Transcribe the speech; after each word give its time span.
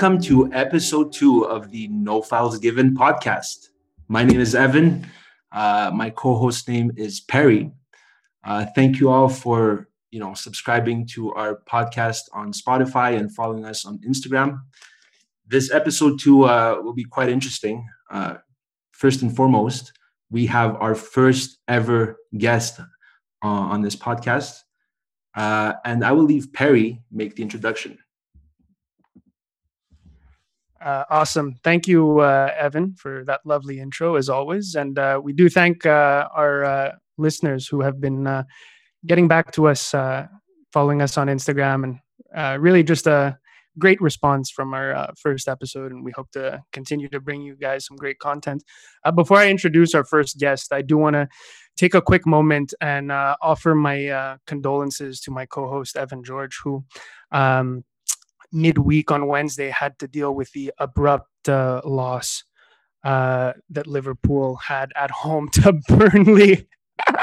Welcome 0.00 0.22
to 0.22 0.50
episode 0.54 1.12
two 1.12 1.44
of 1.44 1.70
the 1.70 1.86
No 1.88 2.22
Files 2.22 2.58
Given 2.58 2.94
podcast. 2.96 3.68
My 4.08 4.24
name 4.24 4.40
is 4.40 4.54
Evan. 4.54 5.06
Uh, 5.52 5.90
my 5.94 6.08
co-host 6.08 6.66
name 6.68 6.90
is 6.96 7.20
Perry. 7.20 7.70
Uh, 8.42 8.64
thank 8.74 8.98
you 8.98 9.10
all 9.10 9.28
for 9.28 9.90
you 10.10 10.18
know 10.18 10.32
subscribing 10.32 11.06
to 11.08 11.34
our 11.34 11.60
podcast 11.70 12.20
on 12.32 12.50
Spotify 12.54 13.18
and 13.18 13.30
following 13.34 13.66
us 13.66 13.84
on 13.84 13.98
Instagram. 13.98 14.62
This 15.46 15.70
episode 15.70 16.18
two 16.18 16.44
uh, 16.44 16.80
will 16.82 16.94
be 16.94 17.04
quite 17.04 17.28
interesting. 17.28 17.86
Uh, 18.10 18.36
first 18.92 19.20
and 19.20 19.36
foremost, 19.36 19.92
we 20.30 20.46
have 20.46 20.76
our 20.76 20.94
first 20.94 21.58
ever 21.68 22.16
guest 22.38 22.80
uh, 22.80 22.86
on 23.44 23.82
this 23.82 23.96
podcast, 23.96 24.60
uh, 25.36 25.74
and 25.84 26.02
I 26.02 26.12
will 26.12 26.24
leave 26.24 26.54
Perry 26.54 27.02
make 27.12 27.36
the 27.36 27.42
introduction. 27.42 27.98
Uh, 30.80 31.04
awesome. 31.10 31.56
Thank 31.62 31.86
you, 31.86 32.20
uh, 32.20 32.52
Evan, 32.56 32.94
for 32.94 33.22
that 33.26 33.40
lovely 33.44 33.80
intro, 33.80 34.14
as 34.16 34.30
always. 34.30 34.74
And 34.74 34.98
uh, 34.98 35.20
we 35.22 35.32
do 35.34 35.48
thank 35.50 35.84
uh, 35.84 36.28
our 36.34 36.64
uh, 36.64 36.92
listeners 37.18 37.68
who 37.68 37.82
have 37.82 38.00
been 38.00 38.26
uh, 38.26 38.44
getting 39.06 39.28
back 39.28 39.52
to 39.52 39.68
us, 39.68 39.90
following 40.72 41.02
us 41.02 41.18
on 41.18 41.26
Instagram, 41.26 41.98
and 42.34 42.62
really 42.62 42.82
just 42.82 43.06
a 43.06 43.36
great 43.78 44.00
response 44.00 44.50
from 44.50 44.72
our 44.72 45.12
first 45.20 45.48
episode. 45.48 45.92
And 45.92 46.02
we 46.02 46.12
hope 46.12 46.30
to 46.32 46.62
continue 46.72 47.08
to 47.10 47.20
bring 47.20 47.42
you 47.42 47.56
guys 47.56 47.84
some 47.86 47.96
great 47.96 48.18
content. 48.18 48.64
before 49.14 49.36
I 49.36 49.50
introduce 49.50 49.94
our 49.94 50.04
first 50.04 50.38
guest, 50.38 50.72
I 50.72 50.80
do 50.80 50.96
want 50.96 51.14
to 51.14 51.28
take 51.76 51.94
a 51.94 52.00
quick 52.02 52.26
moment 52.26 52.72
and 52.80 53.12
offer 53.12 53.74
my 53.74 54.38
condolences 54.46 55.20
to 55.22 55.30
my 55.30 55.44
co 55.44 55.68
host, 55.68 55.94
Evan 55.98 56.24
George, 56.24 56.58
who. 56.64 56.84
Um, 57.32 57.84
midweek 58.52 59.10
on 59.10 59.26
Wednesday 59.26 59.70
had 59.70 59.98
to 59.98 60.08
deal 60.08 60.34
with 60.34 60.52
the 60.52 60.72
abrupt 60.78 61.48
uh, 61.48 61.80
loss 61.84 62.44
uh, 63.04 63.52
that 63.70 63.86
Liverpool 63.86 64.56
had 64.56 64.92
at 64.96 65.10
home 65.10 65.48
to 65.52 65.72
Burnley. 65.88 66.66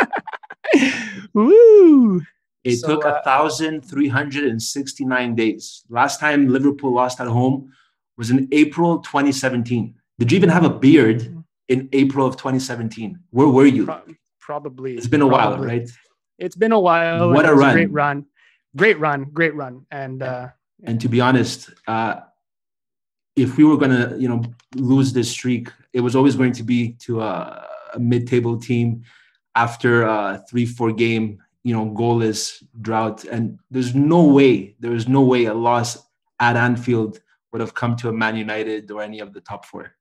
Woo! 1.34 2.22
It 2.64 2.78
so, 2.78 2.88
took 2.88 3.06
uh, 3.06 3.22
1,369 3.24 5.36
days. 5.36 5.84
Last 5.90 6.20
time 6.20 6.50
Liverpool 6.50 6.94
lost 6.94 7.22
at 7.22 7.28
home 7.28 7.72
was 8.18 8.32
in 8.32 8.48
April 8.52 9.00
2017. 9.00 9.94
Did 10.20 10.32
you 10.32 10.36
even 10.36 10.50
have 10.50 10.66
a 10.66 10.70
beard 10.70 11.44
in 11.70 11.88
April 11.94 12.26
of 12.26 12.36
2017? 12.36 13.20
Where 13.30 13.48
were 13.48 13.66
you? 13.66 13.86
Pro- 13.86 14.02
probably. 14.40 14.98
It's 14.98 15.08
been 15.08 15.22
a 15.22 15.28
probably. 15.28 15.60
while, 15.60 15.68
right? 15.68 15.90
It's 16.40 16.56
been 16.56 16.72
a 16.72 16.80
while. 16.80 17.32
What 17.32 17.48
a 17.48 17.54
run. 17.54 17.74
Great 17.74 17.92
run. 17.92 18.26
Great 18.76 19.00
run. 19.00 19.26
Great 19.26 19.56
run. 19.56 19.86
And 19.92 20.22
uh, 20.22 20.50
and 20.84 21.02
to 21.02 21.08
be 21.08 21.22
honest, 21.22 21.72
uh, 21.88 22.22
if 23.36 23.58
we 23.58 23.64
were 23.64 23.78
going 23.78 23.92
to, 23.92 24.18
you 24.20 24.28
know, 24.28 24.44
lose 24.76 25.14
this 25.14 25.30
streak, 25.30 25.70
it 25.94 26.02
was 26.02 26.16
always 26.16 26.36
going 26.36 26.54
to 26.54 26.64
be 26.64 26.94
to 26.94 27.22
a, 27.22 27.68
a 27.94 28.00
mid-table 28.00 28.60
team 28.60 29.04
after 29.56 30.04
a 30.04 30.44
three, 30.50 30.66
four 30.66 30.92
game, 30.92 31.40
you 31.64 31.74
know, 31.74 31.86
goalless 31.86 32.64
drought. 32.82 33.26
And 33.26 33.60
there's 33.72 33.96
no 33.96 34.24
way, 34.24 34.76
there 34.80 34.94
is 34.94 35.08
no 35.08 35.22
way 35.22 35.46
a 35.46 35.54
loss 35.54 35.98
at 36.40 36.56
Anfield 36.56 37.20
would 37.52 37.62
have 37.62 37.74
come 37.74 37.96
to 37.98 38.10
a 38.10 38.14
Man 38.14 38.36
United 38.36 38.90
or 38.92 39.02
any 39.02 39.20
of 39.20 39.34
the 39.34 39.42
top 39.42 39.66
four. 39.66 39.92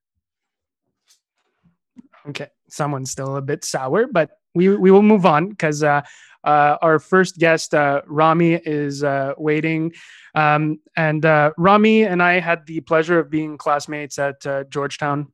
Okay, 2.29 2.49
someone's 2.69 3.11
still 3.11 3.37
a 3.37 3.43
bit 3.43 3.65
sour, 3.65 4.07
but 4.07 4.31
we 4.55 4.75
we 4.77 4.91
will 4.91 5.03
move 5.03 5.25
on 5.25 5.49
because 5.51 5.83
uh, 5.83 6.03
uh, 6.47 6.79
our 6.81 7.01
first 7.01 7.39
guest, 7.39 7.75
uh, 7.75 8.03
Rami, 8.07 8.55
is 8.55 9.03
uh, 9.03 9.35
waiting. 9.37 9.93
Um, 10.35 10.79
and 10.97 11.27
uh, 11.27 11.51
Rami 11.59 12.05
and 12.05 12.23
I 12.23 12.39
had 12.39 12.65
the 12.67 12.81
pleasure 12.81 13.19
of 13.19 13.31
being 13.31 13.59
classmates 13.59 14.19
at 14.19 14.47
uh, 14.47 14.65
Georgetown. 14.71 15.33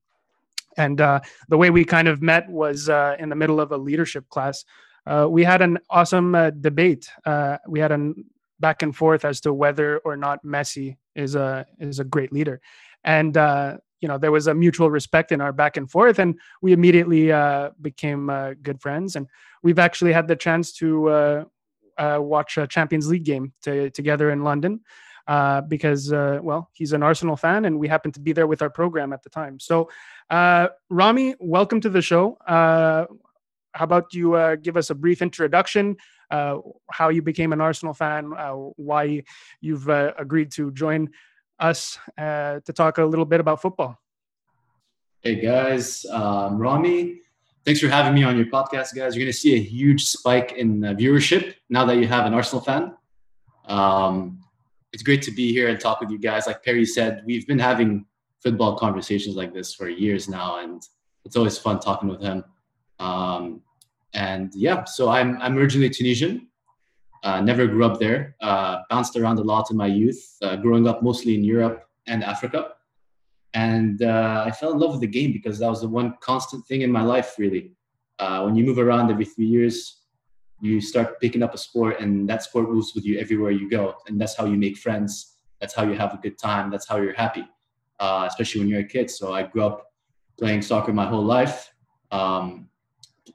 And 0.78 1.00
uh, 1.02 1.20
the 1.48 1.58
way 1.58 1.68
we 1.68 1.84
kind 1.84 2.08
of 2.08 2.22
met 2.22 2.48
was 2.48 2.88
in 2.88 3.28
the 3.28 3.36
middle 3.36 3.60
of 3.60 3.72
a 3.72 3.76
leadership 3.76 4.26
class. 4.30 4.64
we 5.28 5.44
had 5.44 5.60
an 5.60 5.78
awesome 5.90 6.32
debate. 6.60 7.10
we 7.68 7.78
had 7.78 7.92
a 7.92 8.14
back 8.58 8.82
and 8.82 8.96
forth 8.96 9.26
as 9.26 9.40
to 9.42 9.52
whether 9.52 9.98
or 9.98 10.16
not 10.16 10.42
Messi 10.44 10.96
is 11.14 11.34
a 11.34 11.66
is 11.78 11.98
a 11.98 12.04
great 12.04 12.32
leader. 12.32 12.62
And 13.04 13.36
you 14.02 14.08
know 14.08 14.18
there 14.18 14.32
was 14.32 14.48
a 14.48 14.54
mutual 14.54 14.90
respect 14.90 15.32
in 15.32 15.40
our 15.40 15.52
back 15.52 15.76
and 15.78 15.90
forth 15.90 16.18
and 16.18 16.38
we 16.60 16.72
immediately 16.72 17.32
uh, 17.32 17.70
became 17.80 18.28
uh, 18.28 18.52
good 18.60 18.82
friends. 18.82 19.16
And 19.16 19.28
we've 19.62 19.78
actually 19.78 20.12
had 20.12 20.28
the 20.28 20.36
chance 20.36 20.72
to 20.74 21.08
uh, 21.08 21.44
uh 21.96 22.18
watch 22.20 22.58
a 22.58 22.66
champions 22.66 23.08
league 23.08 23.24
game 23.24 23.52
to, 23.62 23.91
together 23.91 24.30
in 24.30 24.42
london 24.42 24.80
uh, 25.28 25.60
because 25.60 26.10
well 26.10 26.68
he's 26.72 26.92
an 26.92 27.02
arsenal 27.02 27.36
fan 27.36 27.64
and 27.64 27.78
we 27.78 27.86
happened 27.86 28.14
to 28.14 28.20
be 28.20 28.32
there 28.32 28.46
with 28.46 28.60
our 28.60 28.70
program 28.70 29.12
at 29.12 29.22
the 29.22 29.30
time. 29.30 29.58
So 29.60 29.88
rami 30.91 31.34
welcome 31.38 31.80
to 31.80 31.91
the 31.91 32.02
show. 32.02 32.36
How 32.46 33.06
about 33.74 34.12
you 34.12 34.56
give 34.62 34.76
us 34.76 34.91
a 34.91 34.94
brief 34.94 35.22
introduction 35.22 35.96
how 36.30 37.08
you 37.10 37.22
became 37.22 37.52
an 37.52 37.60
arsenal 37.60 37.94
fan 37.94 38.32
why 38.76 39.22
you've 39.60 39.88
agreed 39.88 40.50
to 40.52 40.72
join 40.72 41.10
us 41.58 41.98
uh, 42.18 42.60
to 42.64 42.72
talk 42.72 42.98
a 42.98 43.04
little 43.04 43.24
bit 43.24 43.40
about 43.40 43.60
football. 43.60 43.98
Hey 45.20 45.36
guys, 45.36 46.04
um, 46.06 46.58
Rami, 46.58 47.20
thanks 47.64 47.80
for 47.80 47.88
having 47.88 48.14
me 48.14 48.24
on 48.24 48.36
your 48.36 48.46
podcast, 48.46 48.94
guys. 48.94 49.14
You're 49.14 49.24
going 49.24 49.26
to 49.26 49.32
see 49.32 49.54
a 49.54 49.62
huge 49.62 50.04
spike 50.04 50.52
in 50.52 50.84
uh, 50.84 50.94
viewership 50.94 51.54
now 51.70 51.84
that 51.84 51.96
you 51.98 52.08
have 52.08 52.26
an 52.26 52.34
Arsenal 52.34 52.64
fan. 52.64 52.94
Um, 53.66 54.41
it's 54.92 55.02
great 55.02 55.22
to 55.22 55.30
be 55.30 55.52
here 55.52 55.68
and 55.68 55.78
talk 55.78 56.00
with 56.00 56.10
you 56.10 56.18
guys. 56.18 56.46
Like 56.46 56.64
Perry 56.64 56.84
said, 56.84 57.22
we've 57.24 57.46
been 57.46 57.58
having 57.58 58.04
football 58.42 58.76
conversations 58.76 59.36
like 59.36 59.54
this 59.54 59.74
for 59.74 59.88
years 59.88 60.28
now, 60.28 60.58
and 60.58 60.82
it's 61.24 61.36
always 61.36 61.56
fun 61.56 61.78
talking 61.78 62.08
with 62.08 62.20
him. 62.20 62.44
Um, 62.98 63.62
and 64.14 64.52
yeah, 64.54 64.84
so 64.84 65.08
I'm 65.08 65.41
I'm 65.41 65.56
originally 65.56 65.88
Tunisian. 65.88 66.48
Uh, 67.22 67.41
never 67.41 67.66
grew 67.66 67.84
up 67.84 68.00
there. 68.00 68.34
Uh, 68.41 68.78
bounced 68.91 69.16
around 69.16 69.38
a 69.38 69.43
lot 69.43 69.71
in 69.71 69.77
my 69.77 69.87
youth, 69.87 70.37
uh, 70.43 70.56
growing 70.56 70.88
up 70.88 71.03
mostly 71.03 71.34
in 71.34 71.44
Europe 71.44 71.84
and 72.06 72.25
Africa. 72.25 72.72
And 73.55 74.03
uh, 74.03 74.44
I 74.47 74.50
fell 74.50 74.72
in 74.72 74.78
love 74.78 74.93
with 74.93 75.03
the 75.03 75.06
game 75.06 75.33
because 75.33 75.59
that 75.60 75.69
was 75.69 75.83
the 75.83 75.88
one 75.88 76.15
constant 76.21 76.66
thing 76.66 76.81
in 76.83 76.91
my 76.91 77.03
life, 77.03 77.37
really. 77.38 77.72
Uh, 78.19 78.43
when 78.43 78.56
you 78.56 78.65
move 78.65 78.78
around 78.78 79.10
every 79.10 79.25
three 79.25 79.47
years, 79.47 80.00
you 80.60 80.81
start 80.81 81.21
picking 81.21 81.43
up 81.43 81.55
a 81.55 81.59
sport, 81.59 82.00
and 82.00 82.28
that 82.28 82.43
sport 82.43 82.71
moves 82.71 82.93
with 82.94 83.05
you 83.05 83.19
everywhere 83.19 83.50
you 83.50 83.69
go. 83.69 83.94
And 84.06 84.21
that's 84.21 84.37
how 84.37 84.47
you 84.47 84.56
make 84.56 84.77
friends. 84.77 85.37
That's 85.60 85.75
how 85.75 85.84
you 85.84 85.94
have 85.94 86.15
a 86.15 86.16
good 86.16 86.39
time. 86.39 86.71
That's 86.71 86.89
how 86.89 86.97
you're 86.97 87.15
happy, 87.15 87.44
especially 88.00 88.60
when 88.60 88.69
you're 88.69 88.81
a 88.81 88.84
kid. 88.84 89.10
So 89.10 89.33
I 89.33 89.43
grew 89.43 89.65
up 89.65 89.93
playing 90.39 90.62
soccer 90.62 90.93
my 90.93 91.06
whole 91.06 91.25
life. 91.25 91.72
Um, 92.10 92.69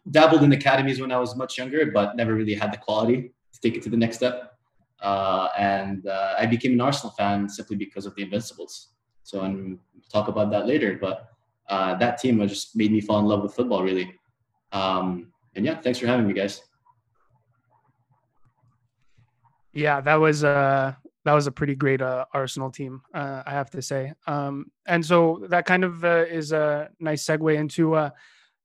dabbled 0.09 0.43
in 0.43 0.51
academies 0.51 0.99
when 0.99 1.11
I 1.11 1.19
was 1.19 1.35
much 1.35 1.57
younger, 1.57 1.91
but 1.91 2.15
never 2.15 2.33
really 2.33 2.53
had 2.53 2.73
the 2.73 2.77
quality 2.77 3.33
to 3.57 3.69
take 3.69 3.77
it 3.77 3.83
to 3.83 3.89
the 3.89 3.97
next 3.97 4.17
step. 4.17 4.53
Uh, 5.01 5.49
and 5.57 6.07
uh, 6.07 6.35
I 6.39 6.45
became 6.45 6.73
an 6.73 6.81
Arsenal 6.81 7.13
fan 7.17 7.47
simply 7.49 7.75
because 7.75 8.05
of 8.05 8.15
the 8.15 8.23
Invincibles. 8.23 8.93
So 9.23 9.41
I'm 9.41 9.79
talk 10.11 10.27
about 10.27 10.51
that 10.51 10.67
later. 10.67 10.97
But 10.99 11.29
uh, 11.69 11.95
that 11.95 12.17
team 12.17 12.45
just 12.47 12.75
made 12.75 12.91
me 12.91 13.01
fall 13.01 13.19
in 13.19 13.25
love 13.25 13.43
with 13.43 13.53
football, 13.53 13.83
really. 13.83 14.13
Um, 14.71 15.31
and 15.55 15.65
yeah, 15.65 15.79
thanks 15.79 15.99
for 15.99 16.07
having 16.07 16.27
me, 16.27 16.33
guys. 16.33 16.61
Yeah, 19.73 20.01
that 20.01 20.15
was 20.15 20.43
a 20.43 20.97
that 21.25 21.33
was 21.33 21.45
a 21.45 21.51
pretty 21.51 21.75
great 21.75 22.01
uh, 22.01 22.25
Arsenal 22.33 22.71
team, 22.71 23.01
uh, 23.13 23.43
I 23.45 23.51
have 23.51 23.69
to 23.71 23.81
say. 23.81 24.13
Um, 24.27 24.71
and 24.87 25.05
so 25.05 25.45
that 25.49 25.65
kind 25.65 25.83
of 25.83 26.03
uh, 26.03 26.25
is 26.29 26.51
a 26.51 26.89
nice 26.99 27.25
segue 27.25 27.53
into 27.53 27.95
uh, 27.95 28.11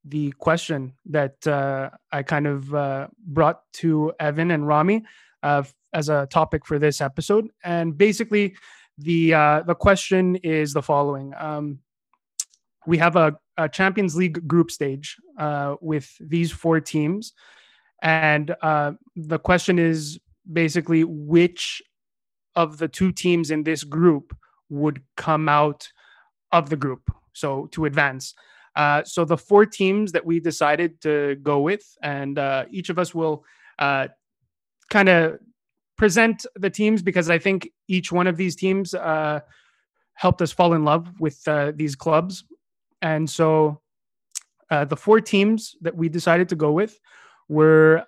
the 0.04 0.32
question 0.32 0.92
that 1.06 1.46
uh, 1.46 1.90
I 2.10 2.22
kind 2.22 2.46
of 2.46 2.74
uh, 2.74 3.08
brought 3.24 3.60
to 3.74 4.12
Evan 4.18 4.50
and 4.50 4.66
Rami 4.66 5.04
uh, 5.42 5.62
as 5.92 6.08
a 6.08 6.26
topic 6.30 6.66
for 6.66 6.78
this 6.78 7.00
episode. 7.00 7.48
And 7.64 7.96
basically, 7.96 8.56
the 8.98 9.34
uh, 9.34 9.62
the 9.62 9.74
question 9.74 10.36
is 10.36 10.72
the 10.72 10.82
following: 10.82 11.32
um, 11.38 11.78
We 12.86 12.98
have 12.98 13.16
a, 13.16 13.36
a, 13.56 13.68
Champions 13.68 14.16
League 14.16 14.46
group 14.46 14.70
stage 14.70 15.16
uh, 15.38 15.76
with 15.80 16.14
these 16.20 16.50
four 16.50 16.80
teams, 16.80 17.32
and 18.02 18.54
uh, 18.62 18.92
the 19.16 19.38
question 19.38 19.78
is 19.78 20.18
basically 20.50 21.04
which 21.04 21.82
of 22.54 22.78
the 22.78 22.88
two 22.88 23.12
teams 23.12 23.50
in 23.50 23.62
this 23.62 23.84
group 23.84 24.36
would 24.68 25.02
come 25.16 25.48
out 25.48 25.88
of 26.50 26.68
the 26.68 26.76
group, 26.76 27.10
so 27.32 27.66
to 27.72 27.86
advance. 27.86 28.34
Uh, 28.74 29.02
so 29.04 29.24
the 29.24 29.36
four 29.36 29.66
teams 29.66 30.12
that 30.12 30.24
we 30.24 30.40
decided 30.40 31.00
to 31.02 31.36
go 31.42 31.60
with, 31.60 31.96
and 32.02 32.38
uh, 32.38 32.64
each 32.70 32.88
of 32.88 32.98
us 32.98 33.14
will 33.14 33.44
uh, 33.78 34.08
kind 34.90 35.08
of 35.08 35.38
present 35.96 36.46
the 36.56 36.70
teams 36.70 37.02
because 37.02 37.28
I 37.28 37.38
think 37.38 37.68
each 37.88 38.10
one 38.10 38.26
of 38.26 38.36
these 38.36 38.56
teams 38.56 38.94
uh, 38.94 39.40
helped 40.14 40.40
us 40.42 40.52
fall 40.52 40.74
in 40.74 40.84
love 40.84 41.08
with 41.20 41.46
uh, 41.46 41.72
these 41.74 41.94
clubs. 41.94 42.44
And 43.02 43.28
so 43.28 43.80
uh, 44.70 44.84
the 44.86 44.96
four 44.96 45.20
teams 45.20 45.76
that 45.82 45.94
we 45.94 46.08
decided 46.08 46.48
to 46.48 46.56
go 46.56 46.72
with 46.72 46.98
were 47.48 48.04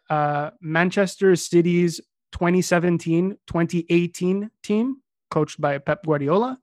Manchester 0.61 1.37
City's 1.37 2.01
2017 2.33 3.37
2018 3.47 4.51
team, 4.63 4.97
coached 5.31 5.61
by 5.61 5.79
Pep 5.79 6.05
Guardiola. 6.05 6.59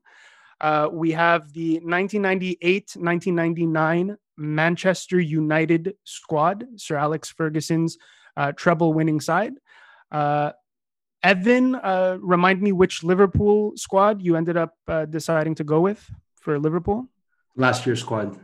Uh, 0.62 0.88
we 0.92 1.10
have 1.10 1.52
the 1.52 1.74
1998 1.80 2.92
1999 2.96 4.16
Manchester 4.36 5.20
United 5.20 5.94
squad, 6.04 6.64
Sir 6.76 6.96
Alex 6.96 7.28
Ferguson's 7.30 7.98
uh, 8.36 8.52
treble 8.52 8.94
winning 8.94 9.20
side. 9.20 9.54
Uh, 10.10 10.52
Evan, 11.22 11.74
uh, 11.74 12.18
remind 12.20 12.62
me 12.62 12.72
which 12.72 13.02
Liverpool 13.02 13.72
squad 13.76 14.22
you 14.22 14.36
ended 14.36 14.56
up 14.56 14.74
uh, 14.88 15.04
deciding 15.04 15.56
to 15.56 15.64
go 15.64 15.80
with 15.80 16.08
for 16.40 16.58
Liverpool? 16.58 17.08
Last 17.56 17.84
year's 17.84 18.00
squad. 18.00 18.38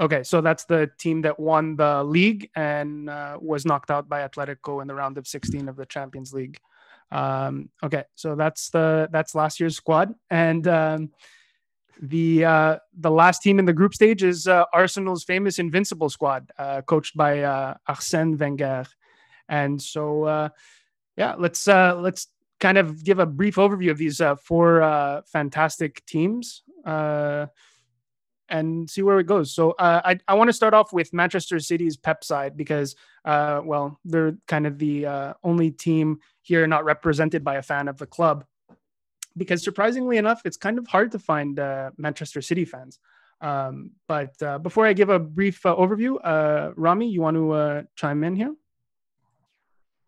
Okay, 0.00 0.24
so 0.24 0.40
that's 0.40 0.64
the 0.64 0.90
team 0.98 1.22
that 1.22 1.38
won 1.38 1.76
the 1.76 2.02
league 2.02 2.50
and 2.56 3.08
uh, 3.08 3.38
was 3.40 3.64
knocked 3.64 3.92
out 3.92 4.08
by 4.08 4.26
Atletico 4.26 4.82
in 4.82 4.88
the 4.88 4.94
round 4.94 5.18
of 5.18 5.26
16 5.26 5.68
of 5.68 5.76
the 5.76 5.86
Champions 5.86 6.32
League. 6.32 6.58
Um, 7.12 7.68
okay, 7.82 8.04
so 8.16 8.34
that's 8.34 8.70
the 8.70 9.08
that's 9.12 9.36
last 9.36 9.60
year's 9.60 9.76
squad, 9.76 10.12
and 10.30 10.66
um, 10.66 11.10
the 12.02 12.44
uh, 12.44 12.78
the 12.98 13.10
last 13.10 13.40
team 13.42 13.60
in 13.60 13.66
the 13.66 13.72
group 13.72 13.94
stage 13.94 14.24
is 14.24 14.48
uh, 14.48 14.64
Arsenal's 14.72 15.22
famous 15.22 15.60
Invincible 15.60 16.10
squad, 16.10 16.50
uh, 16.58 16.82
coached 16.82 17.16
by 17.16 17.42
uh, 17.42 17.74
Arsène 17.88 18.36
Wenger. 18.36 18.86
And 19.48 19.80
so, 19.80 20.24
uh, 20.24 20.48
yeah, 21.16 21.36
let's 21.38 21.68
uh, 21.68 21.94
let's 21.96 22.28
kind 22.58 22.78
of 22.78 23.04
give 23.04 23.20
a 23.20 23.26
brief 23.26 23.56
overview 23.56 23.92
of 23.92 23.98
these 23.98 24.20
four 24.42 25.22
fantastic 25.26 26.04
teams 26.06 26.62
uh, 26.84 27.46
and 28.54 28.88
see 28.88 29.02
where 29.02 29.18
it 29.18 29.26
goes. 29.26 29.52
So 29.52 29.72
uh, 29.72 30.00
I, 30.04 30.18
I 30.28 30.34
want 30.34 30.48
to 30.48 30.52
start 30.52 30.74
off 30.74 30.92
with 30.92 31.12
Manchester 31.12 31.58
City's 31.58 31.96
Pep 31.96 32.22
side 32.22 32.56
because, 32.56 32.94
uh, 33.24 33.60
well, 33.64 33.98
they're 34.04 34.36
kind 34.46 34.64
of 34.64 34.78
the 34.78 35.06
uh, 35.06 35.32
only 35.42 35.72
team 35.72 36.20
here 36.42 36.64
not 36.68 36.84
represented 36.84 37.42
by 37.42 37.56
a 37.56 37.62
fan 37.62 37.88
of 37.88 37.98
the 37.98 38.06
club. 38.06 38.44
Because 39.36 39.64
surprisingly 39.64 40.18
enough, 40.18 40.40
it's 40.44 40.56
kind 40.56 40.78
of 40.78 40.86
hard 40.86 41.10
to 41.12 41.18
find 41.18 41.58
uh, 41.58 41.90
Manchester 41.96 42.40
City 42.40 42.64
fans. 42.64 43.00
Um, 43.40 43.90
but 44.06 44.40
uh, 44.40 44.58
before 44.58 44.86
I 44.86 44.92
give 44.92 45.08
a 45.08 45.18
brief 45.18 45.66
uh, 45.66 45.74
overview, 45.74 46.12
Rami, 46.76 47.08
you 47.08 47.20
want 47.22 47.36
to 47.36 47.88
chime 47.96 48.22
in 48.22 48.36
here? 48.36 48.54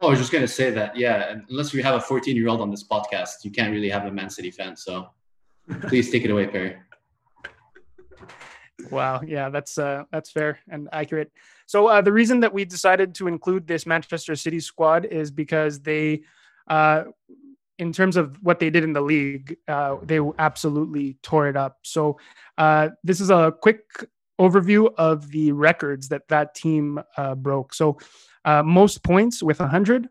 Oh, 0.01 0.09
I 0.09 0.11
was 0.11 0.21
just 0.21 0.31
gonna 0.31 0.47
say 0.47 0.71
that, 0.71 0.95
yeah. 0.95 1.35
Unless 1.49 1.73
we 1.73 1.83
have 1.83 1.95
a 1.97 2.01
14 2.01 2.37
year 2.37 2.49
old 2.49 2.61
on 2.61 2.71
this 2.71 2.87
podcast, 2.87 3.45
you 3.45 3.51
can't 3.51 3.73
really 3.73 3.89
have 3.89 4.05
a 4.05 4.11
Man 4.13 4.31
City 4.31 4.53
fan. 4.53 4.77
So 4.77 5.09
please 5.89 6.13
take 6.13 6.25
it 6.25 6.31
away, 6.31 6.47
Perry. 6.47 6.77
Wow, 8.91 9.23
yeah, 9.27 9.49
that's 9.49 9.79
uh, 9.79 10.05
that's 10.13 10.31
fair 10.31 10.59
and 10.69 10.89
accurate. 10.93 11.33
So 11.67 11.87
uh, 11.87 12.01
the 12.03 12.13
reason 12.13 12.41
that 12.41 12.53
we 12.53 12.65
decided 12.65 13.15
to 13.17 13.27
include 13.27 13.67
this 13.67 13.87
Manchester 13.87 14.37
City 14.37 14.61
squad 14.61 15.07
is 15.07 15.31
because 15.31 15.81
they, 15.81 16.23
uh, 16.69 17.05
in 17.79 17.93
terms 17.93 18.17
of 18.17 18.37
what 18.43 18.59
they 18.59 18.71
did 18.71 18.85
in 18.85 18.93
the 18.93 19.01
league, 19.01 19.57
uh, 19.67 19.97
they 20.03 20.21
absolutely 20.39 21.17
tore 21.23 21.49
it 21.49 21.57
up. 21.57 21.79
So 21.83 22.19
uh, 22.59 22.91
this 23.03 23.21
is 23.21 23.31
a 23.31 23.53
quick 23.61 23.81
overview 24.39 24.93
of 24.99 25.31
the 25.31 25.53
records 25.53 26.09
that 26.09 26.29
that 26.29 26.55
team 26.55 27.01
uh, 27.17 27.35
broke. 27.35 27.75
So 27.75 27.99
uh, 28.45 28.63
most 28.63 29.03
points 29.03 29.43
with 29.43 29.59
100, 29.59 30.09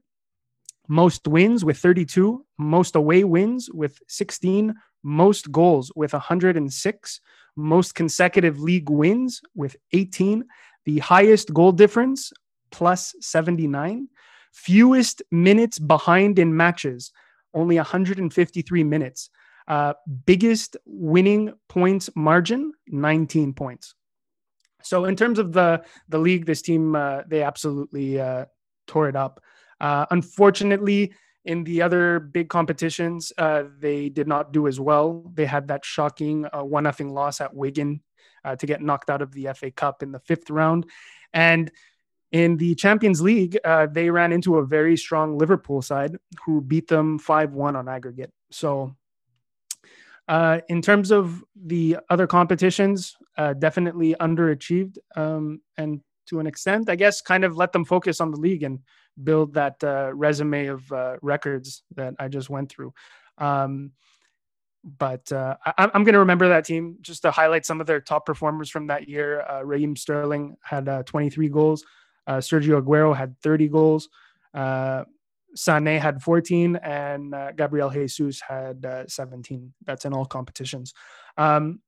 most 0.88 1.28
wins 1.28 1.64
with 1.64 1.78
32, 1.78 2.44
most 2.58 2.96
away 2.96 3.24
wins 3.24 3.70
with 3.72 4.00
16, 4.08 4.74
most 5.04 5.52
goals 5.52 5.92
with 5.96 6.14
106, 6.14 7.22
most 7.56 7.96
consecutive 7.96 8.60
league 8.60 8.90
wins 8.90 9.42
with 9.56 9.76
18, 9.94 10.44
the 10.86 11.00
highest 11.00 11.54
goal 11.54 11.72
difference 11.72 12.32
plus 12.72 13.16
79, 13.22 14.08
fewest 14.54 15.22
minutes 15.32 15.80
behind 15.80 16.40
in 16.40 16.56
matches, 16.56 17.12
only 17.54 17.78
153 17.78 18.84
minutes. 18.84 19.30
Uh, 19.68 19.94
biggest 20.26 20.78
winning 20.86 21.52
points 21.70 22.10
margin, 22.16 22.72
19 22.88 23.54
points. 23.54 23.96
So 24.84 25.06
in 25.06 25.16
terms 25.16 25.40
of 25.40 25.54
the 25.54 25.84
the 26.10 26.20
league, 26.20 26.46
this 26.46 26.62
team 26.62 26.96
uh, 26.96 27.22
they 27.28 27.42
absolutely 27.42 28.20
uh, 28.20 28.46
tore 28.86 29.10
it 29.10 29.16
up. 29.16 29.42
Uh, 29.82 30.06
unfortunately, 30.12 31.14
in 31.46 31.64
the 31.64 31.82
other 31.82 32.20
big 32.20 32.50
competitions, 32.50 33.32
uh, 33.38 33.64
they 33.80 34.10
did 34.10 34.28
not 34.28 34.52
do 34.52 34.68
as 34.68 34.80
well. 34.80 35.32
They 35.34 35.46
had 35.46 35.68
that 35.70 35.86
shocking 35.86 36.46
uh, 36.52 36.64
one 36.64 36.84
nothing 36.84 37.14
loss 37.14 37.40
at 37.42 37.56
Wigan 37.56 38.02
uh, 38.44 38.56
to 38.56 38.66
get 38.66 38.82
knocked 38.82 39.10
out 39.10 39.22
of 39.22 39.32
the 39.32 39.50
FA 39.56 39.72
Cup 39.72 40.04
in 40.04 40.12
the 40.12 40.20
fifth 40.20 40.50
round, 40.50 40.86
and 41.34 41.72
in 42.32 42.58
the 42.58 42.76
Champions 42.76 43.22
League, 43.22 43.58
they 43.92 44.10
ran 44.10 44.34
into 44.34 44.58
a 44.58 44.66
very 44.66 44.98
strong 44.98 45.38
Liverpool 45.38 45.82
side 45.82 46.18
who 46.46 46.60
beat 46.60 46.88
them 46.88 47.18
five 47.18 47.54
one 47.54 47.78
on 47.78 47.88
aggregate. 47.88 48.32
So 48.52 48.94
uh, 50.28 50.60
in 50.70 50.82
terms 50.82 51.12
of 51.12 51.44
the 51.56 51.98
other 52.10 52.28
competitions, 52.28 53.16
uh, 53.38 53.54
definitely 53.54 54.16
underachieved, 54.20 54.98
um, 55.16 55.62
and 55.78 56.02
to 56.28 56.40
an 56.40 56.48
extent, 56.48 56.90
I 56.90 56.96
guess, 56.96 57.22
kind 57.22 57.44
of 57.44 57.56
let 57.56 57.72
them 57.72 57.86
focus 57.86 58.20
on 58.20 58.32
the 58.32 58.38
league 58.38 58.64
and 58.64 58.80
build 59.24 59.54
that 59.54 59.84
uh, 59.84 60.12
resume 60.14 60.68
of 60.68 60.92
uh, 60.92 61.18
records 61.22 61.84
that 61.96 62.16
I 62.20 62.28
just 62.28 62.50
went 62.50 62.70
through. 62.70 62.94
Um, 63.38 63.92
but 64.84 65.32
uh, 65.32 65.56
I, 65.66 65.90
am 65.94 66.04
going 66.04 66.14
to 66.14 66.20
remember 66.20 66.48
that 66.50 66.66
team 66.66 66.98
just 67.02 67.24
to 67.24 67.32
highlight 67.32 67.66
some 67.66 67.82
of 67.82 67.88
their 67.88 68.02
top 68.02 68.26
performers 68.26 68.70
from 68.70 68.88
that 68.88 69.10
year. 69.10 69.42
Uh, 69.42 69.62
Raheem 69.62 69.96
Sterling 69.96 70.58
had 70.62 70.88
23 71.06 71.50
goals. 71.50 71.84
Sergio 72.28 72.82
Aguero 72.82 73.16
had 73.16 73.40
30 73.42 73.68
goals. 73.70 74.10
Sané 75.56 76.00
had 76.00 76.22
14 76.22 76.76
and 76.78 77.34
uh, 77.34 77.52
Gabriel 77.54 77.90
Jesus 77.90 78.42
had 78.42 78.86
uh, 78.86 79.08
17. 79.08 79.74
That's 79.86 80.06
in 80.06 80.14
all 80.14 80.26
competitions. 80.26 80.94
Um, 81.38 81.80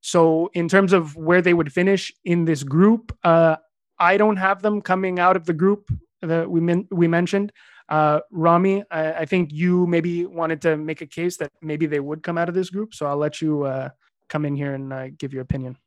so, 0.00 0.48
in 0.54 0.68
terms 0.68 0.92
of 0.92 1.16
where 1.16 1.42
they 1.42 1.54
would 1.54 1.72
finish 1.72 2.12
in 2.24 2.44
this 2.44 2.62
group, 2.62 3.16
uh, 3.24 3.56
I 3.98 4.16
don't 4.16 4.36
have 4.36 4.62
them 4.62 4.80
coming 4.80 5.18
out 5.18 5.36
of 5.36 5.44
the 5.44 5.52
group 5.52 5.90
that 6.22 6.50
we 6.50 6.60
men- 6.60 6.88
we 6.90 7.08
mentioned. 7.08 7.52
Uh, 7.88 8.20
Rami, 8.30 8.84
I-, 8.90 9.12
I, 9.14 9.24
think 9.24 9.50
you 9.52 9.86
maybe 9.86 10.26
wanted 10.26 10.60
to 10.62 10.76
make 10.76 11.00
a 11.00 11.06
case 11.06 11.38
that 11.38 11.50
maybe 11.62 11.86
they 11.86 12.00
would 12.00 12.22
come 12.22 12.36
out 12.36 12.48
of 12.48 12.54
this 12.54 12.68
group. 12.68 12.92
So 12.94 13.06
I'll 13.06 13.16
let 13.16 13.40
you 13.40 13.62
uh, 13.62 13.88
come 14.28 14.44
in 14.44 14.54
here 14.54 14.74
and 14.74 14.92
uh, 14.92 15.08
give 15.16 15.32
your 15.32 15.42
opinion. 15.42 15.78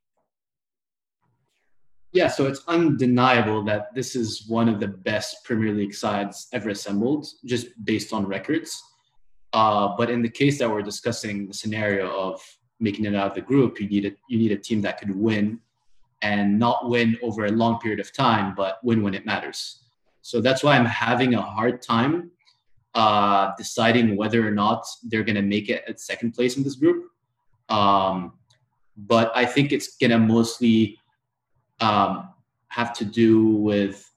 Yeah, 2.14 2.28
so 2.28 2.46
it's 2.46 2.62
undeniable 2.68 3.64
that 3.66 3.94
this 3.96 4.16
is 4.16 4.46
one 4.48 4.68
of 4.68 4.80
the 4.82 4.88
best 4.88 5.46
Premier 5.46 5.74
League 5.74 5.94
sides 5.94 6.48
ever 6.52 6.70
assembled, 6.72 7.28
just 7.46 7.68
based 7.86 8.12
on 8.12 8.28
records. 8.28 8.82
Uh, 9.54 9.96
but 9.98 10.10
in 10.10 10.22
the 10.22 10.30
case 10.30 10.60
that 10.60 10.70
we're 10.70 10.82
discussing, 10.82 11.48
the 11.48 11.54
scenario 11.54 12.10
of 12.10 12.42
making 12.80 13.06
it 13.06 13.16
out 13.16 13.28
of 13.28 13.36
the 13.36 13.42
group, 13.42 13.80
you 13.80 13.88
need 13.88 14.06
a, 14.06 14.12
you 14.28 14.38
need 14.40 14.52
a 14.52 14.58
team 14.58 14.82
that 14.82 15.00
could 15.00 15.16
win, 15.16 15.60
and 16.22 16.60
not 16.60 16.90
win 16.90 17.18
over 17.22 17.46
a 17.46 17.52
long 17.52 17.80
period 17.80 18.00
of 18.00 18.14
time, 18.14 18.54
but 18.56 18.80
win 18.84 19.02
when 19.02 19.14
it 19.14 19.26
matters. 19.26 19.84
So 20.22 20.42
that's 20.42 20.64
why 20.64 20.76
I'm 20.76 20.86
having 20.86 21.34
a 21.34 21.42
hard 21.42 21.82
time 21.82 22.32
uh, 22.94 23.52
deciding 23.58 24.16
whether 24.18 24.46
or 24.46 24.52
not 24.52 24.86
they're 25.04 25.24
going 25.24 25.36
to 25.36 25.42
make 25.42 25.70
it 25.70 25.84
at 25.88 26.00
second 26.00 26.34
place 26.34 26.58
in 26.58 26.64
this 26.64 26.76
group. 26.76 27.06
Um, 27.70 28.34
but 28.98 29.32
I 29.36 29.46
think 29.46 29.72
it's 29.72 29.98
going 29.98 30.12
to 30.12 30.20
mostly 30.20 31.00
um, 31.80 32.30
have 32.68 32.94
to 32.94 33.06
do 33.06 33.48
with 33.48 34.08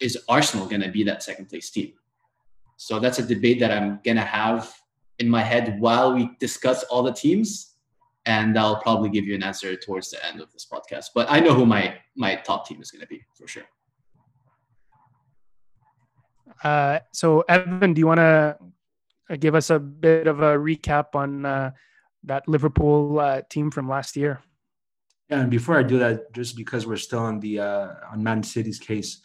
is 0.00 0.18
Arsenal 0.28 0.66
going 0.66 0.82
to 0.82 0.90
be 0.90 1.04
that 1.04 1.22
second 1.22 1.46
place 1.46 1.70
team? 1.70 1.92
So 2.76 2.98
that's 2.98 3.18
a 3.18 3.22
debate 3.22 3.60
that 3.60 3.70
I'm 3.70 4.00
going 4.04 4.16
to 4.16 4.22
have 4.22 4.74
in 5.18 5.28
my 5.28 5.42
head 5.42 5.80
while 5.80 6.12
we 6.12 6.30
discuss 6.38 6.82
all 6.84 7.02
the 7.02 7.12
teams. 7.12 7.75
And 8.26 8.58
I'll 8.58 8.80
probably 8.80 9.08
give 9.08 9.24
you 9.24 9.34
an 9.34 9.42
answer 9.42 9.76
towards 9.76 10.10
the 10.10 10.24
end 10.26 10.40
of 10.40 10.52
this 10.52 10.66
podcast. 10.70 11.06
But 11.14 11.30
I 11.30 11.40
know 11.40 11.54
who 11.54 11.64
my 11.64 11.96
my 12.16 12.34
top 12.36 12.66
team 12.66 12.82
is 12.82 12.90
going 12.90 13.02
to 13.02 13.06
be 13.06 13.22
for 13.34 13.46
sure. 13.46 13.64
Uh, 16.62 16.98
so 17.12 17.44
Evan, 17.48 17.94
do 17.94 18.00
you 18.00 18.06
want 18.06 18.18
to 18.18 18.56
give 19.38 19.54
us 19.54 19.70
a 19.70 19.78
bit 19.78 20.26
of 20.26 20.40
a 20.40 20.56
recap 20.56 21.14
on 21.14 21.46
uh, 21.46 21.70
that 22.24 22.48
Liverpool 22.48 23.18
uh, 23.20 23.42
team 23.48 23.70
from 23.70 23.88
last 23.88 24.16
year? 24.16 24.40
Yeah, 25.28 25.40
and 25.40 25.50
before 25.50 25.78
I 25.78 25.82
do 25.82 25.98
that, 25.98 26.32
just 26.32 26.56
because 26.56 26.86
we're 26.86 26.96
still 26.96 27.20
on 27.20 27.40
the 27.40 27.60
uh, 27.60 27.88
on 28.12 28.22
Man 28.22 28.42
City's 28.42 28.78
case, 28.78 29.22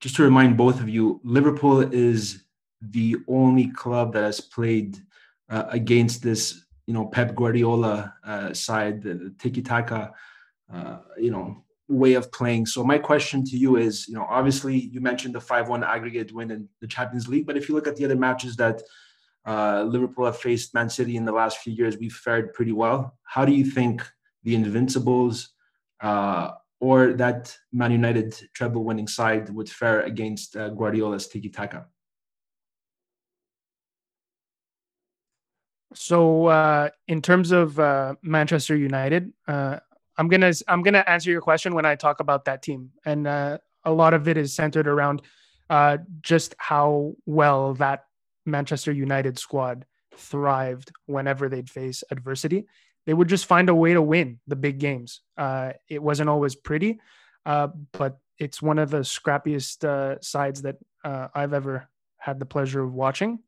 just 0.00 0.16
to 0.16 0.22
remind 0.22 0.56
both 0.56 0.80
of 0.80 0.88
you, 0.88 1.20
Liverpool 1.22 1.80
is 1.80 2.44
the 2.80 3.16
only 3.28 3.68
club 3.68 4.12
that 4.14 4.24
has 4.24 4.40
played 4.40 4.98
uh, 5.50 5.64
against 5.68 6.22
this, 6.22 6.63
you 6.86 6.94
know, 6.94 7.06
Pep 7.06 7.34
Guardiola 7.34 8.14
uh, 8.24 8.52
side, 8.52 9.02
the 9.02 9.34
tiki 9.38 9.62
taka, 9.62 10.12
uh, 10.72 10.98
you 11.18 11.30
know, 11.30 11.64
way 11.88 12.14
of 12.14 12.30
playing. 12.32 12.66
So 12.66 12.82
my 12.82 12.98
question 12.98 13.44
to 13.44 13.56
you 13.56 13.76
is, 13.76 14.08
you 14.08 14.14
know, 14.14 14.26
obviously 14.28 14.76
you 14.76 15.00
mentioned 15.00 15.34
the 15.34 15.40
five-one 15.40 15.84
aggregate 15.84 16.32
win 16.32 16.50
in 16.50 16.68
the 16.80 16.86
Champions 16.86 17.28
League, 17.28 17.46
but 17.46 17.56
if 17.56 17.68
you 17.68 17.74
look 17.74 17.86
at 17.86 17.96
the 17.96 18.04
other 18.04 18.16
matches 18.16 18.56
that 18.56 18.82
uh, 19.46 19.82
Liverpool 19.82 20.24
have 20.24 20.38
faced 20.38 20.72
Man 20.74 20.88
City 20.88 21.16
in 21.16 21.24
the 21.24 21.32
last 21.32 21.58
few 21.58 21.72
years, 21.72 21.98
we've 21.98 22.12
fared 22.12 22.54
pretty 22.54 22.72
well. 22.72 23.18
How 23.24 23.44
do 23.44 23.52
you 23.52 23.64
think? 23.64 24.02
the 24.44 24.54
Invincibles, 24.54 25.48
uh, 26.00 26.52
or 26.80 27.14
that 27.14 27.56
Man 27.72 27.92
United 27.92 28.36
treble 28.54 28.84
winning 28.84 29.08
side 29.08 29.48
would 29.50 29.70
fare 29.70 30.02
against 30.02 30.56
uh, 30.56 30.68
Guardiola's 30.68 31.26
tiki 31.26 31.48
taka? 31.48 31.86
So, 35.94 36.46
uh, 36.46 36.90
in 37.06 37.22
terms 37.22 37.52
of 37.52 37.78
uh, 37.78 38.16
Manchester 38.22 38.76
United, 38.76 39.32
uh, 39.46 39.78
I'm 40.18 40.28
gonna 40.28 40.52
I'm 40.68 40.82
gonna 40.82 41.04
answer 41.06 41.30
your 41.30 41.40
question 41.40 41.74
when 41.74 41.86
I 41.86 41.94
talk 41.94 42.20
about 42.20 42.44
that 42.46 42.62
team, 42.62 42.90
and 43.04 43.26
uh, 43.26 43.58
a 43.84 43.92
lot 43.92 44.14
of 44.14 44.28
it 44.28 44.36
is 44.36 44.52
centered 44.54 44.88
around 44.88 45.22
uh, 45.70 45.98
just 46.20 46.54
how 46.58 47.14
well 47.26 47.74
that 47.74 48.04
Manchester 48.44 48.92
United 48.92 49.38
squad 49.38 49.86
thrived 50.16 50.92
whenever 51.06 51.48
they'd 51.48 51.70
face 51.70 52.04
adversity. 52.10 52.66
They 53.06 53.14
would 53.14 53.28
just 53.28 53.46
find 53.46 53.68
a 53.68 53.74
way 53.74 53.92
to 53.92 54.02
win 54.02 54.40
the 54.46 54.56
big 54.56 54.78
games. 54.78 55.20
Uh, 55.36 55.72
it 55.88 56.02
wasn't 56.02 56.28
always 56.28 56.54
pretty, 56.54 57.00
but 57.44 58.18
it's 58.38 58.62
one 58.62 58.78
of 58.78 58.90
the 58.90 59.00
scrappiest 59.00 60.24
sides 60.24 60.62
that 60.62 60.76
I've 61.04 61.52
ever 61.52 61.88
had 62.16 62.38
the 62.38 62.46
pleasure 62.46 62.82
of 62.82 62.94
watching. 62.94 63.40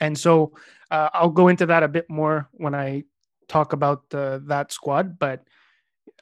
And 0.00 0.18
so 0.18 0.52
uh, 0.90 1.10
I'll 1.12 1.30
go 1.30 1.48
into 1.48 1.66
that 1.66 1.82
a 1.82 1.88
bit 1.88 2.08
more 2.08 2.48
when 2.52 2.74
I 2.74 3.04
talk 3.48 3.72
about 3.72 4.08
that 4.10 4.72
squad. 4.72 5.18
But 5.18 5.44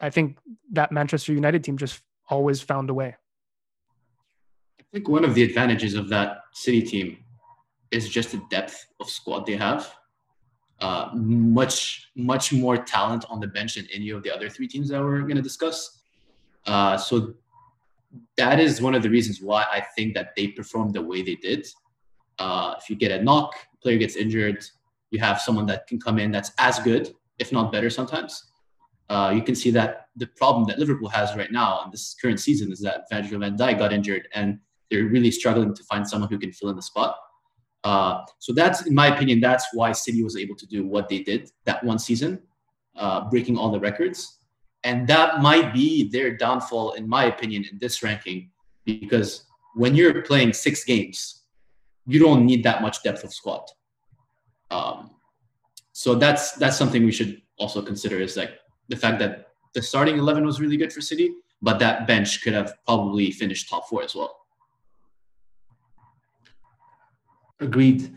I 0.00 0.10
think 0.10 0.38
that 0.72 0.92
Manchester 0.92 1.32
United 1.32 1.64
team 1.64 1.76
just 1.76 2.02
always 2.28 2.60
found 2.60 2.90
a 2.90 2.94
way. 2.94 3.16
I 4.80 4.84
think 4.92 5.08
one 5.08 5.24
of 5.24 5.34
the 5.34 5.42
advantages 5.42 5.94
of 5.94 6.08
that 6.10 6.42
City 6.52 6.82
team 6.82 7.18
is 7.90 8.08
just 8.08 8.32
the 8.32 8.42
depth 8.50 8.86
of 9.00 9.08
squad 9.08 9.46
they 9.46 9.56
have. 9.56 9.92
Uh, 10.80 11.08
much 11.14 12.10
much 12.16 12.52
more 12.52 12.76
talent 12.76 13.24
on 13.30 13.38
the 13.38 13.46
bench 13.46 13.76
than 13.76 13.86
any 13.92 14.10
of 14.10 14.22
the 14.24 14.34
other 14.34 14.48
three 14.48 14.66
teams 14.66 14.88
that 14.88 15.00
we're 15.00 15.20
going 15.20 15.36
to 15.36 15.42
discuss. 15.42 16.02
Uh, 16.66 16.96
so 16.96 17.34
that 18.36 18.58
is 18.58 18.82
one 18.82 18.94
of 18.94 19.02
the 19.02 19.10
reasons 19.10 19.40
why 19.40 19.64
I 19.70 19.80
think 19.96 20.14
that 20.14 20.34
they 20.36 20.48
performed 20.48 20.94
the 20.94 21.02
way 21.02 21.22
they 21.22 21.36
did. 21.36 21.66
Uh, 22.38 22.74
if 22.78 22.90
you 22.90 22.96
get 22.96 23.10
a 23.10 23.22
knock, 23.22 23.54
player 23.82 23.98
gets 23.98 24.16
injured, 24.16 24.64
you 25.10 25.20
have 25.20 25.40
someone 25.40 25.66
that 25.66 25.86
can 25.86 26.00
come 26.00 26.18
in 26.18 26.30
that's 26.30 26.52
as 26.58 26.78
good, 26.80 27.14
if 27.38 27.52
not 27.52 27.70
better, 27.70 27.90
sometimes. 27.90 28.50
Uh, 29.08 29.32
you 29.34 29.42
can 29.42 29.54
see 29.54 29.70
that 29.70 30.08
the 30.16 30.26
problem 30.26 30.66
that 30.66 30.78
Liverpool 30.78 31.08
has 31.08 31.36
right 31.36 31.52
now 31.52 31.82
in 31.84 31.90
this 31.90 32.14
current 32.20 32.40
season 32.40 32.72
is 32.72 32.80
that 32.80 33.04
Virgil 33.10 33.40
van 33.40 33.56
Dijk 33.56 33.78
got 33.78 33.92
injured 33.92 34.28
and 34.34 34.58
they're 34.90 35.04
really 35.04 35.30
struggling 35.30 35.74
to 35.74 35.82
find 35.84 36.08
someone 36.08 36.30
who 36.30 36.38
can 36.38 36.52
fill 36.52 36.70
in 36.70 36.76
the 36.76 36.82
spot. 36.82 37.16
Uh, 37.84 38.22
so 38.38 38.52
that's, 38.52 38.86
in 38.86 38.94
my 38.94 39.14
opinion, 39.14 39.40
that's 39.40 39.66
why 39.74 39.92
City 39.92 40.24
was 40.24 40.36
able 40.36 40.56
to 40.56 40.66
do 40.66 40.86
what 40.86 41.08
they 41.08 41.20
did 41.20 41.50
that 41.64 41.84
one 41.84 41.98
season, 41.98 42.40
uh, 42.96 43.28
breaking 43.28 43.58
all 43.58 43.70
the 43.70 43.80
records. 43.80 44.38
And 44.84 45.06
that 45.08 45.40
might 45.40 45.74
be 45.74 46.08
their 46.08 46.36
downfall, 46.36 46.92
in 46.92 47.08
my 47.08 47.24
opinion, 47.24 47.66
in 47.70 47.78
this 47.78 48.02
ranking, 48.02 48.50
because 48.84 49.44
when 49.74 49.94
you're 49.94 50.22
playing 50.22 50.52
six 50.52 50.84
games, 50.84 51.43
you 52.06 52.18
don't 52.18 52.44
need 52.44 52.62
that 52.64 52.82
much 52.82 53.02
depth 53.02 53.24
of 53.24 53.32
squad. 53.32 53.62
Um, 54.70 55.10
so 55.92 56.14
that's 56.14 56.52
that's 56.52 56.76
something 56.76 57.04
we 57.04 57.12
should 57.12 57.40
also 57.56 57.80
consider 57.80 58.18
is 58.20 58.36
like 58.36 58.58
the 58.88 58.96
fact 58.96 59.18
that 59.20 59.48
the 59.74 59.82
starting 59.82 60.18
eleven 60.18 60.44
was 60.44 60.60
really 60.60 60.76
good 60.76 60.92
for 60.92 61.00
City, 61.00 61.32
but 61.62 61.78
that 61.78 62.06
bench 62.06 62.42
could 62.42 62.52
have 62.52 62.74
probably 62.86 63.30
finished 63.30 63.68
top 63.68 63.88
four 63.88 64.02
as 64.02 64.14
well. 64.14 64.36
Agreed. 67.60 68.12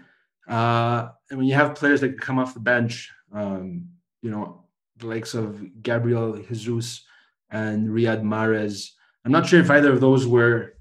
Uh, 0.48 1.10
and 1.30 1.38
when 1.38 1.48
you 1.48 1.54
have 1.54 1.76
players 1.76 2.02
that 2.02 2.20
come 2.20 2.40
off 2.40 2.54
the 2.54 2.60
bench, 2.60 3.12
um, 3.34 3.88
you 4.22 4.32
know, 4.32 4.64
the 4.98 5.08
likes 5.08 5.34
of 5.34 5.62
Gabriel 5.84 6.38
Jesus 6.38 7.06
and 7.52 7.90
Riyad 7.90 8.24
Mahrez, 8.24 8.92
I'm 9.26 9.32
not 9.32 9.48
sure 9.48 9.60
if 9.60 9.70
either 9.70 9.92
of 9.92 10.00
those 10.00 10.26
were 10.26 10.74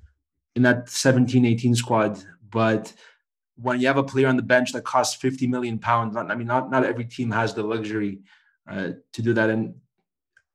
in 0.54 0.62
that 0.62 0.88
17 0.88 1.44
18 1.44 1.75
squad, 1.75 2.18
but 2.50 2.92
when 3.56 3.80
you 3.80 3.86
have 3.86 3.96
a 3.96 4.02
player 4.02 4.28
on 4.28 4.36
the 4.36 4.42
bench 4.42 4.72
that 4.72 4.84
costs 4.84 5.16
50 5.16 5.46
million 5.46 5.78
pounds, 5.78 6.14
not, 6.14 6.30
I 6.30 6.34
mean, 6.34 6.46
not, 6.46 6.70
not 6.70 6.84
every 6.84 7.04
team 7.04 7.30
has 7.30 7.54
the 7.54 7.62
luxury 7.62 8.20
uh, 8.68 8.90
to 9.12 9.22
do 9.22 9.32
that. 9.32 9.48
And, 9.48 9.74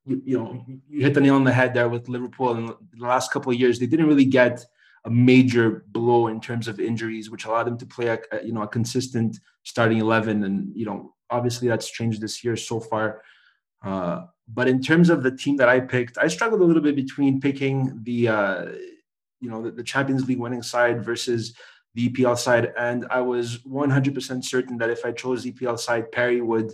you, 0.06 0.22
you 0.24 0.38
know, 0.38 0.66
you 0.88 1.02
hit 1.02 1.14
the 1.14 1.22
nail 1.22 1.36
on 1.36 1.44
the 1.44 1.52
head 1.52 1.74
there 1.74 1.90
with 1.90 2.10
Liverpool 2.10 2.56
in 2.56 2.68
the 2.68 3.06
last 3.06 3.32
couple 3.32 3.52
of 3.52 3.60
years. 3.60 3.80
They 3.80 3.88
didn't 3.88 4.08
really 4.08 4.26
get 4.26 4.64
a 5.06 5.10
major 5.10 5.84
blow 5.88 6.28
in 6.28 6.40
terms 6.40 6.68
of 6.68 6.80
injuries, 6.80 7.30
which 7.30 7.46
allowed 7.46 7.66
them 7.66 7.78
to 7.78 7.86
play 7.86 8.08
a, 8.08 8.20
you 8.44 8.54
know 8.54 8.62
a 8.62 8.68
consistent 8.68 9.40
starting 9.64 9.98
eleven. 9.98 10.44
And 10.44 10.76
you 10.76 10.86
know, 10.86 11.16
obviously 11.30 11.68
that's 11.68 11.90
changed 11.90 12.22
this 12.22 12.44
year 12.44 12.56
so 12.56 12.80
far. 12.80 13.22
Uh, 13.84 14.26
but 14.48 14.68
in 14.68 14.82
terms 14.82 15.10
of 15.10 15.24
the 15.24 15.36
team 15.36 15.58
that 15.58 15.70
I 15.70 15.80
picked, 15.80 16.18
I 16.18 16.28
struggled 16.28 16.62
a 16.62 16.66
little 16.66 16.84
bit 16.84 16.96
between 16.96 17.40
picking 17.40 18.00
the 18.04 18.28
uh, 18.28 18.66
you 19.40 19.50
know 19.50 19.64
the, 19.64 19.72
the 19.72 19.84
Champions 19.84 20.28
League 20.28 20.40
winning 20.40 20.62
side 20.62 21.04
versus 21.04 21.56
the 21.94 22.10
EPL 22.10 22.38
side, 22.38 22.74
and 22.78 23.06
I 23.10 23.22
was 23.22 23.60
100% 23.60 24.44
certain 24.44 24.78
that 24.78 24.90
if 24.90 25.06
I 25.06 25.12
chose 25.12 25.46
EPL 25.46 25.78
side, 25.78 26.12
Perry 26.12 26.42
would 26.42 26.72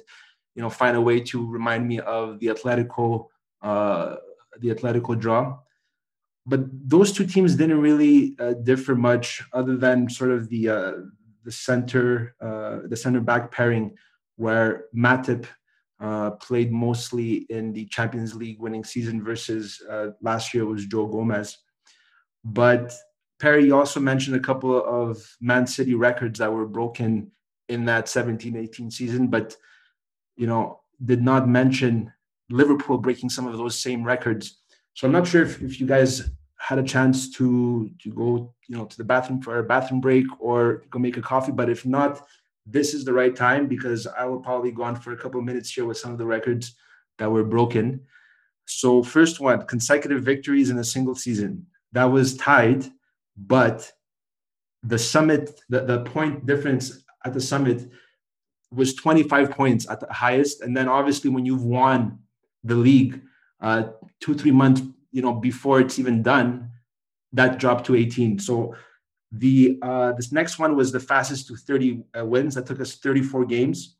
you 0.55 0.62
know 0.62 0.69
find 0.69 0.97
a 0.97 1.01
way 1.01 1.19
to 1.21 1.45
remind 1.45 1.88
me 1.88 2.00
of 2.00 2.39
the 2.39 2.47
Atletico 2.47 3.27
uh, 3.62 4.15
the 4.59 4.69
Atletico 4.74 5.19
draw 5.19 5.57
but 6.47 6.62
those 6.71 7.12
two 7.12 7.25
teams 7.27 7.55
didn't 7.55 7.81
really 7.81 8.36
uh, 8.39 8.53
differ 8.53 8.95
much, 8.95 9.43
other 9.51 9.75
than 9.75 10.09
sort 10.09 10.31
of 10.31 10.47
the 10.47 10.69
uh, 10.69 10.93
the 11.43 11.51
center 11.51 12.36
uh, 12.41 12.88
the 12.88 12.95
center 12.95 13.19
back 13.19 13.51
pairing, 13.51 13.95
where 14.38 14.86
Matip 14.95 15.45
uh, 16.00 16.31
played 16.31 16.71
mostly 16.71 17.45
in 17.50 17.74
the 17.74 17.86
Champions 17.88 18.33
League 18.33 18.62
winning 18.62 18.86
season 18.86 19.21
versus 19.21 19.81
uh, 19.89 20.12
last 20.21 20.53
year 20.53 20.65
was 20.65 20.86
Joe 20.86 21.05
Gomez. 21.05 21.57
But 22.45 22.93
Perry 23.39 23.65
you 23.65 23.75
also 23.75 24.00
mentioned 24.00 24.36
a 24.36 24.39
couple 24.39 24.84
of 24.84 25.36
Man 25.39 25.67
City 25.67 25.94
records 25.94 26.39
that 26.39 26.51
were 26.51 26.65
broken 26.65 27.32
in 27.70 27.86
that 27.86 28.06
17-18 28.06 28.91
season, 28.91 29.27
but 29.27 29.56
you 30.36 30.48
know 30.48 30.82
did 31.03 31.22
not 31.22 31.48
mention 31.48 32.12
Liverpool 32.50 32.98
breaking 32.98 33.29
some 33.29 33.48
of 33.48 33.58
those 33.58 33.79
same 33.79 34.03
records. 34.03 34.60
So 34.94 35.06
I'm 35.06 35.13
not 35.13 35.27
sure 35.27 35.44
if, 35.44 35.62
if 35.62 35.79
you 35.79 35.86
guys 35.86 36.32
had 36.58 36.79
a 36.79 36.84
chance 36.84 37.29
to 37.32 37.89
to 38.01 38.12
go 38.12 38.53
you 38.67 38.75
know 38.75 38.86
to 38.86 38.98
the 38.98 39.03
bathroom 39.03 39.41
for 39.41 39.60
a 39.60 39.63
bathroom 39.63 40.01
break 40.01 40.25
or 40.39 40.84
go 40.89 41.00
make 41.00 41.17
a 41.17 41.22
coffee 41.22 41.51
but 41.51 41.70
if 41.70 41.86
not 41.86 42.25
this 42.65 42.94
is 42.94 43.06
the 43.06 43.13
right 43.13 43.36
time 43.36 43.67
because 43.67 44.08
i 44.08 44.25
will 44.25 44.39
probably 44.39 44.72
go 44.72 44.84
on 44.84 44.96
for 44.96 45.13
a 45.13 45.17
couple 45.17 45.39
of 45.39 45.46
minutes 45.46 45.72
here 45.72 45.86
with 45.86 45.98
some 45.98 46.12
of 46.12 46.17
the 46.17 46.25
records 46.25 46.75
that 47.20 47.32
were 47.32 47.44
broken 47.44 48.01
so 48.65 49.03
first 49.03 49.39
one 49.39 49.65
consecutive 49.67 50.24
victories 50.24 50.70
in 50.70 50.79
a 50.79 50.84
single 50.84 51.15
season 51.15 51.65
that 51.91 52.06
was 52.06 52.36
tied 52.36 52.84
but 53.38 53.91
the 54.84 54.98
summit 54.98 55.62
the, 55.70 55.82
the 55.82 56.03
point 56.03 56.46
difference 56.46 57.03
at 57.25 57.34
the 57.34 57.41
summit 57.41 57.89
was 58.72 58.96
25 58.96 59.51
points 59.51 59.89
at 59.89 60.00
the 60.00 60.12
highest. 60.12 60.62
And 60.62 60.75
then 60.75 60.88
obviously 60.88 61.29
when 61.29 61.46
you've 61.46 61.63
won 61.63 62.20
the 62.63 62.75
league 62.75 63.22
uh, 63.62 63.84
two 64.20 64.36
three 64.36 64.51
months 64.51 64.82
you 65.12 65.22
know 65.22 65.34
before 65.34 65.79
it's 65.79 65.98
even 65.98 66.22
done 66.22 66.70
that 67.34 67.60
dropped 67.60 67.86
to 67.86 67.96
18 67.96 68.39
so 68.39 68.75
the 69.32 69.79
uh 69.82 70.12
this 70.13 70.32
next 70.32 70.60
one 70.60 70.75
was 70.75 70.91
the 70.91 71.00
fastest 71.00 71.48
to 71.48 71.56
30 71.56 72.03
uh, 72.17 72.25
wins. 72.25 72.56
That 72.56 72.65
took 72.65 72.79
us 72.79 72.96
34 72.96 73.46
games. 73.46 73.98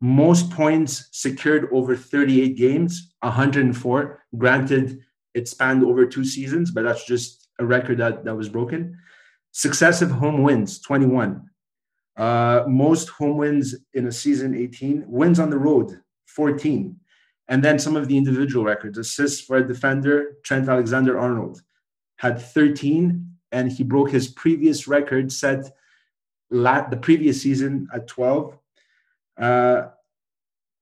Most 0.00 0.50
points 0.50 1.08
secured 1.12 1.68
over 1.72 1.96
38 1.96 2.56
games 2.56 3.14
104 3.20 4.24
granted 4.36 5.00
it 5.34 5.48
spanned 5.48 5.84
over 5.84 6.06
two 6.06 6.24
seasons 6.24 6.70
but 6.70 6.84
that's 6.84 7.04
just 7.06 7.41
a 7.62 7.66
record 7.66 7.98
that 7.98 8.24
that 8.24 8.36
was 8.36 8.48
broken. 8.48 8.98
Successive 9.52 10.10
home 10.10 10.42
wins 10.42 10.80
21 10.80 11.48
uh 12.16 12.64
most 12.68 13.08
home 13.08 13.38
wins 13.38 13.74
in 13.94 14.06
a 14.06 14.12
season 14.12 14.54
18 14.54 15.04
wins 15.08 15.40
on 15.40 15.48
the 15.48 15.56
road 15.56 15.98
14 16.26 16.94
and 17.48 17.62
then 17.62 17.78
some 17.78 17.96
of 17.96 18.08
the 18.08 18.16
individual 18.16 18.64
records. 18.64 18.96
Assists 18.96 19.42
for 19.42 19.58
a 19.58 19.68
defender, 19.68 20.36
Trent 20.42 20.68
Alexander 20.70 21.18
Arnold 21.18 21.60
had 22.16 22.40
13, 22.40 23.28
and 23.50 23.70
he 23.70 23.84
broke 23.84 24.10
his 24.10 24.28
previous 24.28 24.88
record 24.88 25.30
set 25.30 25.70
lat- 26.50 26.90
the 26.90 26.96
previous 26.96 27.42
season 27.42 27.88
at 27.92 28.06
12. 28.06 28.56
Uh, 29.38 29.82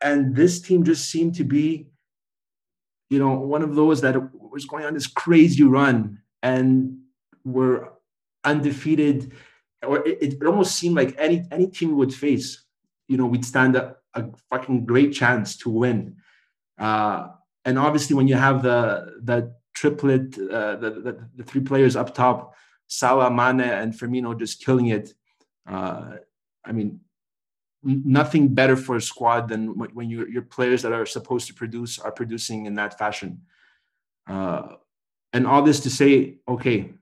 and 0.00 0.36
this 0.36 0.60
team 0.60 0.84
just 0.84 1.10
seemed 1.10 1.34
to 1.34 1.44
be, 1.44 1.88
you 3.08 3.18
know, 3.18 3.32
one 3.32 3.62
of 3.62 3.74
those 3.74 4.00
that 4.02 4.14
was 4.32 4.64
going 4.64 4.84
on 4.84 4.94
this 4.94 5.08
crazy 5.08 5.64
run 5.64 6.19
and 6.42 6.98
were 7.44 7.92
undefeated. 8.44 9.32
Or 9.82 10.06
it, 10.06 10.22
it 10.22 10.46
almost 10.46 10.76
seemed 10.76 10.96
like 10.96 11.14
any 11.18 11.44
any 11.50 11.66
team 11.66 11.96
would 11.96 12.12
face, 12.12 12.64
you 13.08 13.16
know, 13.16 13.26
we'd 13.26 13.44
stand 13.44 13.76
a, 13.76 13.96
a 14.14 14.26
fucking 14.50 14.84
great 14.84 15.12
chance 15.12 15.56
to 15.58 15.70
win. 15.70 16.16
Uh, 16.78 17.28
and 17.64 17.78
obviously, 17.78 18.14
when 18.16 18.28
you 18.28 18.34
have 18.36 18.62
the 18.62 19.18
the 19.22 19.54
triplet, 19.74 20.38
uh, 20.38 20.76
the, 20.76 20.90
the, 20.90 21.28
the 21.36 21.44
three 21.44 21.60
players 21.60 21.96
up 21.96 22.14
top, 22.14 22.54
Salah, 22.88 23.30
Mane, 23.30 23.60
and 23.60 23.94
Firmino 23.94 24.38
just 24.38 24.64
killing 24.64 24.86
it. 24.86 25.14
Uh, 25.66 26.16
I 26.64 26.72
mean, 26.72 27.00
nothing 27.82 28.54
better 28.54 28.76
for 28.76 28.96
a 28.96 29.00
squad 29.00 29.48
than 29.48 29.78
when 29.78 30.10
your 30.10 30.28
your 30.28 30.42
players 30.42 30.82
that 30.82 30.92
are 30.92 31.06
supposed 31.06 31.46
to 31.46 31.54
produce 31.54 31.98
are 31.98 32.12
producing 32.12 32.66
in 32.66 32.74
that 32.74 32.98
fashion. 32.98 33.42
And 35.32 35.46
all 35.46 35.62
this 35.62 35.80
to 35.80 35.90
say, 35.90 36.38
okay, 36.48 36.92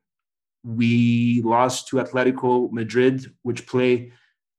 we 0.64 1.40
lost 1.44 1.88
to 1.88 1.96
Atletico 1.96 2.70
Madrid, 2.70 3.24
which 3.42 3.66
play 3.66 4.12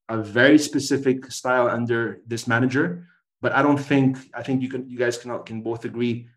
a 0.08 0.18
very 0.18 0.58
specific 0.58 1.30
style 1.30 1.68
under 1.68 2.20
this 2.26 2.46
manager. 2.46 3.06
But 3.40 3.52
I 3.52 3.62
don't 3.62 3.78
think 3.78 4.18
I 4.34 4.42
think 4.42 4.60
you 4.62 4.68
can 4.68 4.88
you 4.88 4.98
guys 4.98 5.16
can 5.16 5.38
can 5.44 5.62
both 5.62 5.84
agree 5.84 6.28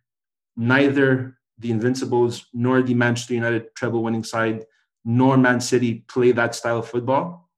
neither 0.56 1.38
the 1.58 1.72
Invincibles 1.72 2.48
nor 2.54 2.82
the 2.82 2.94
Manchester 2.94 3.34
United 3.34 3.76
treble 3.76 4.04
winning 4.04 4.24
side 4.24 4.66
nor 5.06 5.38
Man 5.38 5.60
City 5.60 6.06
play 6.08 6.32
that 6.32 6.56
style 6.56 6.80
of 6.80 6.88
football. 6.88 7.50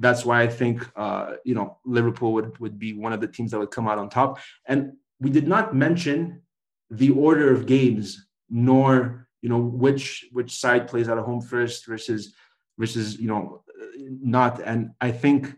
That's 0.00 0.24
why 0.24 0.42
I 0.42 0.48
think 0.48 0.88
uh, 0.96 1.34
you 1.44 1.54
know 1.54 1.78
Liverpool 1.84 2.32
would 2.32 2.58
would 2.58 2.78
be 2.78 2.94
one 2.94 3.12
of 3.12 3.20
the 3.20 3.28
teams 3.28 3.50
that 3.50 3.58
would 3.58 3.70
come 3.70 3.88
out 3.88 3.98
on 3.98 4.08
top. 4.08 4.38
And 4.66 4.94
we 5.20 5.30
did 5.30 5.46
not 5.46 5.74
mention 5.74 6.42
the 6.90 7.10
order 7.10 7.52
of 7.52 7.66
games, 7.66 8.26
nor 8.50 9.26
you 9.42 9.48
know 9.48 9.58
which 9.58 10.26
which 10.32 10.58
side 10.58 10.88
plays 10.88 11.08
at 11.08 11.18
home 11.18 11.40
first 11.40 11.86
versus 11.86 12.34
versus 12.78 13.18
you 13.18 13.28
know 13.28 13.62
not. 14.08 14.60
And 14.60 14.90
I 15.00 15.10
think 15.10 15.54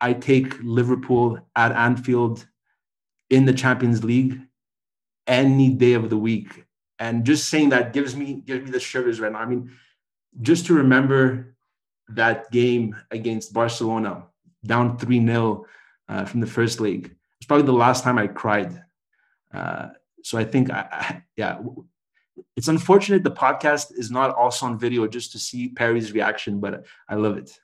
I 0.00 0.12
take 0.12 0.56
Liverpool 0.62 1.38
at 1.56 1.72
Anfield 1.72 2.46
in 3.30 3.44
the 3.44 3.52
Champions 3.52 4.04
League 4.04 4.40
any 5.26 5.70
day 5.70 5.92
of 5.92 6.10
the 6.10 6.16
week. 6.16 6.64
And 6.98 7.24
just 7.24 7.48
saying 7.48 7.68
that 7.70 7.92
gives 7.92 8.16
me 8.16 8.42
gives 8.44 8.64
me 8.64 8.70
the 8.70 8.80
shivers 8.80 9.20
right 9.20 9.32
now. 9.32 9.38
I 9.38 9.46
mean, 9.46 9.70
just 10.40 10.66
to 10.66 10.74
remember 10.74 11.54
that 12.08 12.50
game 12.50 12.96
against 13.10 13.52
Barcelona, 13.52 14.24
down 14.64 14.98
3 14.98 15.24
0 15.24 15.66
uh, 16.08 16.24
from 16.24 16.40
the 16.40 16.46
first 16.46 16.80
leg. 16.80 17.14
It's 17.40 17.46
probably 17.46 17.66
the 17.66 17.72
last 17.72 18.02
time 18.02 18.18
I 18.18 18.26
cried. 18.26 18.82
Uh, 19.52 19.88
so 20.22 20.38
I 20.38 20.44
think, 20.44 20.70
I, 20.70 20.88
I, 20.90 21.22
yeah, 21.36 21.58
it's 22.56 22.68
unfortunate 22.68 23.24
the 23.24 23.30
podcast 23.30 23.92
is 23.96 24.10
not 24.10 24.34
also 24.34 24.66
on 24.66 24.78
video 24.78 25.06
just 25.06 25.32
to 25.32 25.38
see 25.38 25.68
Perry's 25.68 26.12
reaction, 26.12 26.60
but 26.60 26.84
I 27.08 27.14
love 27.14 27.36
it. 27.36 27.58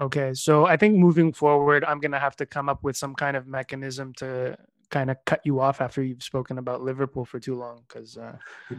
Okay, 0.00 0.34
so 0.34 0.66
I 0.66 0.76
think 0.76 0.96
moving 0.96 1.32
forward, 1.32 1.84
I'm 1.84 2.00
gonna 2.00 2.18
have 2.18 2.36
to 2.36 2.46
come 2.46 2.68
up 2.68 2.82
with 2.82 2.96
some 2.96 3.14
kind 3.14 3.36
of 3.36 3.46
mechanism 3.46 4.12
to 4.14 4.56
kind 4.90 5.10
of 5.10 5.16
cut 5.24 5.40
you 5.44 5.60
off 5.60 5.80
after 5.80 6.02
you've 6.02 6.22
spoken 6.22 6.58
about 6.58 6.82
Liverpool 6.82 7.24
for 7.24 7.38
too 7.38 7.54
long, 7.54 7.82
because 7.86 8.18
uh, 8.18 8.36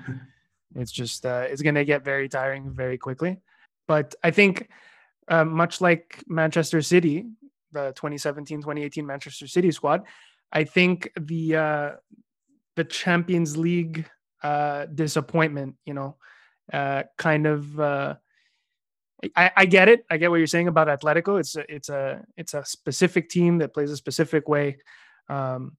it's 0.76 0.92
just 0.92 1.26
uh, 1.26 1.46
it's 1.50 1.62
gonna 1.62 1.86
get 1.86 2.04
very 2.04 2.28
tiring 2.28 2.70
very 2.70 2.98
quickly. 2.98 3.38
But 3.88 4.14
I 4.24 4.32
think, 4.32 4.70
uh, 5.30 5.46
much 5.46 5.80
like 5.80 6.22
Manchester 6.28 6.82
City, 6.82 7.28
the 7.72 7.94
2017-2018 7.94 9.06
Manchester 9.06 9.48
City 9.48 9.72
squad, 9.72 10.04
I 10.52 10.64
think 10.64 11.12
the 11.20 11.56
uh, 11.56 11.92
the 12.76 12.84
Champions 12.84 13.58
League 13.58 14.10
uh, 14.44 14.86
disappointment, 14.86 15.76
you 15.86 15.94
know, 15.94 16.18
uh, 16.72 17.04
kind 17.18 17.48
of 17.48 17.80
uh, 17.80 18.16
I, 19.36 19.52
I 19.56 19.66
get 19.66 19.90
it. 19.90 20.06
I 20.10 20.18
get 20.18 20.30
what 20.30 20.38
you're 20.38 20.48
saying 20.48 20.68
about 20.68 20.88
Atletico. 20.88 21.40
It's 21.40 21.56
a, 21.56 21.74
it's 21.74 21.90
a 21.90 22.24
it's 22.38 22.54
a 22.54 22.66
specific 22.66 23.30
team 23.30 23.60
that 23.60 23.74
plays 23.74 23.92
a 23.92 23.98
specific 23.98 24.48
way, 24.48 24.78
um, 25.30 25.78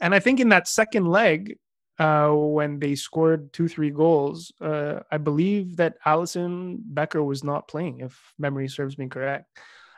and 0.00 0.14
I 0.14 0.20
think 0.20 0.40
in 0.40 0.50
that 0.50 0.68
second 0.68 1.06
leg, 1.06 1.58
uh, 1.98 2.30
when 2.30 2.78
they 2.78 2.94
scored 2.94 3.52
two 3.52 3.68
three 3.68 3.90
goals, 3.90 4.52
uh, 4.60 5.00
I 5.10 5.18
believe 5.18 5.76
that 5.76 5.96
Alisson 6.04 6.78
Becker 6.84 7.22
was 7.22 7.44
not 7.44 7.68
playing, 7.68 8.00
if 8.00 8.34
memory 8.38 8.68
serves 8.68 8.98
me 8.98 9.08
correct. 9.08 9.46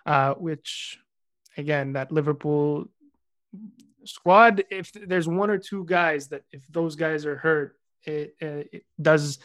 Uh, 0.05 0.35
which, 0.35 1.01
again, 1.57 1.95
that 1.95 2.13
Liverpool 2.13 2.87
squad, 4.05 4.65
if 4.71 4.93
there's 4.93 5.29
one 5.29 5.51
or 5.51 5.59
two 5.59 5.85
guys 5.85 6.29
that 6.29 6.43
if 6.53 6.67
those 6.69 6.97
guys 6.97 7.27
are 7.27 7.37
hurt, 7.37 7.77
it, 8.05 8.37
it 8.41 8.85
does 9.01 9.39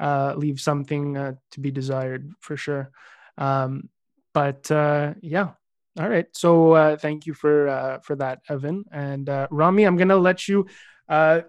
uh, 0.00 0.34
leave 0.36 0.60
something 0.60 1.16
uh, 1.16 1.34
to 1.52 1.60
be 1.60 1.70
desired 1.70 2.32
for 2.40 2.56
sure. 2.56 2.90
Um, 3.38 3.88
but 4.34 4.70
uh, 4.70 5.14
yeah, 5.20 5.50
all 5.98 6.08
right. 6.08 6.26
So 6.32 6.72
uh, 6.72 6.96
thank 6.96 7.26
you 7.26 7.34
for 7.34 7.68
uh, 7.68 7.98
for 8.00 8.16
that, 8.16 8.40
Evan 8.48 8.84
and 8.90 9.28
uh, 9.28 9.46
Rami. 9.50 9.84
I'm 9.84 9.96
gonna 9.96 10.16
let 10.16 10.48
you 10.48 10.66
uh, 11.08 11.42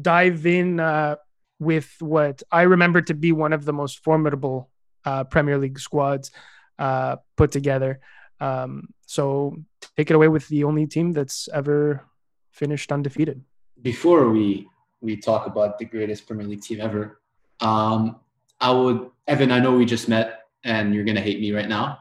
dive 0.00 0.46
in 0.46 0.80
uh, 0.80 1.16
with 1.58 1.94
what 2.00 2.42
I 2.50 2.62
remember 2.62 3.02
to 3.02 3.14
be 3.14 3.32
one 3.32 3.52
of 3.52 3.64
the 3.64 3.72
most 3.72 4.02
formidable 4.02 4.70
uh, 5.04 5.24
Premier 5.24 5.58
League 5.58 5.78
squads 5.78 6.30
uh, 6.78 7.16
put 7.36 7.52
together. 7.52 8.00
Um, 8.40 8.88
so 9.06 9.56
take 9.96 10.10
it 10.10 10.14
away 10.14 10.28
with 10.28 10.48
the 10.48 10.64
only 10.64 10.86
team 10.86 11.12
that's 11.12 11.48
ever 11.52 12.04
finished 12.50 12.90
undefeated. 12.92 13.42
Before 13.82 14.30
we 14.30 14.68
we 15.00 15.16
talk 15.16 15.46
about 15.46 15.78
the 15.78 15.84
greatest 15.84 16.26
Premier 16.26 16.46
League 16.46 16.62
team 16.62 16.80
ever, 16.80 17.20
um, 17.60 18.20
I 18.60 18.70
would, 18.70 19.10
Evan, 19.26 19.50
I 19.50 19.58
know 19.58 19.74
we 19.74 19.86
just 19.86 20.08
met 20.08 20.40
and 20.64 20.94
you're 20.94 21.04
going 21.04 21.16
to 21.16 21.22
hate 21.22 21.40
me 21.40 21.52
right 21.52 21.68
now. 21.68 21.98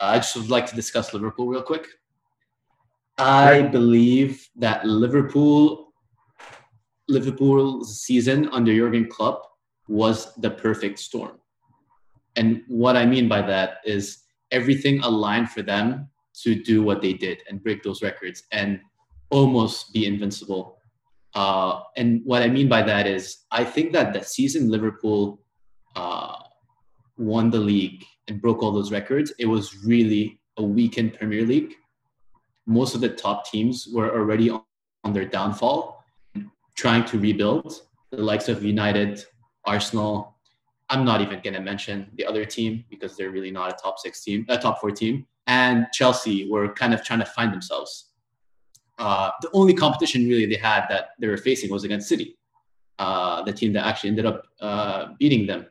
Uh, 0.00 0.12
I 0.14 0.16
just 0.16 0.34
would 0.36 0.48
like 0.48 0.66
to 0.66 0.74
discuss 0.74 1.12
Liverpool 1.12 1.46
real 1.46 1.62
quick. 1.62 1.86
I 3.18 3.62
believe 3.62 4.48
that 4.56 4.86
Liverpool, 4.86 5.92
Liverpool's 7.08 8.00
season 8.00 8.48
under 8.48 8.74
Jurgen 8.74 9.08
Klopp 9.08 9.42
was 9.88 10.34
the 10.36 10.50
perfect 10.50 10.98
storm. 10.98 11.38
And 12.36 12.62
what 12.68 12.96
I 12.96 13.04
mean 13.04 13.28
by 13.28 13.42
that 13.42 13.78
is 13.84 14.21
everything 14.52 15.00
aligned 15.00 15.50
for 15.50 15.62
them 15.62 16.08
to 16.42 16.54
do 16.54 16.82
what 16.82 17.02
they 17.02 17.12
did 17.12 17.42
and 17.48 17.62
break 17.62 17.82
those 17.82 18.02
records 18.02 18.44
and 18.52 18.80
almost 19.30 19.92
be 19.92 20.06
invincible 20.06 20.78
uh, 21.34 21.80
and 21.96 22.20
what 22.24 22.42
I 22.42 22.48
mean 22.48 22.68
by 22.68 22.82
that 22.82 23.06
is, 23.06 23.38
I 23.50 23.64
think 23.64 23.92
that 23.92 24.12
the 24.12 24.22
season 24.22 24.70
Liverpool 24.70 25.40
uh, 25.96 26.34
won 27.16 27.50
the 27.50 27.58
league 27.58 28.04
and 28.28 28.40
broke 28.40 28.62
all 28.62 28.72
those 28.72 28.92
records, 28.92 29.32
it 29.38 29.46
was 29.46 29.84
really 29.84 30.40
a 30.58 30.62
weekend 30.62 31.14
Premier 31.14 31.44
League. 31.44 31.74
Most 32.66 32.94
of 32.94 33.00
the 33.00 33.08
top 33.08 33.50
teams 33.50 33.88
were 33.92 34.14
already 34.14 34.50
on, 34.50 34.62
on 35.04 35.12
their 35.12 35.24
downfall, 35.24 36.04
trying 36.76 37.04
to 37.06 37.18
rebuild. 37.18 37.80
The 38.10 38.22
likes 38.22 38.48
of 38.48 38.62
United, 38.62 39.24
Arsenal. 39.64 40.31
I'm 40.92 41.04
not 41.04 41.20
even 41.20 41.40
going 41.40 41.54
to 41.54 41.60
mention 41.60 41.96
the 42.14 42.24
other 42.24 42.44
team 42.44 42.84
because 42.90 43.16
they're 43.16 43.30
really 43.30 43.50
not 43.50 43.72
a 43.72 43.76
top 43.82 43.98
six 43.98 44.22
team, 44.22 44.46
a 44.48 44.58
top 44.58 44.80
four 44.80 44.90
team. 44.90 45.26
And 45.46 45.86
Chelsea 45.92 46.48
were 46.50 46.72
kind 46.72 46.92
of 46.94 47.02
trying 47.02 47.18
to 47.20 47.26
find 47.26 47.52
themselves 47.52 48.12
uh, 48.98 49.30
the 49.40 49.50
only 49.52 49.74
competition 49.74 50.28
really 50.28 50.46
they 50.46 50.56
had 50.56 50.86
that 50.88 51.10
they 51.18 51.26
were 51.26 51.36
facing 51.36 51.70
was 51.70 51.84
against 51.84 52.08
City, 52.08 52.38
uh, 52.98 53.42
the 53.42 53.52
team 53.52 53.72
that 53.72 53.86
actually 53.86 54.10
ended 54.10 54.26
up 54.26 54.44
uh, 54.60 55.08
beating 55.18 55.46
them. 55.46 55.66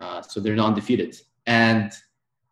Uh, 0.00 0.22
so 0.22 0.38
they're 0.40 0.54
non 0.54 0.74
defeated. 0.74 1.16
And 1.46 1.90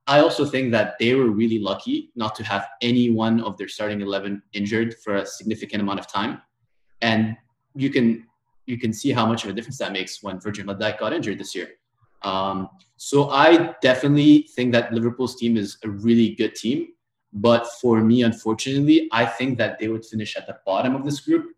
I 0.08 0.20
also 0.20 0.44
think 0.44 0.72
that 0.72 0.94
they 0.98 1.14
were 1.14 1.30
really 1.30 1.58
lucky 1.58 2.10
not 2.16 2.34
to 2.36 2.44
have 2.44 2.66
any 2.80 3.10
one 3.10 3.40
of 3.40 3.56
their 3.56 3.68
starting 3.68 4.00
11 4.00 4.42
injured 4.52 4.94
for 5.04 5.16
a 5.16 5.26
significant 5.26 5.82
amount 5.82 6.00
of 6.00 6.06
time. 6.06 6.42
And 7.02 7.36
you 7.74 7.90
can 7.90 8.26
you 8.66 8.78
can 8.78 8.92
see 8.92 9.12
how 9.12 9.26
much 9.26 9.44
of 9.44 9.50
a 9.50 9.52
difference 9.52 9.78
that 9.78 9.92
makes 9.92 10.24
when 10.24 10.40
Virgil 10.40 10.66
van 10.66 10.76
Dijk 10.76 10.98
got 10.98 11.12
injured 11.12 11.38
this 11.38 11.54
year. 11.54 11.68
Um, 12.22 12.68
so 12.96 13.30
I 13.30 13.74
definitely 13.82 14.48
think 14.54 14.72
that 14.72 14.92
Liverpool's 14.92 15.36
team 15.36 15.56
is 15.56 15.78
a 15.84 15.90
really 15.90 16.34
good 16.34 16.54
team. 16.54 16.88
But 17.32 17.66
for 17.80 18.00
me, 18.00 18.22
unfortunately, 18.22 19.08
I 19.12 19.26
think 19.26 19.58
that 19.58 19.78
they 19.78 19.88
would 19.88 20.04
finish 20.04 20.36
at 20.36 20.46
the 20.46 20.58
bottom 20.64 20.94
of 20.94 21.04
this 21.04 21.20
group, 21.20 21.52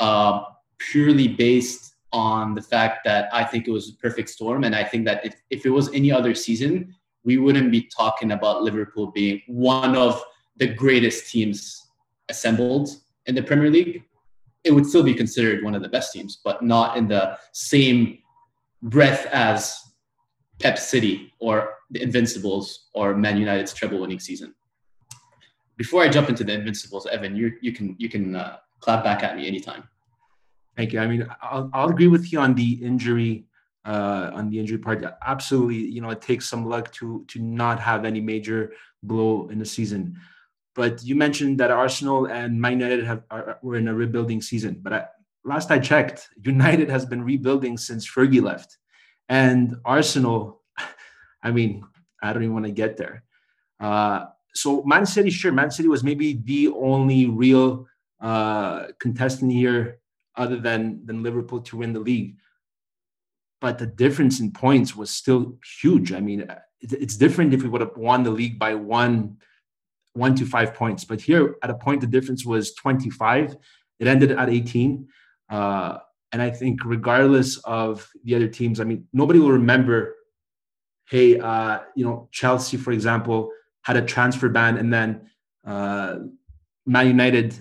uh, 0.00 0.42
purely 0.78 1.28
based 1.28 1.94
on 2.12 2.54
the 2.54 2.62
fact 2.62 3.04
that 3.04 3.32
I 3.32 3.44
think 3.44 3.68
it 3.68 3.70
was 3.70 3.90
a 3.90 3.94
perfect 3.94 4.28
storm. 4.28 4.64
And 4.64 4.74
I 4.74 4.84
think 4.84 5.04
that 5.06 5.24
if, 5.24 5.34
if 5.50 5.64
it 5.64 5.70
was 5.70 5.92
any 5.94 6.10
other 6.10 6.34
season, 6.34 6.94
we 7.24 7.38
wouldn't 7.38 7.70
be 7.70 7.82
talking 7.82 8.32
about 8.32 8.62
Liverpool 8.62 9.12
being 9.12 9.42
one 9.46 9.96
of 9.96 10.22
the 10.56 10.66
greatest 10.66 11.30
teams 11.30 11.88
assembled 12.28 12.88
in 13.26 13.34
the 13.34 13.42
Premier 13.42 13.70
League. 13.70 14.02
It 14.64 14.72
would 14.72 14.86
still 14.86 15.02
be 15.02 15.14
considered 15.14 15.64
one 15.64 15.74
of 15.74 15.82
the 15.82 15.88
best 15.88 16.12
teams, 16.12 16.40
but 16.44 16.62
not 16.62 16.96
in 16.96 17.08
the 17.08 17.38
same 17.52 18.18
breath 18.82 19.26
as 19.26 19.78
Pep 20.62 20.78
City 20.78 21.32
or 21.40 21.74
the 21.90 22.00
Invincibles 22.02 22.88
or 22.94 23.14
Man 23.14 23.36
United's 23.36 23.74
treble 23.74 24.00
winning 24.00 24.20
season 24.20 24.54
before 25.76 26.02
I 26.02 26.08
jump 26.08 26.28
into 26.28 26.44
the 26.44 26.52
Invincibles, 26.52 27.06
Evan, 27.06 27.34
you 27.34 27.52
you 27.60 27.72
can 27.72 27.96
you 27.98 28.08
can 28.08 28.36
uh, 28.36 28.58
clap 28.80 29.02
back 29.02 29.22
at 29.22 29.36
me 29.36 29.46
anytime. 29.46 29.82
Thank 30.76 30.92
you. 30.92 31.00
I 31.00 31.06
mean, 31.06 31.26
I'll, 31.42 31.68
I'll 31.72 31.88
agree 31.88 32.08
with 32.08 32.32
you 32.32 32.38
on 32.40 32.54
the 32.54 32.70
injury 32.90 33.46
uh, 33.84 34.30
on 34.32 34.48
the 34.50 34.58
injury 34.58 34.78
part. 34.78 35.04
Absolutely, 35.26 35.82
you 35.94 36.00
know, 36.00 36.10
it 36.10 36.20
takes 36.20 36.48
some 36.48 36.66
luck 36.66 36.92
to 36.92 37.24
to 37.28 37.40
not 37.40 37.80
have 37.80 38.04
any 38.04 38.20
major 38.20 38.72
blow 39.02 39.48
in 39.48 39.58
the 39.58 39.64
season. 39.64 40.16
But 40.74 41.02
you 41.02 41.14
mentioned 41.16 41.58
that 41.60 41.70
Arsenal 41.70 42.26
and 42.26 42.60
Man 42.60 42.80
United 42.80 43.04
have 43.04 43.22
are, 43.30 43.58
were 43.62 43.76
in 43.76 43.88
a 43.88 43.94
rebuilding 43.94 44.40
season. 44.40 44.78
But 44.80 44.92
I, 44.92 45.04
last 45.44 45.70
I 45.70 45.78
checked, 45.78 46.30
United 46.42 46.88
has 46.90 47.04
been 47.04 47.22
rebuilding 47.24 47.76
since 47.76 48.08
Fergie 48.08 48.42
left, 48.42 48.78
and 49.28 49.76
Arsenal. 49.84 50.60
I 51.42 51.50
mean, 51.50 51.84
I 52.22 52.32
don't 52.32 52.42
even 52.42 52.54
want 52.54 52.66
to 52.66 52.72
get 52.72 52.96
there. 52.96 53.24
Uh, 53.80 54.26
so 54.54 54.82
Man 54.84 55.06
City, 55.06 55.30
sure, 55.30 55.52
Man 55.52 55.70
City 55.70 55.88
was 55.88 56.04
maybe 56.04 56.34
the 56.44 56.68
only 56.68 57.26
real 57.26 57.86
uh, 58.20 58.88
contestant 59.00 59.50
here, 59.50 59.98
other 60.36 60.58
than 60.58 61.04
than 61.06 61.22
Liverpool, 61.22 61.60
to 61.62 61.76
win 61.78 61.92
the 61.92 62.00
league. 62.00 62.36
but 63.62 63.78
the 63.78 63.86
difference 63.86 64.40
in 64.40 64.50
points 64.50 64.96
was 64.96 65.08
still 65.08 65.56
huge. 65.80 66.12
I 66.12 66.20
mean, 66.20 66.44
it's 66.80 67.16
different 67.16 67.54
if 67.54 67.62
we 67.62 67.68
would 67.68 67.80
have 67.80 67.96
won 67.96 68.24
the 68.24 68.30
league 68.30 68.58
by 68.58 68.74
one, 68.74 69.36
one 70.14 70.34
to 70.34 70.44
five 70.44 70.74
points. 70.74 71.04
But 71.04 71.20
here, 71.20 71.54
at 71.62 71.70
a 71.70 71.74
point, 71.74 72.00
the 72.00 72.08
difference 72.08 72.44
was 72.44 72.74
25. 72.74 73.56
It 74.00 74.08
ended 74.08 74.32
at 74.32 74.50
18. 74.50 75.06
Uh, 75.48 75.98
and 76.32 76.40
I 76.40 76.50
think, 76.50 76.80
regardless 76.84 77.58
of 77.58 78.08
the 78.24 78.34
other 78.34 78.48
teams, 78.48 78.80
I 78.80 78.84
mean, 78.84 79.06
nobody 79.12 79.38
will 79.38 79.52
remember, 79.52 80.16
hey, 81.08 81.38
uh, 81.38 81.80
you 81.94 82.04
know, 82.04 82.28
Chelsea, 82.32 82.76
for 82.76 82.92
example, 82.92 83.50
had 83.82 83.96
a 83.96 84.02
transfer 84.02 84.48
ban, 84.48 84.78
and 84.78 84.92
then 84.92 85.28
uh, 85.66 86.20
Man 86.86 87.06
United 87.06 87.60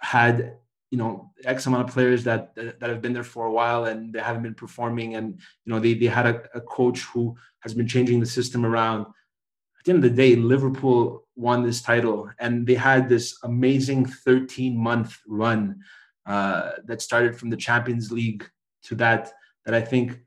had 0.00 0.56
you 0.90 0.98
know 0.98 1.30
x 1.44 1.66
amount 1.66 1.88
of 1.88 1.94
players 1.94 2.24
that 2.24 2.54
that 2.54 2.90
have 2.90 3.00
been 3.00 3.12
there 3.12 3.24
for 3.24 3.46
a 3.46 3.52
while 3.52 3.84
and 3.84 4.12
they 4.12 4.20
haven't 4.20 4.42
been 4.42 4.54
performing 4.54 5.14
and 5.14 5.38
you 5.64 5.72
know 5.72 5.78
they, 5.78 5.94
they 5.94 6.06
had 6.06 6.26
a, 6.26 6.42
a 6.54 6.60
coach 6.60 7.02
who 7.02 7.36
has 7.60 7.74
been 7.74 7.86
changing 7.86 8.20
the 8.20 8.26
system 8.26 8.66
around. 8.66 9.02
At 9.02 9.84
the 9.84 9.92
end 9.92 10.04
of 10.04 10.10
the 10.10 10.16
day 10.16 10.36
liverpool 10.36 11.26
won 11.36 11.62
this 11.62 11.80
title 11.80 12.30
and 12.38 12.66
they 12.66 12.74
had 12.74 13.08
this 13.08 13.38
amazing 13.44 14.06
13 14.06 14.76
month 14.76 15.16
run 15.26 15.80
uh, 16.26 16.72
that 16.84 17.02
started 17.02 17.36
from 17.36 17.50
the 17.50 17.56
champions 17.56 18.12
league 18.12 18.48
to 18.82 18.94
that 18.94 19.32
that 19.64 19.74
i 19.74 19.80
think 19.80 20.20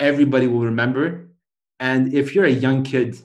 everybody 0.00 0.46
will 0.46 0.60
remember 0.60 1.28
and 1.80 2.12
if 2.14 2.34
you're 2.34 2.44
a 2.44 2.50
young 2.50 2.82
kid 2.82 3.18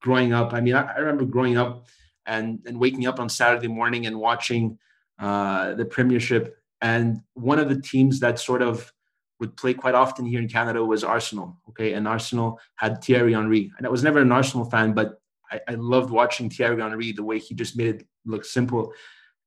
growing 0.00 0.32
up 0.32 0.52
i 0.52 0.60
mean 0.60 0.74
i, 0.74 0.82
I 0.82 0.98
remember 0.98 1.24
growing 1.24 1.56
up 1.56 1.86
and 2.26 2.60
and 2.66 2.78
waking 2.78 3.06
up 3.06 3.20
on 3.20 3.28
saturday 3.28 3.68
morning 3.68 4.06
and 4.06 4.18
watching 4.18 4.78
uh, 5.18 5.74
the 5.74 5.84
Premiership. 5.84 6.56
And 6.82 7.22
one 7.34 7.58
of 7.58 7.68
the 7.68 7.80
teams 7.80 8.20
that 8.20 8.38
sort 8.38 8.62
of 8.62 8.92
would 9.40 9.56
play 9.56 9.74
quite 9.74 9.94
often 9.94 10.26
here 10.26 10.40
in 10.40 10.48
Canada 10.48 10.84
was 10.84 11.04
Arsenal. 11.04 11.58
Okay, 11.70 11.94
and 11.94 12.06
Arsenal 12.06 12.60
had 12.76 13.02
Thierry 13.02 13.32
Henry, 13.32 13.70
and 13.76 13.86
I 13.86 13.90
was 13.90 14.02
never 14.02 14.20
an 14.20 14.32
Arsenal 14.32 14.68
fan, 14.68 14.92
but 14.92 15.20
I, 15.50 15.60
I 15.68 15.74
loved 15.74 16.10
watching 16.10 16.50
Thierry 16.50 16.80
Henry 16.80 17.12
the 17.12 17.22
way 17.22 17.38
he 17.38 17.54
just 17.54 17.76
made 17.76 17.94
it 17.94 18.06
look 18.24 18.44
simple. 18.44 18.92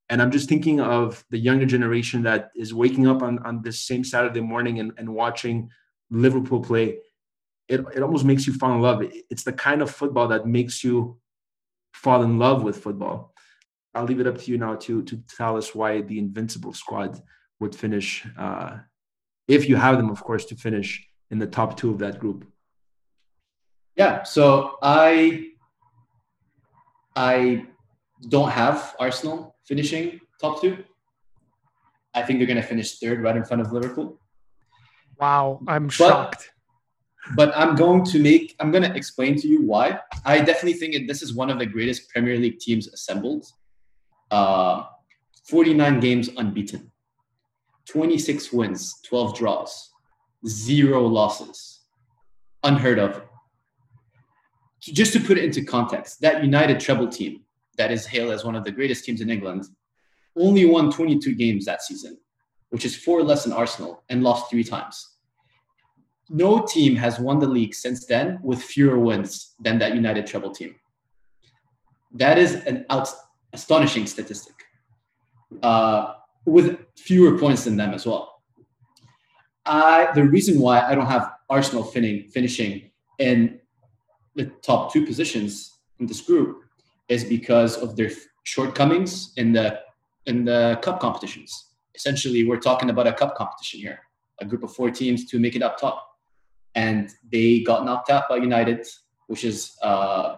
And 0.09 0.21
I'm 0.21 0.31
just 0.31 0.49
thinking 0.49 0.79
of 0.79 1.23
the 1.29 1.37
younger 1.37 1.65
generation 1.65 2.23
that 2.23 2.49
is 2.55 2.73
waking 2.73 3.07
up 3.07 3.21
on, 3.21 3.39
on 3.39 3.61
this 3.61 3.79
same 3.81 4.03
Saturday 4.03 4.41
morning 4.41 4.79
and, 4.79 4.91
and 4.97 5.13
watching 5.13 5.69
Liverpool 6.09 6.61
play. 6.61 6.97
It, 7.67 7.81
it 7.95 8.01
almost 8.01 8.25
makes 8.25 8.47
you 8.47 8.53
fall 8.53 8.73
in 8.73 8.81
love. 8.81 9.03
It's 9.29 9.43
the 9.43 9.53
kind 9.53 9.83
of 9.83 9.91
football 9.91 10.27
that 10.29 10.47
makes 10.47 10.83
you 10.83 11.19
fall 11.93 12.23
in 12.23 12.39
love 12.39 12.63
with 12.63 12.77
football. 12.77 13.33
I'll 13.93 14.05
leave 14.05 14.19
it 14.19 14.27
up 14.27 14.39
to 14.39 14.51
you 14.51 14.57
now 14.57 14.75
to 14.75 15.03
to 15.03 15.17
tell 15.37 15.57
us 15.57 15.75
why 15.75 16.01
the 16.01 16.19
Invincible 16.19 16.73
squad 16.73 17.21
would 17.59 17.75
finish, 17.75 18.25
uh, 18.37 18.77
if 19.47 19.67
you 19.67 19.75
have 19.75 19.97
them, 19.97 20.09
of 20.09 20.23
course, 20.23 20.45
to 20.45 20.55
finish 20.55 21.05
in 21.31 21.39
the 21.39 21.47
top 21.47 21.75
two 21.77 21.89
of 21.91 21.99
that 21.99 22.19
group. 22.19 22.47
Yeah, 23.95 24.23
so 24.23 24.77
I 24.81 25.49
I 27.15 27.65
don't 28.27 28.49
have 28.49 28.95
Arsenal 28.99 29.55
finishing 29.69 30.19
top 30.41 30.61
two. 30.61 30.83
I 32.15 32.23
think 32.23 32.39
they're 32.39 32.47
going 32.47 32.61
to 32.61 32.67
finish 32.67 32.97
third, 32.97 33.21
right 33.21 33.37
in 33.37 33.45
front 33.45 33.61
of 33.61 33.71
Liverpool. 33.71 34.19
Wow, 35.21 35.61
I'm 35.67 35.85
but, 35.85 35.93
shocked. 35.93 36.49
But 37.35 37.55
I'm 37.55 37.75
going 37.75 38.03
to 38.05 38.19
make. 38.19 38.55
I'm 38.59 38.71
going 38.71 38.83
to 38.83 38.95
explain 38.95 39.35
to 39.41 39.47
you 39.47 39.61
why. 39.61 39.99
I 40.25 40.39
definitely 40.39 40.73
think 40.73 40.93
that 40.95 41.07
this 41.07 41.21
is 41.21 41.35
one 41.35 41.49
of 41.51 41.59
the 41.59 41.67
greatest 41.67 42.09
Premier 42.09 42.37
League 42.37 42.59
teams 42.59 42.87
assembled 42.87 43.45
uh, 44.31 44.83
49 45.47 45.99
games 45.99 46.29
unbeaten, 46.37 46.91
26 47.87 48.51
wins, 48.51 48.95
12 49.07 49.37
draws, 49.37 49.91
zero 50.47 51.05
losses. 51.05 51.75
Unheard 52.63 52.99
of. 52.99 53.21
Just 54.81 55.13
to 55.13 55.19
put 55.19 55.37
it 55.37 55.45
into 55.45 55.63
context, 55.63 56.19
that 56.21 56.43
United 56.43 56.79
treble 56.79 57.07
team 57.07 57.41
that 57.79 57.91
is 57.91 58.05
hailed 58.05 58.31
as 58.31 58.43
one 58.43 58.57
of 58.57 58.65
the 58.65 58.71
greatest 58.71 59.05
teams 59.05 59.21
in 59.21 59.29
England 59.29 59.65
only 60.35 60.65
won 60.65 60.91
22 60.91 61.33
games 61.33 61.65
that 61.65 61.81
season, 61.81 62.17
which 62.71 62.83
is 62.83 62.95
four 62.95 63.23
less 63.23 63.45
than 63.45 63.53
Arsenal, 63.53 64.03
and 64.09 64.21
lost 64.21 64.51
three 64.51 64.65
times. 64.65 65.15
No 66.29 66.59
team 66.59 66.95
has 66.97 67.19
won 67.19 67.39
the 67.39 67.47
league 67.47 67.73
since 67.73 68.05
then 68.05 68.37
with 68.43 68.61
fewer 68.61 68.99
wins 68.99 69.55
than 69.61 69.79
that 69.79 69.95
United 69.95 70.27
treble 70.27 70.51
team. 70.51 70.75
That 72.11 72.37
is 72.37 72.55
an 72.65 72.85
out, 72.89 73.07
astonishing 73.53 74.05
statistic 74.07 74.55
uh, 75.63 76.15
with 76.45 76.79
fewer 76.97 77.39
points 77.39 77.63
than 77.63 77.77
them 77.77 77.93
as 77.93 78.05
well. 78.05 78.41
I, 79.65 80.09
the 80.13 80.25
reason 80.25 80.59
why 80.59 80.81
I 80.81 80.95
don't 80.95 81.05
have 81.05 81.31
Arsenal 81.49 81.83
finning, 81.83 82.29
finishing 82.29 82.91
in 83.19 83.59
the 84.35 84.45
top 84.61 84.91
two 84.91 85.05
positions 85.05 85.79
in 85.99 86.05
this 86.05 86.21
group 86.21 86.68
is 87.09 87.23
because 87.23 87.77
of 87.77 87.95
their 87.95 88.11
shortcomings 88.43 89.33
in 89.37 89.51
the 89.51 89.79
in 90.25 90.45
the 90.45 90.79
cup 90.81 90.99
competitions. 90.99 91.73
Essentially, 91.95 92.47
we're 92.47 92.59
talking 92.59 92.89
about 92.89 93.07
a 93.07 93.13
cup 93.13 93.35
competition 93.35 93.79
here, 93.79 93.99
a 94.39 94.45
group 94.45 94.63
of 94.63 94.73
four 94.73 94.91
teams 94.91 95.25
to 95.25 95.39
make 95.39 95.55
it 95.55 95.63
up 95.63 95.77
top, 95.79 96.07
and 96.75 97.09
they 97.31 97.61
got 97.61 97.83
knocked 97.83 98.09
out 98.09 98.29
by 98.29 98.37
United, 98.37 98.87
which 99.27 99.43
is 99.43 99.75
uh, 99.81 100.37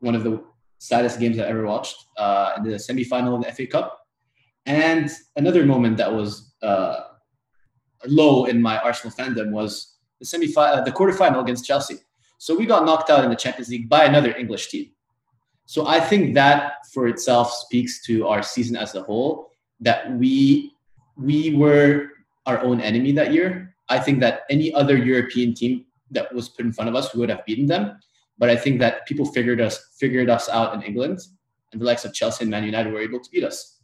one 0.00 0.14
of 0.14 0.24
the 0.24 0.42
saddest 0.78 1.20
games 1.20 1.38
I 1.38 1.46
ever 1.46 1.66
watched 1.66 1.96
uh, 2.16 2.52
in 2.56 2.64
the 2.64 2.76
semifinal 2.76 3.36
of 3.36 3.44
the 3.44 3.52
FA 3.52 3.66
Cup. 3.66 3.98
And 4.66 5.10
another 5.36 5.64
moment 5.64 5.98
that 5.98 6.12
was 6.12 6.54
uh, 6.62 7.00
low 8.06 8.44
in 8.44 8.60
my 8.60 8.78
Arsenal 8.78 9.14
fandom 9.14 9.50
was 9.50 9.96
the 10.18 10.26
semi 10.26 10.52
uh, 10.56 10.82
the 10.82 10.92
quarterfinal 10.92 11.42
against 11.42 11.66
Chelsea. 11.66 11.98
So 12.38 12.56
we 12.56 12.64
got 12.64 12.84
knocked 12.86 13.10
out 13.10 13.22
in 13.24 13.30
the 13.30 13.36
Champions 13.36 13.68
League 13.68 13.88
by 13.88 14.04
another 14.04 14.34
English 14.34 14.68
team. 14.68 14.90
So 15.70 15.86
I 15.86 16.00
think 16.00 16.34
that 16.34 16.84
for 16.92 17.06
itself 17.06 17.52
speaks 17.52 18.02
to 18.06 18.26
our 18.26 18.42
season 18.42 18.74
as 18.74 18.96
a 18.96 19.04
whole 19.04 19.52
that 19.78 20.10
we 20.18 20.74
we 21.16 21.54
were 21.54 22.10
our 22.44 22.58
own 22.58 22.80
enemy 22.80 23.12
that 23.12 23.32
year. 23.32 23.72
I 23.88 24.00
think 24.00 24.18
that 24.18 24.40
any 24.50 24.74
other 24.74 24.96
European 24.96 25.54
team 25.54 25.84
that 26.10 26.34
was 26.34 26.48
put 26.48 26.66
in 26.66 26.72
front 26.72 26.90
of 26.90 26.96
us, 26.96 27.14
we 27.14 27.20
would 27.20 27.30
have 27.30 27.46
beaten 27.46 27.66
them. 27.66 28.00
But 28.36 28.50
I 28.50 28.56
think 28.56 28.80
that 28.80 29.06
people 29.06 29.24
figured 29.24 29.60
us 29.60 29.78
figured 29.96 30.28
us 30.28 30.48
out 30.48 30.74
in 30.74 30.82
England, 30.82 31.20
and 31.70 31.80
the 31.80 31.86
likes 31.86 32.04
of 32.04 32.12
Chelsea 32.12 32.42
and 32.42 32.50
Man 32.50 32.64
United 32.64 32.92
were 32.92 32.98
able 32.98 33.20
to 33.20 33.30
beat 33.30 33.44
us. 33.44 33.78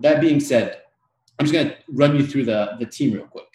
That 0.00 0.20
being 0.20 0.38
said, 0.38 0.82
I'm 1.38 1.46
just 1.46 1.54
going 1.54 1.68
to 1.68 1.76
run 1.88 2.14
you 2.14 2.26
through 2.26 2.44
the, 2.44 2.76
the 2.78 2.84
team 2.84 3.14
real 3.14 3.24
quick. 3.24 3.52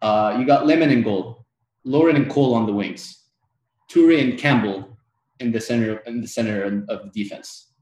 Uh, 0.00 0.34
you 0.38 0.46
got 0.46 0.64
Lehmann 0.64 0.88
and 0.88 1.04
goal, 1.04 1.44
Lauren 1.84 2.16
and 2.16 2.30
Cole 2.30 2.54
on 2.54 2.64
the 2.64 2.72
wings, 2.72 3.28
Toure 3.92 4.18
and 4.18 4.38
Campbell 4.38 4.89
in 5.40 5.52
the 5.52 5.60
center 5.60 5.98
in 6.06 6.20
the 6.20 6.28
center 6.28 6.84
of 6.88 7.02
the 7.02 7.10
defense. 7.12 7.72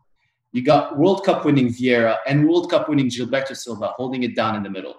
You 0.53 0.62
got 0.62 0.99
World 0.99 1.25
Cup 1.25 1.44
winning 1.44 1.68
Vieira 1.68 2.16
and 2.27 2.49
World 2.49 2.71
Cup 2.71 2.88
winning 2.88 3.11
Gilberto 3.11 3.55
Silva 3.55 3.88
holding 3.97 4.23
it 4.23 4.35
down 4.35 4.57
in 4.57 4.62
the 4.62 4.71
middle. 4.71 4.94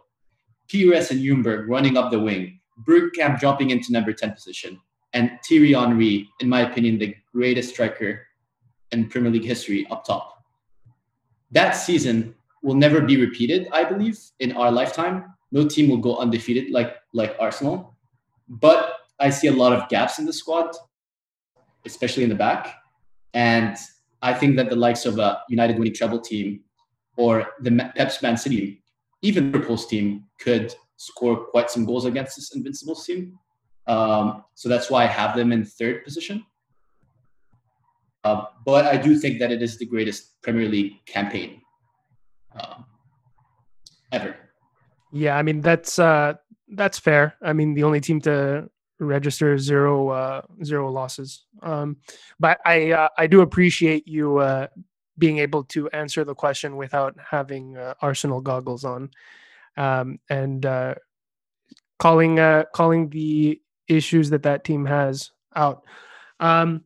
Pires 0.71 1.09
and 1.09 1.19
Ljungberg 1.19 1.67
running 1.67 1.97
up 1.97 2.11
the 2.11 2.19
wing. 2.19 2.59
Bergkamp 2.87 3.39
jumping 3.39 3.71
into 3.71 3.91
number 3.91 4.13
10 4.13 4.31
position 4.33 4.79
and 5.13 5.31
Thierry 5.43 5.73
Henry, 5.73 6.29
in 6.39 6.49
my 6.49 6.61
opinion, 6.61 6.99
the 6.99 7.15
greatest 7.33 7.69
striker 7.69 8.27
in 8.91 9.09
Premier 9.09 9.31
League 9.31 9.45
history 9.45 9.87
up 9.89 10.05
top. 10.05 10.43
That 11.51 11.71
season 11.71 12.35
will 12.61 12.75
never 12.75 13.01
be 13.01 13.17
repeated, 13.19 13.67
I 13.71 13.85
believe, 13.85 14.19
in 14.39 14.51
our 14.51 14.71
lifetime. 14.71 15.33
No 15.51 15.67
team 15.67 15.89
will 15.89 15.97
go 15.97 16.17
undefeated 16.17 16.71
like 16.71 16.95
like 17.13 17.35
Arsenal, 17.39 17.95
but 18.47 18.93
I 19.19 19.31
see 19.31 19.47
a 19.47 19.53
lot 19.53 19.73
of 19.73 19.89
gaps 19.89 20.19
in 20.19 20.25
the 20.25 20.33
squad, 20.33 20.75
especially 21.85 22.23
in 22.23 22.29
the 22.29 22.35
back, 22.35 22.75
and 23.33 23.75
I 24.21 24.33
think 24.33 24.55
that 24.57 24.69
the 24.69 24.75
likes 24.75 25.05
of 25.05 25.17
a 25.19 25.41
United 25.49 25.77
winning 25.77 25.93
treble 25.93 26.19
team 26.19 26.61
or 27.17 27.47
the 27.61 27.91
Pep's 27.95 28.21
Man 28.21 28.37
City, 28.37 28.83
even 29.21 29.51
Liverpool's 29.51 29.87
team, 29.87 30.25
could 30.39 30.73
score 30.97 31.45
quite 31.45 31.69
some 31.71 31.85
goals 31.85 32.05
against 32.05 32.35
this 32.35 32.53
Invincibles 32.55 33.05
team. 33.05 33.37
Um, 33.87 34.43
so 34.53 34.69
that's 34.69 34.89
why 34.89 35.03
I 35.03 35.07
have 35.07 35.35
them 35.35 35.51
in 35.51 35.65
third 35.65 36.03
position. 36.03 36.45
Uh, 38.23 38.45
but 38.65 38.85
I 38.85 38.97
do 38.97 39.17
think 39.17 39.39
that 39.39 39.51
it 39.51 39.61
is 39.61 39.77
the 39.77 39.85
greatest 39.85 40.41
Premier 40.41 40.67
League 40.67 40.93
campaign 41.05 41.61
uh, 42.59 42.75
ever. 44.11 44.35
Yeah, 45.11 45.37
I 45.37 45.41
mean 45.41 45.61
that's 45.61 45.97
uh, 45.97 46.33
that's 46.67 46.99
fair. 46.99 47.35
I 47.41 47.53
mean 47.53 47.73
the 47.73 47.83
only 47.83 48.01
team 48.01 48.19
to 48.21 48.69
register 48.99 49.57
zero 49.57 50.09
uh, 50.09 50.41
zero 50.63 50.91
losses. 50.91 51.45
Um, 51.61 51.97
but 52.39 52.59
I 52.65 52.91
uh, 52.91 53.09
I 53.17 53.27
do 53.27 53.41
appreciate 53.41 54.07
you 54.07 54.37
uh, 54.37 54.67
being 55.17 55.39
able 55.39 55.63
to 55.65 55.89
answer 55.89 56.23
the 56.23 56.35
question 56.35 56.77
without 56.77 57.15
having 57.19 57.77
uh, 57.77 57.93
Arsenal 58.01 58.41
goggles 58.41 58.85
on, 58.85 59.09
um, 59.77 60.19
and 60.29 60.65
uh, 60.65 60.95
calling 61.97 62.39
uh, 62.39 62.65
calling 62.73 63.09
the 63.09 63.61
issues 63.87 64.29
that 64.29 64.43
that 64.43 64.63
team 64.63 64.85
has 64.85 65.31
out. 65.55 65.83
Um, 66.39 66.83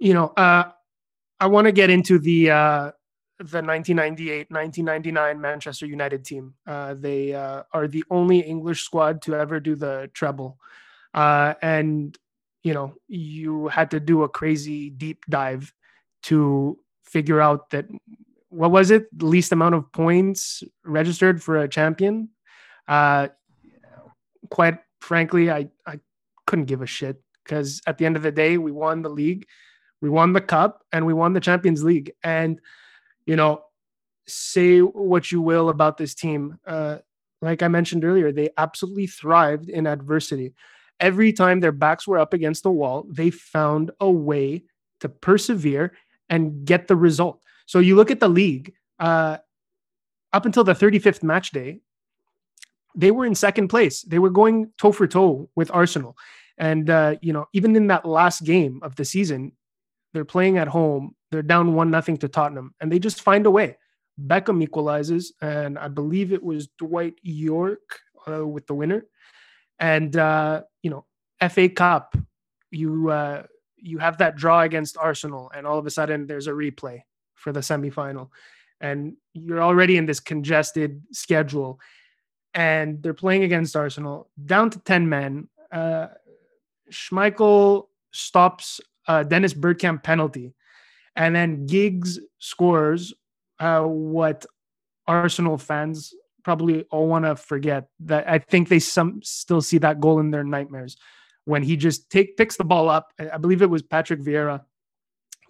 you 0.00 0.14
know, 0.14 0.32
I 0.36 1.46
want 1.46 1.66
to 1.66 1.72
get 1.72 1.90
into 1.90 2.18
the 2.18 2.92
the 3.38 3.62
1998 3.62 4.50
1999 4.50 5.40
Manchester 5.40 5.86
United 5.86 6.24
team. 6.24 6.54
Uh, 6.66 6.94
they 6.94 7.34
uh, 7.34 7.62
are 7.72 7.88
the 7.88 8.04
only 8.10 8.40
English 8.40 8.84
squad 8.84 9.22
to 9.22 9.34
ever 9.34 9.60
do 9.60 9.74
the 9.74 10.10
treble. 10.14 10.58
Uh, 11.14 11.54
and, 11.62 12.16
you 12.62 12.74
know, 12.74 12.94
you 13.08 13.68
had 13.68 13.90
to 13.90 14.00
do 14.00 14.22
a 14.22 14.28
crazy 14.28 14.90
deep 14.90 15.24
dive 15.28 15.72
to 16.24 16.78
figure 17.04 17.40
out 17.40 17.70
that 17.70 17.86
what 18.48 18.70
was 18.70 18.90
it? 18.90 19.06
The 19.18 19.26
least 19.26 19.52
amount 19.52 19.74
of 19.74 19.90
points 19.92 20.62
registered 20.84 21.42
for 21.42 21.58
a 21.58 21.68
champion. 21.68 22.28
Uh, 22.86 23.28
quite 24.50 24.78
frankly, 25.00 25.50
I, 25.50 25.68
I 25.86 25.98
couldn't 26.46 26.66
give 26.66 26.82
a 26.82 26.86
shit 26.86 27.20
because 27.44 27.80
at 27.86 27.98
the 27.98 28.06
end 28.06 28.16
of 28.16 28.22
the 28.22 28.30
day, 28.30 28.58
we 28.58 28.70
won 28.70 29.02
the 29.02 29.08
league, 29.08 29.46
we 30.00 30.10
won 30.10 30.32
the 30.32 30.40
cup, 30.40 30.82
and 30.92 31.06
we 31.06 31.14
won 31.14 31.32
the 31.32 31.40
Champions 31.40 31.82
League. 31.82 32.12
And 32.22 32.60
you 33.26 33.36
know, 33.36 33.62
say 34.26 34.80
what 34.80 35.32
you 35.32 35.40
will 35.40 35.68
about 35.68 35.96
this 35.96 36.14
team. 36.14 36.58
Uh, 36.66 36.98
like 37.40 37.62
I 37.62 37.68
mentioned 37.68 38.04
earlier, 38.04 38.32
they 38.32 38.50
absolutely 38.56 39.06
thrived 39.06 39.68
in 39.68 39.86
adversity. 39.86 40.54
Every 41.00 41.32
time 41.32 41.60
their 41.60 41.72
backs 41.72 42.06
were 42.06 42.18
up 42.18 42.32
against 42.32 42.62
the 42.62 42.70
wall, 42.70 43.06
they 43.08 43.30
found 43.30 43.90
a 44.00 44.10
way 44.10 44.64
to 45.00 45.08
persevere 45.08 45.94
and 46.28 46.64
get 46.64 46.86
the 46.86 46.96
result. 46.96 47.42
So 47.66 47.80
you 47.80 47.96
look 47.96 48.10
at 48.10 48.20
the 48.20 48.28
league, 48.28 48.74
uh, 49.00 49.38
up 50.32 50.46
until 50.46 50.64
the 50.64 50.74
35th 50.74 51.22
match 51.22 51.50
day, 51.50 51.80
they 52.94 53.10
were 53.10 53.26
in 53.26 53.34
second 53.34 53.68
place. 53.68 54.02
They 54.02 54.18
were 54.18 54.30
going 54.30 54.72
toe 54.78 54.92
for 54.92 55.06
toe 55.06 55.48
with 55.56 55.70
Arsenal. 55.72 56.16
And, 56.58 56.88
uh, 56.88 57.16
you 57.20 57.32
know, 57.32 57.46
even 57.52 57.74
in 57.74 57.88
that 57.88 58.04
last 58.06 58.44
game 58.44 58.80
of 58.82 58.96
the 58.96 59.04
season, 59.04 59.52
they're 60.12 60.24
playing 60.24 60.58
at 60.58 60.68
home. 60.68 61.14
They're 61.30 61.42
down 61.42 61.74
one 61.74 61.90
nothing 61.90 62.16
to 62.18 62.28
Tottenham, 62.28 62.74
and 62.80 62.90
they 62.90 62.98
just 62.98 63.22
find 63.22 63.46
a 63.46 63.50
way. 63.50 63.76
Beckham 64.20 64.62
equalizes, 64.62 65.32
and 65.40 65.78
I 65.78 65.88
believe 65.88 66.32
it 66.32 66.42
was 66.42 66.68
Dwight 66.78 67.14
Yorke 67.22 67.98
uh, 68.28 68.46
with 68.46 68.66
the 68.66 68.74
winner. 68.74 69.06
And 69.78 70.16
uh, 70.16 70.62
you 70.82 70.90
know, 70.90 71.06
FA 71.48 71.68
Cup, 71.68 72.16
you 72.70 73.10
uh, 73.10 73.44
you 73.76 73.98
have 73.98 74.18
that 74.18 74.36
draw 74.36 74.60
against 74.60 74.96
Arsenal, 74.96 75.50
and 75.54 75.66
all 75.66 75.78
of 75.78 75.86
a 75.86 75.90
sudden 75.90 76.26
there's 76.26 76.46
a 76.46 76.52
replay 76.52 77.02
for 77.34 77.52
the 77.52 77.60
semifinal, 77.60 78.28
and 78.80 79.16
you're 79.32 79.62
already 79.62 79.96
in 79.96 80.06
this 80.06 80.20
congested 80.20 81.02
schedule, 81.12 81.80
and 82.54 83.02
they're 83.02 83.14
playing 83.14 83.44
against 83.44 83.74
Arsenal 83.74 84.30
down 84.44 84.70
to 84.70 84.78
ten 84.80 85.08
men. 85.08 85.48
Uh, 85.72 86.08
Schmeichel 86.90 87.86
stops 88.12 88.80
uh, 89.08 89.22
Dennis 89.22 89.54
Bergkamp 89.54 90.02
penalty, 90.02 90.54
and 91.16 91.34
then 91.34 91.66
Giggs 91.66 92.18
scores 92.38 93.12
uh, 93.58 93.82
what 93.82 94.46
Arsenal 95.06 95.58
fans 95.58 96.14
probably 96.44 96.84
all 96.90 97.08
want 97.08 97.24
to 97.24 97.36
forget. 97.36 97.88
That 98.00 98.28
I 98.28 98.38
think 98.38 98.68
they 98.68 98.78
some 98.78 99.20
still 99.22 99.60
see 99.60 99.78
that 99.78 100.00
goal 100.00 100.18
in 100.18 100.30
their 100.30 100.44
nightmares 100.44 100.96
when 101.44 101.62
he 101.62 101.76
just 101.76 102.10
take 102.10 102.36
picks 102.36 102.56
the 102.56 102.64
ball 102.64 102.88
up. 102.88 103.12
I 103.18 103.38
believe 103.38 103.62
it 103.62 103.70
was 103.70 103.82
Patrick 103.82 104.20
Vieira 104.20 104.62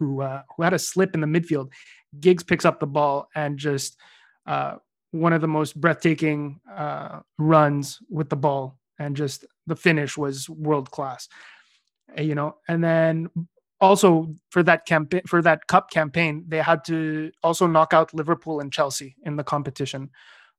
who 0.03 0.21
uh, 0.21 0.43
who 0.57 0.63
had 0.63 0.75
a 0.75 0.79
slip 0.79 1.15
in 1.15 1.21
the 1.21 1.27
midfield. 1.27 1.71
Giggs 2.21 2.43
picks 2.43 2.65
up 2.65 2.81
the 2.81 2.87
ball 2.87 3.29
and 3.35 3.59
just 3.59 3.97
uh, 4.47 4.77
one 5.13 5.33
of 5.33 5.41
the 5.41 5.49
most 5.49 5.81
breathtaking 5.81 6.61
uh, 6.75 7.21
runs 7.39 8.01
with 8.11 8.29
the 8.29 8.37
ball, 8.37 8.79
and 8.99 9.17
just 9.17 9.45
the 9.67 9.77
finish 9.77 10.17
was 10.19 10.49
world 10.49 10.91
class. 10.91 11.29
You 12.19 12.35
know, 12.35 12.57
and 12.69 12.83
then 12.83 13.29
also 13.81 14.35
for 14.51 14.63
that 14.63 14.87
campaign 14.87 15.23
for 15.27 15.43
that 15.43 15.67
cup 15.67 15.91
campaign 15.91 16.45
they 16.47 16.59
had 16.59 16.85
to 16.85 17.33
also 17.43 17.67
knock 17.67 17.93
out 17.93 18.15
liverpool 18.15 18.61
and 18.61 18.73
chelsea 18.73 19.17
in 19.25 19.35
the 19.35 19.43
competition 19.43 20.09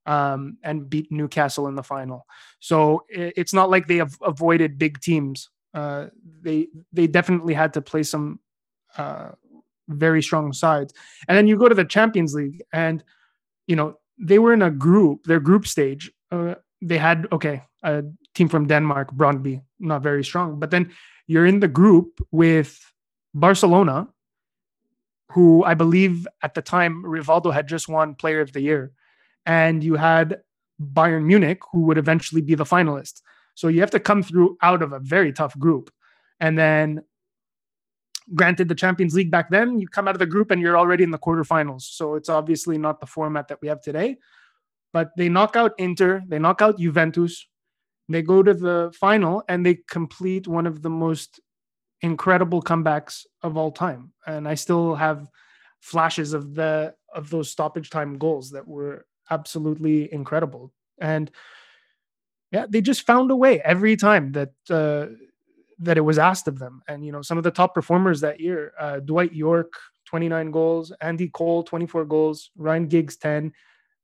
um, 0.05 0.57
and 0.63 0.89
beat 0.89 1.11
newcastle 1.11 1.67
in 1.67 1.75
the 1.75 1.83
final. 1.83 2.25
So 2.59 3.05
it's 3.09 3.53
not 3.53 3.69
like 3.69 3.87
they 3.87 3.97
have 3.97 4.17
avoided 4.21 4.77
big 4.77 4.99
teams. 4.99 5.49
Uh, 5.73 6.07
they 6.41 6.67
they 6.91 7.07
definitely 7.07 7.53
had 7.53 7.73
to 7.73 7.81
play 7.81 8.03
some 8.03 8.39
uh, 8.97 9.29
very 9.87 10.21
strong 10.21 10.53
sides. 10.53 10.93
And 11.27 11.37
then 11.37 11.47
you 11.47 11.57
go 11.57 11.69
to 11.69 11.75
the 11.75 11.85
champions 11.85 12.33
league 12.33 12.61
and 12.71 13.03
you 13.67 13.75
know 13.75 13.97
they 14.19 14.39
were 14.39 14.53
in 14.53 14.61
a 14.61 14.71
group 14.71 15.23
their 15.23 15.39
group 15.39 15.65
stage 15.65 16.11
uh, 16.31 16.55
they 16.81 16.97
had 16.97 17.27
okay 17.31 17.63
a 17.81 18.03
team 18.35 18.47
from 18.47 18.67
denmark 18.67 19.11
brondby 19.15 19.61
not 19.79 20.03
very 20.03 20.23
strong 20.23 20.59
but 20.59 20.69
then 20.69 20.91
you're 21.27 21.45
in 21.45 21.59
the 21.59 21.67
group 21.67 22.25
with 22.31 22.79
Barcelona, 23.33 24.07
who 25.31 25.63
I 25.63 25.73
believe 25.73 26.27
at 26.43 26.53
the 26.53 26.61
time 26.61 27.03
Rivaldo 27.03 27.53
had 27.53 27.67
just 27.67 27.87
won 27.89 28.15
Player 28.15 28.41
of 28.41 28.53
the 28.53 28.61
Year, 28.61 28.91
and 29.45 29.83
you 29.83 29.95
had 29.95 30.41
Bayern 30.81 31.25
Munich, 31.25 31.59
who 31.71 31.81
would 31.81 31.97
eventually 31.97 32.41
be 32.41 32.55
the 32.55 32.63
finalists. 32.63 33.21
So 33.55 33.67
you 33.67 33.79
have 33.81 33.91
to 33.91 33.99
come 33.99 34.23
through 34.23 34.57
out 34.61 34.81
of 34.81 34.93
a 34.93 34.99
very 34.99 35.31
tough 35.31 35.57
group. 35.57 35.91
And 36.39 36.57
then, 36.57 37.01
granted, 38.35 38.67
the 38.67 38.75
Champions 38.75 39.13
League 39.13 39.31
back 39.31 39.49
then, 39.49 39.79
you 39.79 39.87
come 39.87 40.07
out 40.07 40.15
of 40.15 40.19
the 40.19 40.25
group 40.25 40.51
and 40.51 40.61
you're 40.61 40.77
already 40.77 41.03
in 41.03 41.11
the 41.11 41.19
quarterfinals. 41.19 41.81
So 41.83 42.15
it's 42.15 42.29
obviously 42.29 42.77
not 42.77 42.99
the 42.99 43.05
format 43.05 43.47
that 43.47 43.61
we 43.61 43.67
have 43.67 43.81
today. 43.81 44.17
But 44.91 45.11
they 45.17 45.29
knock 45.29 45.55
out 45.55 45.73
Inter, 45.77 46.21
they 46.27 46.39
knock 46.39 46.61
out 46.61 46.79
Juventus, 46.79 47.47
they 48.09 48.21
go 48.21 48.43
to 48.43 48.53
the 48.53 48.93
final, 48.99 49.43
and 49.47 49.65
they 49.65 49.79
complete 49.89 50.47
one 50.47 50.67
of 50.67 50.81
the 50.81 50.89
most 50.89 51.39
incredible 52.01 52.61
comebacks 52.61 53.25
of 53.41 53.57
all 53.57 53.71
time. 53.71 54.11
And 54.27 54.47
i 54.47 54.55
still 54.55 54.93
have 54.95 55.29
flashes 55.79 56.33
of 56.33 56.53
the 56.53 56.93
of 57.13 57.29
those 57.29 57.49
stoppage 57.49 57.89
time 57.89 58.17
goals 58.17 58.51
that 58.51 58.67
were 58.67 59.05
absolutely 59.31 60.13
incredible. 60.13 60.71
And 60.99 61.31
yeah 62.51 62.65
they 62.69 62.81
just 62.81 63.05
found 63.07 63.31
a 63.31 63.35
way 63.35 63.61
every 63.61 63.95
time 63.95 64.31
that 64.33 64.51
uh 64.69 65.07
that 65.79 65.97
it 65.97 66.01
was 66.01 66.19
asked 66.19 66.47
of 66.47 66.59
them. 66.59 66.81
And 66.87 67.05
you 67.05 67.11
know 67.11 67.21
some 67.21 67.37
of 67.37 67.43
the 67.43 67.51
top 67.51 67.73
performers 67.73 68.21
that 68.21 68.39
year 68.39 68.73
uh 68.79 68.99
dwight 68.99 69.33
Yorke, 69.33 69.73
29 70.05 70.51
goals 70.51 70.91
andy 71.01 71.29
cole 71.29 71.63
24 71.63 72.05
goals 72.05 72.51
ryan 72.55 72.87
giggs 72.87 73.15
10 73.17 73.51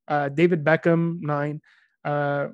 uh 0.08 0.30
david 0.30 0.64
beckham 0.64 1.22
9 1.22 1.62
uh 2.06 2.48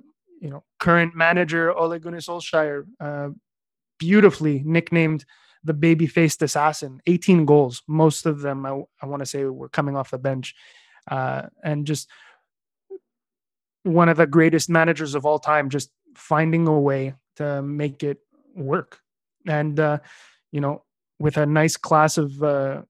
you 0.46 0.52
know 0.52 0.64
current 0.80 1.16
manager 1.16 1.74
Ole 1.74 1.98
Gunnar 1.98 2.20
Solskjaer 2.20 2.86
uh, 3.00 3.30
beautifully 3.98 4.62
nicknamed 4.64 5.26
the 5.64 5.74
baby 5.74 6.06
faced 6.06 6.44
assassin. 6.44 7.02
18 7.08 7.46
goals 7.46 7.82
most 7.88 8.28
of 8.28 8.42
them 8.42 8.64
i, 8.64 8.80
I 9.02 9.08
want 9.08 9.22
to 9.22 9.26
say 9.26 9.44
were 9.46 9.70
coming 9.70 9.98
off 9.98 10.12
the 10.12 10.20
bench. 10.20 10.54
Uh, 11.10 11.48
and 11.64 11.88
just 11.88 12.08
one 13.82 14.08
of 14.08 14.18
the 14.18 14.28
greatest 14.28 14.70
managers 14.70 15.16
of 15.16 15.26
all 15.26 15.40
time 15.40 15.70
just 15.70 15.90
finding 16.16 16.68
a 16.68 16.80
way 16.80 17.16
to 17.38 17.62
make 17.64 18.04
it 18.04 18.20
work. 18.56 19.00
And 19.48 19.80
uh, 19.80 19.98
you 20.52 20.62
know 20.62 20.84
with 21.18 21.38
a 21.38 21.46
nice 21.48 21.76
class 21.76 22.20
of 22.20 22.44
uh, 22.44 22.84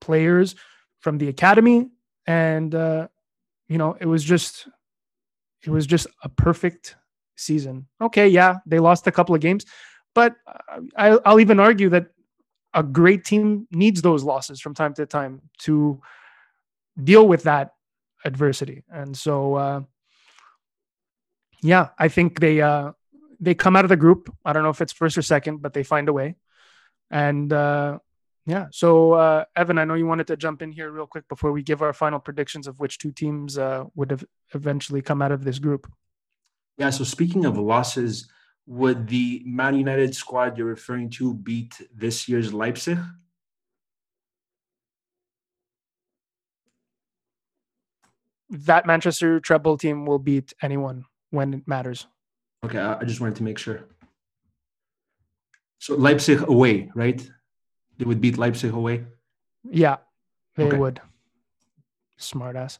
players 0.00 0.54
from 1.00 1.18
the 1.18 1.28
academy 1.28 1.90
and 2.26 2.74
uh, 2.74 3.08
you 3.68 3.76
know 3.76 3.94
it 4.00 4.06
was 4.06 4.24
just 4.24 4.68
it 5.64 5.70
was 5.70 5.86
just 5.86 6.06
a 6.22 6.28
perfect 6.28 6.96
season 7.36 7.86
okay 8.00 8.28
yeah 8.28 8.56
they 8.66 8.78
lost 8.78 9.06
a 9.06 9.12
couple 9.12 9.34
of 9.34 9.40
games 9.40 9.64
but 10.14 10.36
I, 10.96 11.18
I'll 11.24 11.40
even 11.40 11.58
argue 11.58 11.88
that 11.90 12.06
a 12.74 12.82
great 12.82 13.24
team 13.24 13.66
needs 13.70 14.02
those 14.02 14.24
losses 14.24 14.60
from 14.60 14.74
time 14.74 14.94
to 14.94 15.06
time 15.06 15.42
to 15.60 16.00
deal 17.02 17.26
with 17.26 17.44
that 17.44 17.72
adversity. 18.24 18.82
And 18.90 19.16
so, 19.16 19.54
uh, 19.54 19.80
yeah, 21.62 21.88
I 21.98 22.08
think 22.08 22.40
they 22.40 22.60
uh, 22.60 22.92
they 23.40 23.54
come 23.54 23.76
out 23.76 23.84
of 23.84 23.88
the 23.88 23.96
group. 23.96 24.34
I 24.44 24.52
don't 24.52 24.62
know 24.62 24.70
if 24.70 24.80
it's 24.80 24.92
first 24.92 25.16
or 25.16 25.22
second, 25.22 25.62
but 25.62 25.72
they 25.72 25.82
find 25.82 26.08
a 26.08 26.12
way. 26.12 26.36
And 27.10 27.52
uh, 27.52 27.98
yeah, 28.44 28.66
so 28.72 29.12
uh, 29.12 29.44
Evan, 29.54 29.78
I 29.78 29.84
know 29.84 29.94
you 29.94 30.06
wanted 30.06 30.26
to 30.26 30.36
jump 30.36 30.62
in 30.62 30.72
here 30.72 30.90
real 30.90 31.06
quick 31.06 31.28
before 31.28 31.52
we 31.52 31.62
give 31.62 31.80
our 31.80 31.92
final 31.92 32.18
predictions 32.18 32.66
of 32.66 32.80
which 32.80 32.98
two 32.98 33.12
teams 33.12 33.56
uh, 33.56 33.84
would 33.94 34.10
have 34.10 34.24
eventually 34.54 35.00
come 35.00 35.22
out 35.22 35.30
of 35.30 35.44
this 35.44 35.60
group. 35.60 35.90
Yeah. 36.76 36.90
So 36.90 37.04
speaking 37.04 37.44
of 37.44 37.56
losses, 37.56 38.28
would 38.66 39.06
the 39.06 39.42
Man 39.44 39.76
United 39.76 40.14
squad 40.14 40.58
you're 40.58 40.66
referring 40.66 41.10
to 41.10 41.34
beat 41.34 41.80
this 41.94 42.28
year's 42.28 42.52
Leipzig? 42.52 42.98
That 48.50 48.86
Manchester 48.86 49.40
treble 49.40 49.78
team 49.78 50.04
will 50.04 50.18
beat 50.18 50.52
anyone 50.60 51.04
when 51.30 51.54
it 51.54 51.62
matters. 51.66 52.06
Okay, 52.64 52.78
I 52.78 53.02
just 53.04 53.20
wanted 53.20 53.36
to 53.36 53.42
make 53.44 53.58
sure. 53.58 53.84
So 55.78 55.96
Leipzig 55.96 56.42
away, 56.48 56.90
right? 56.94 57.28
They 57.98 58.04
would 58.04 58.20
beat 58.20 58.38
Leipzig 58.38 58.72
away. 58.72 59.04
Yeah, 59.64 59.96
they 60.56 60.64
okay. 60.64 60.76
would. 60.76 61.00
Smartass. 62.18 62.78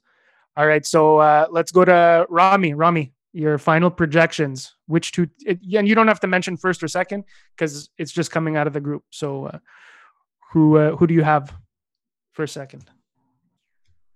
All 0.56 0.66
right, 0.66 0.84
so 0.84 1.18
uh, 1.18 1.46
let's 1.50 1.72
go 1.72 1.84
to 1.84 2.26
Rami. 2.28 2.74
Rami, 2.74 3.12
your 3.32 3.58
final 3.58 3.90
projections 3.90 4.74
which 4.86 5.12
two 5.12 5.28
it, 5.40 5.58
and 5.74 5.88
you 5.88 5.94
don't 5.94 6.08
have 6.08 6.20
to 6.20 6.26
mention 6.26 6.56
first 6.56 6.82
or 6.82 6.88
second 6.88 7.24
because 7.56 7.88
it's 7.96 8.12
just 8.12 8.30
coming 8.30 8.56
out 8.56 8.66
of 8.66 8.74
the 8.74 8.80
group 8.80 9.02
so 9.08 9.46
uh, 9.46 9.58
who 10.52 10.76
uh, 10.76 10.94
who 10.96 11.06
do 11.06 11.14
you 11.14 11.22
have 11.22 11.54
for 12.32 12.42
a 12.42 12.48
second 12.48 12.90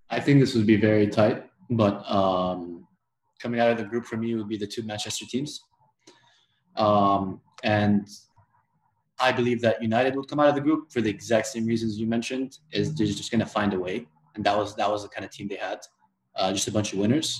I 0.09 0.19
think 0.19 0.39
this 0.39 0.55
would 0.55 0.67
be 0.67 0.77
very 0.77 1.07
tight, 1.07 1.43
but 1.69 2.09
um, 2.09 2.87
coming 3.41 3.59
out 3.59 3.71
of 3.71 3.77
the 3.77 3.83
group 3.83 4.05
for 4.05 4.17
me 4.17 4.35
would 4.35 4.47
be 4.47 4.57
the 4.57 4.67
two 4.67 4.83
Manchester 4.83 5.25
teams. 5.25 5.61
Um, 6.75 7.41
and 7.63 8.07
I 9.19 9.31
believe 9.31 9.61
that 9.61 9.81
United 9.81 10.15
would 10.15 10.27
come 10.27 10.39
out 10.39 10.49
of 10.49 10.55
the 10.55 10.61
group 10.61 10.91
for 10.91 11.01
the 11.01 11.09
exact 11.09 11.47
same 11.47 11.65
reasons 11.65 11.97
you 11.97 12.07
mentioned. 12.07 12.59
Is 12.71 12.93
they're 12.95 13.07
just 13.07 13.31
going 13.31 13.39
to 13.39 13.45
find 13.45 13.73
a 13.73 13.79
way, 13.79 14.07
and 14.35 14.43
that 14.45 14.57
was 14.57 14.75
that 14.75 14.89
was 14.89 15.03
the 15.03 15.09
kind 15.09 15.25
of 15.25 15.31
team 15.31 15.47
they 15.47 15.55
had, 15.55 15.79
uh, 16.35 16.53
just 16.53 16.67
a 16.67 16.71
bunch 16.71 16.93
of 16.93 16.99
winners, 16.99 17.39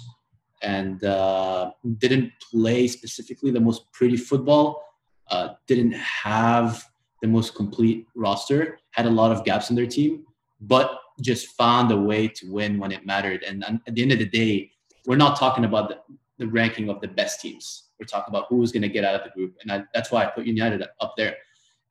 and 0.61 1.03
uh, 1.03 1.71
didn't 1.97 2.31
play 2.51 2.87
specifically 2.87 3.51
the 3.51 3.59
most 3.59 3.91
pretty 3.91 4.17
football. 4.17 4.83
Uh, 5.29 5.49
didn't 5.67 5.91
have 5.93 6.85
the 7.21 7.27
most 7.27 7.55
complete 7.55 8.07
roster. 8.15 8.79
Had 8.91 9.05
a 9.05 9.09
lot 9.09 9.31
of 9.31 9.43
gaps 9.43 9.69
in 9.69 9.75
their 9.75 9.85
team, 9.85 10.25
but 10.61 10.99
just 11.21 11.47
found 11.57 11.91
a 11.91 11.97
way 11.97 12.27
to 12.27 12.51
win 12.51 12.79
when 12.79 12.91
it 12.91 13.05
mattered. 13.05 13.43
And 13.43 13.63
at 13.63 13.95
the 13.95 14.01
end 14.01 14.11
of 14.11 14.19
the 14.19 14.25
day, 14.25 14.71
we're 15.05 15.17
not 15.17 15.37
talking 15.39 15.65
about 15.65 15.89
the, 15.89 15.97
the 16.37 16.47
ranking 16.47 16.89
of 16.89 17.01
the 17.01 17.07
best 17.07 17.41
teams. 17.41 17.89
We're 17.99 18.05
talking 18.05 18.31
about 18.31 18.45
who's 18.49 18.71
going 18.71 18.83
to 18.83 18.89
get 18.89 19.03
out 19.03 19.15
of 19.15 19.23
the 19.23 19.31
group, 19.31 19.55
and 19.61 19.71
I, 19.71 19.83
that's 19.93 20.11
why 20.11 20.23
I 20.23 20.27
put 20.27 20.45
United 20.45 20.83
up 21.01 21.13
there. 21.17 21.35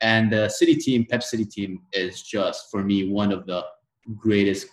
And 0.00 0.30
the 0.30 0.48
City 0.48 0.74
team, 0.74 1.06
Pep 1.08 1.22
City 1.22 1.44
team, 1.44 1.82
is 1.92 2.22
just 2.22 2.70
for 2.70 2.82
me 2.82 3.08
one 3.08 3.32
of 3.32 3.46
the 3.46 3.64
greatest 4.16 4.68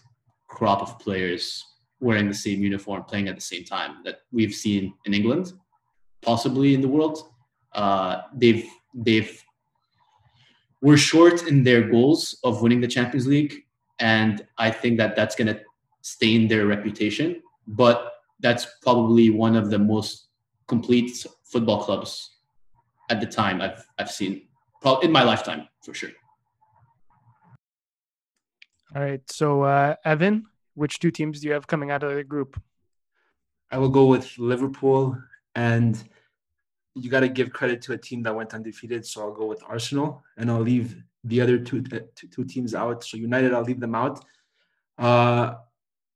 crop 0.47 0.81
of 0.81 0.99
players 0.99 1.63
wearing 1.99 2.27
the 2.27 2.33
same 2.33 2.62
uniform, 2.62 3.03
playing 3.03 3.29
at 3.29 3.36
the 3.36 3.41
same 3.41 3.63
time 3.63 3.97
that 4.03 4.19
we've 4.31 4.53
seen 4.53 4.93
in 5.05 5.13
England, 5.13 5.53
possibly 6.21 6.73
in 6.73 6.81
the 6.81 6.88
world. 6.88 7.29
Uh, 7.73 8.21
they've 8.36 8.67
they've 8.93 9.41
were 10.81 10.97
short 10.97 11.47
in 11.47 11.63
their 11.63 11.89
goals 11.89 12.38
of 12.43 12.62
winning 12.62 12.81
the 12.81 12.88
Champions 12.88 13.25
League, 13.25 13.55
and 13.99 14.45
I 14.57 14.69
think 14.69 14.97
that 14.97 15.15
that's 15.15 15.36
going 15.36 15.47
to 15.47 15.59
stain 16.01 16.49
their 16.49 16.67
reputation. 16.67 17.41
But 17.65 18.12
that's 18.41 18.67
probably 18.81 19.29
one 19.29 19.55
of 19.55 19.69
the 19.69 19.79
most 19.79 20.27
complete 20.67 21.25
football 21.45 21.81
clubs 21.81 22.29
at 23.09 23.21
the 23.21 23.27
time 23.27 23.62
I've 23.62 23.86
I've 23.97 24.12
seen 24.12 24.47
in 25.02 25.12
my 25.12 25.24
lifetime 25.24 25.67
for 25.84 25.93
sure. 25.93 26.12
All 28.96 29.02
right. 29.02 29.22
So, 29.32 29.63
uh, 29.63 29.96
Evan, 30.06 30.46
which 30.76 31.00
two 31.00 31.12
teams 31.12 31.39
do 31.39 31.48
you 31.48 31.54
have 31.54 31.67
coming 31.67 31.89
out 31.91 32.04
of 32.04 32.13
the 32.13 32.24
group? 32.24 32.62
I 33.72 33.78
will 33.78 33.89
go 33.89 34.06
with 34.06 34.38
Liverpool, 34.38 35.17
and 35.56 36.02
you 36.96 37.10
got 37.10 37.22
to 37.22 37.30
give 37.30 37.52
credit 37.52 37.82
to 37.84 37.93
a 37.93 37.98
team 37.98 38.22
that 38.24 38.36
went 38.36 38.54
undefeated. 38.54 39.06
So 39.06 39.22
I'll 39.22 39.34
go 39.34 39.48
with 39.48 39.63
Arsenal, 39.67 40.24
and 40.38 40.52
I'll 40.52 40.62
leave 40.62 41.02
the 41.24 41.41
other 41.41 41.58
two 41.58 41.84
uh, 41.91 42.00
two, 42.15 42.28
two 42.28 42.43
teams 42.43 42.76
out. 42.76 43.04
So 43.04 43.17
United, 43.17 43.54
I'll 43.54 43.63
leave 43.63 43.80
them 43.80 43.96
out, 43.96 44.24
uh, 45.00 45.56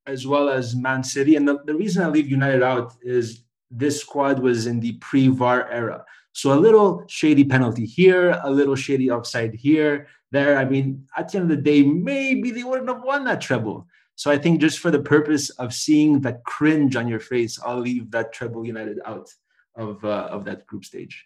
as 0.06 0.28
well 0.28 0.50
as 0.50 0.76
Man 0.76 1.04
City. 1.04 1.36
And 1.36 1.48
the, 1.48 1.60
the 1.66 1.74
reason 1.74 2.04
I 2.04 2.10
leave 2.10 2.30
United 2.30 2.62
out 2.62 2.94
is 3.02 3.44
this 3.72 4.02
squad 4.02 4.40
was 4.40 4.68
in 4.68 4.80
the 4.80 4.94
pre-VAR 4.94 5.70
era. 5.72 6.06
So 6.38 6.54
a 6.54 6.62
little 6.62 7.04
shady 7.08 7.44
penalty 7.44 7.84
here, 7.84 8.40
a 8.44 8.52
little 8.52 8.76
shady 8.76 9.10
offside 9.10 9.56
here, 9.56 10.06
there. 10.30 10.60
I 10.60 10.66
mean, 10.66 11.08
at 11.18 11.32
the 11.32 11.40
end 11.40 11.50
of 11.52 11.58
the 11.58 11.64
day, 11.64 11.82
maybe 11.82 12.52
they 12.52 12.64
wouldn't 12.64 12.88
have 12.90 13.02
won 13.02 13.24
that 13.24 13.42
treble. 13.42 13.88
So 14.14 14.30
I 14.30 14.38
think 14.38 14.62
just 14.62 14.78
for 14.78 14.92
the 14.92 15.02
purpose 15.02 15.50
of 15.50 15.74
seeing 15.74 16.22
that 16.22 16.44
cringe 16.44 16.96
on 16.96 17.08
your 17.08 17.20
face, 17.20 17.60
I'll 17.66 17.80
leave 17.80 18.12
that 18.12 18.34
treble 18.34 18.68
United 18.68 19.00
out 19.04 19.34
of 19.74 20.06
uh, 20.06 20.30
of 20.30 20.46
that 20.46 20.68
group 20.68 20.86
stage. 20.86 21.26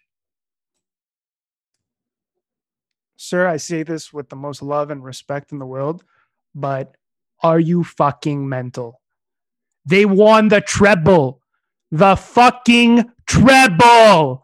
Sir, 3.18 3.46
I 3.46 3.58
say 3.58 3.82
this 3.82 4.14
with 4.14 4.30
the 4.30 4.36
most 4.36 4.62
love 4.62 4.90
and 4.90 5.04
respect 5.04 5.52
in 5.52 5.58
the 5.58 5.66
world, 5.66 6.04
but 6.54 6.96
are 7.42 7.60
you 7.60 7.84
fucking 7.84 8.48
mental? 8.48 9.02
They 9.84 10.06
won 10.06 10.48
the 10.48 10.62
treble. 10.62 11.42
The 11.90 12.16
fucking 12.16 13.12
treble. 13.26 14.41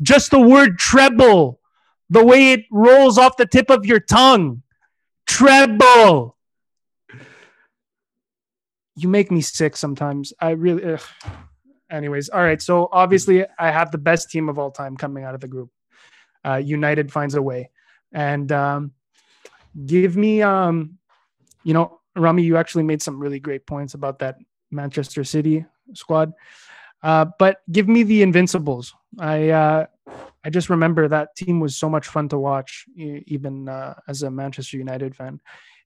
Just 0.00 0.30
the 0.30 0.40
word 0.40 0.78
treble, 0.78 1.60
the 2.08 2.24
way 2.24 2.52
it 2.52 2.64
rolls 2.70 3.18
off 3.18 3.36
the 3.36 3.46
tip 3.46 3.70
of 3.70 3.84
your 3.84 4.00
tongue. 4.00 4.62
Treble. 5.26 6.36
You 8.96 9.08
make 9.08 9.30
me 9.30 9.40
sick 9.40 9.76
sometimes. 9.76 10.32
I 10.40 10.50
really. 10.50 10.84
Ugh. 10.94 11.00
Anyways, 11.90 12.28
all 12.28 12.42
right. 12.42 12.60
So 12.60 12.88
obviously, 12.92 13.44
I 13.58 13.70
have 13.70 13.90
the 13.90 13.98
best 13.98 14.30
team 14.30 14.48
of 14.48 14.58
all 14.58 14.70
time 14.70 14.96
coming 14.96 15.24
out 15.24 15.34
of 15.34 15.40
the 15.40 15.48
group. 15.48 15.70
Uh, 16.44 16.56
United 16.56 17.10
finds 17.10 17.34
a 17.34 17.42
way, 17.42 17.70
and 18.12 18.50
um, 18.52 18.92
give 19.86 20.16
me, 20.16 20.42
um, 20.42 20.98
you 21.64 21.74
know, 21.74 22.00
Rami, 22.14 22.42
you 22.42 22.56
actually 22.56 22.84
made 22.84 23.02
some 23.02 23.18
really 23.18 23.40
great 23.40 23.66
points 23.66 23.94
about 23.94 24.18
that 24.20 24.36
Manchester 24.70 25.24
City 25.24 25.64
squad. 25.94 26.32
Uh, 27.02 27.26
but 27.38 27.58
give 27.70 27.88
me 27.88 28.02
the 28.02 28.22
Invincibles. 28.22 28.94
I 29.18 29.50
uh, 29.50 29.86
I 30.44 30.50
just 30.50 30.70
remember 30.70 31.08
that 31.08 31.36
team 31.36 31.60
was 31.60 31.76
so 31.76 31.88
much 31.88 32.08
fun 32.08 32.28
to 32.30 32.38
watch, 32.38 32.86
even 32.96 33.68
uh, 33.68 33.94
as 34.08 34.22
a 34.22 34.30
Manchester 34.30 34.76
United 34.76 35.14
fan. 35.14 35.40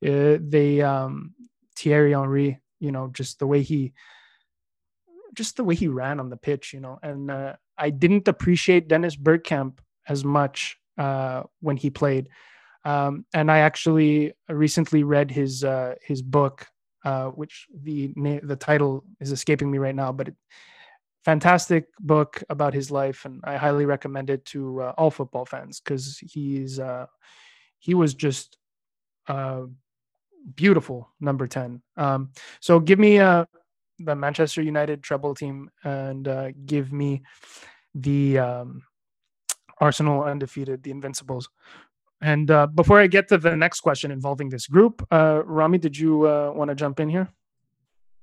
Uh, 0.05 0.39
they 0.41 0.81
um, 0.81 1.35
Thierry 1.77 2.13
Henry, 2.13 2.61
you 2.81 2.93
know, 2.93 3.09
just 3.09 3.39
the 3.39 3.47
way 3.47 3.63
he, 3.63 3.93
just 5.35 5.57
the 5.57 5.65
way 5.65 5.75
he 5.75 5.89
ran 5.89 6.21
on 6.21 6.31
the 6.31 6.37
pitch, 6.37 6.73
you 6.73 6.81
know, 6.81 6.99
and 7.03 7.31
uh, 7.31 7.55
I 7.79 7.91
didn't 7.91 8.29
appreciate 8.29 8.89
Dennis 8.89 9.17
Bergkamp 9.17 9.79
as 10.09 10.25
much 10.25 10.79
when 11.61 11.77
he 11.77 11.91
played. 11.91 12.29
Um, 12.85 13.25
and 13.33 13.51
I 13.51 13.59
actually 13.59 14.33
recently 14.49 15.05
read 15.05 15.31
his 15.31 15.65
his 16.03 16.23
book, 16.23 16.67
which 17.35 17.67
the 17.83 18.13
the 18.43 18.57
title 18.57 19.05
is 19.21 19.33
escaping 19.33 19.71
me 19.71 19.79
right 19.79 19.95
now, 19.95 20.13
but 20.13 20.29
it, 20.29 20.35
fantastic 21.25 21.87
book 22.01 22.43
about 22.49 22.75
his 22.75 22.91
life, 22.91 23.25
and 23.25 23.41
I 23.45 23.57
highly 23.57 23.87
recommend 23.87 24.31
it 24.31 24.45
to 24.47 24.83
uh, 24.83 24.93
all 24.99 25.11
football 25.11 25.45
fans 25.45 25.81
because 25.81 26.19
he's 26.19 26.79
uh, 26.79 27.07
he 27.79 27.95
was 27.95 28.15
just 28.15 28.59
uh, 29.29 29.63
beautiful 30.55 31.09
number 31.21 31.47
ten. 31.47 31.83
Um, 31.97 32.31
so 32.61 32.81
give 32.81 32.99
me 32.99 33.19
uh, 33.19 33.45
the 33.99 34.17
Manchester 34.17 34.63
United 34.63 35.03
treble 35.03 35.35
team 35.35 35.71
and 35.85 36.27
uh, 36.27 36.51
give 36.67 36.93
me 36.93 37.23
the 37.95 38.39
um, 38.39 38.83
Arsenal 39.79 40.25
undefeated, 40.25 40.83
the 40.83 40.91
Invincibles. 40.91 41.49
And 42.21 42.51
uh, 42.51 42.69
before 42.69 43.01
I 43.01 43.09
get 43.09 43.29
to 43.29 43.39
the 43.39 43.57
next 43.57 43.81
question 43.81 44.11
involving 44.13 44.49
this 44.49 44.69
group, 44.69 45.07
uh, 45.11 45.43
Rami, 45.45 45.79
did 45.79 45.99
you 45.99 46.27
uh, 46.29 46.53
want 46.55 46.69
to 46.69 46.75
jump 46.75 47.01
in 47.01 47.09
here? 47.09 47.29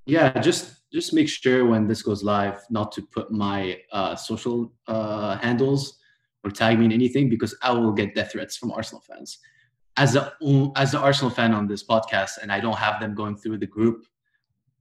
Yeah, 0.06 0.40
just 0.40 0.90
just 0.92 1.14
make 1.14 1.30
sure 1.30 1.66
when 1.66 1.88
this 1.88 2.02
goes 2.02 2.24
live 2.24 2.62
not 2.70 2.92
to 2.94 3.02
put 3.02 3.32
my 3.32 3.80
uh, 3.92 4.16
social 4.16 4.74
uh, 4.88 5.38
handles 5.38 6.00
or 6.44 6.50
tag 6.50 6.80
me 6.80 6.86
in 6.86 6.92
anything 6.92 7.30
because 7.30 7.56
I 7.62 7.72
will 7.72 7.92
get 7.92 8.16
death 8.16 8.32
threats 8.32 8.58
from 8.58 8.72
Arsenal 8.72 9.02
fans. 9.02 9.40
As 9.98 10.16
a 10.16 10.34
as 10.76 10.94
an 10.94 11.02
Arsenal 11.02 11.30
fan 11.30 11.54
on 11.54 11.68
this 11.68 11.84
podcast, 11.84 12.40
and 12.42 12.52
I 12.52 12.60
don't 12.60 12.78
have 12.78 13.00
them 13.00 13.14
going 13.14 13.36
through 13.36 13.60
the 13.60 13.68
group, 13.68 14.06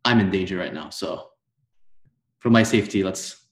I'm 0.04 0.20
in 0.20 0.30
danger 0.30 0.56
right 0.56 0.72
now. 0.72 0.90
So, 0.90 1.30
for 2.38 2.50
my 2.50 2.62
safety, 2.62 3.02
let's 3.02 3.46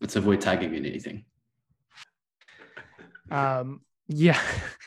let's 0.00 0.16
avoid 0.16 0.40
tagging 0.40 0.70
me 0.70 0.78
in 0.78 0.86
anything. 0.86 1.24
Um. 3.30 3.80
Yeah, 4.08 4.38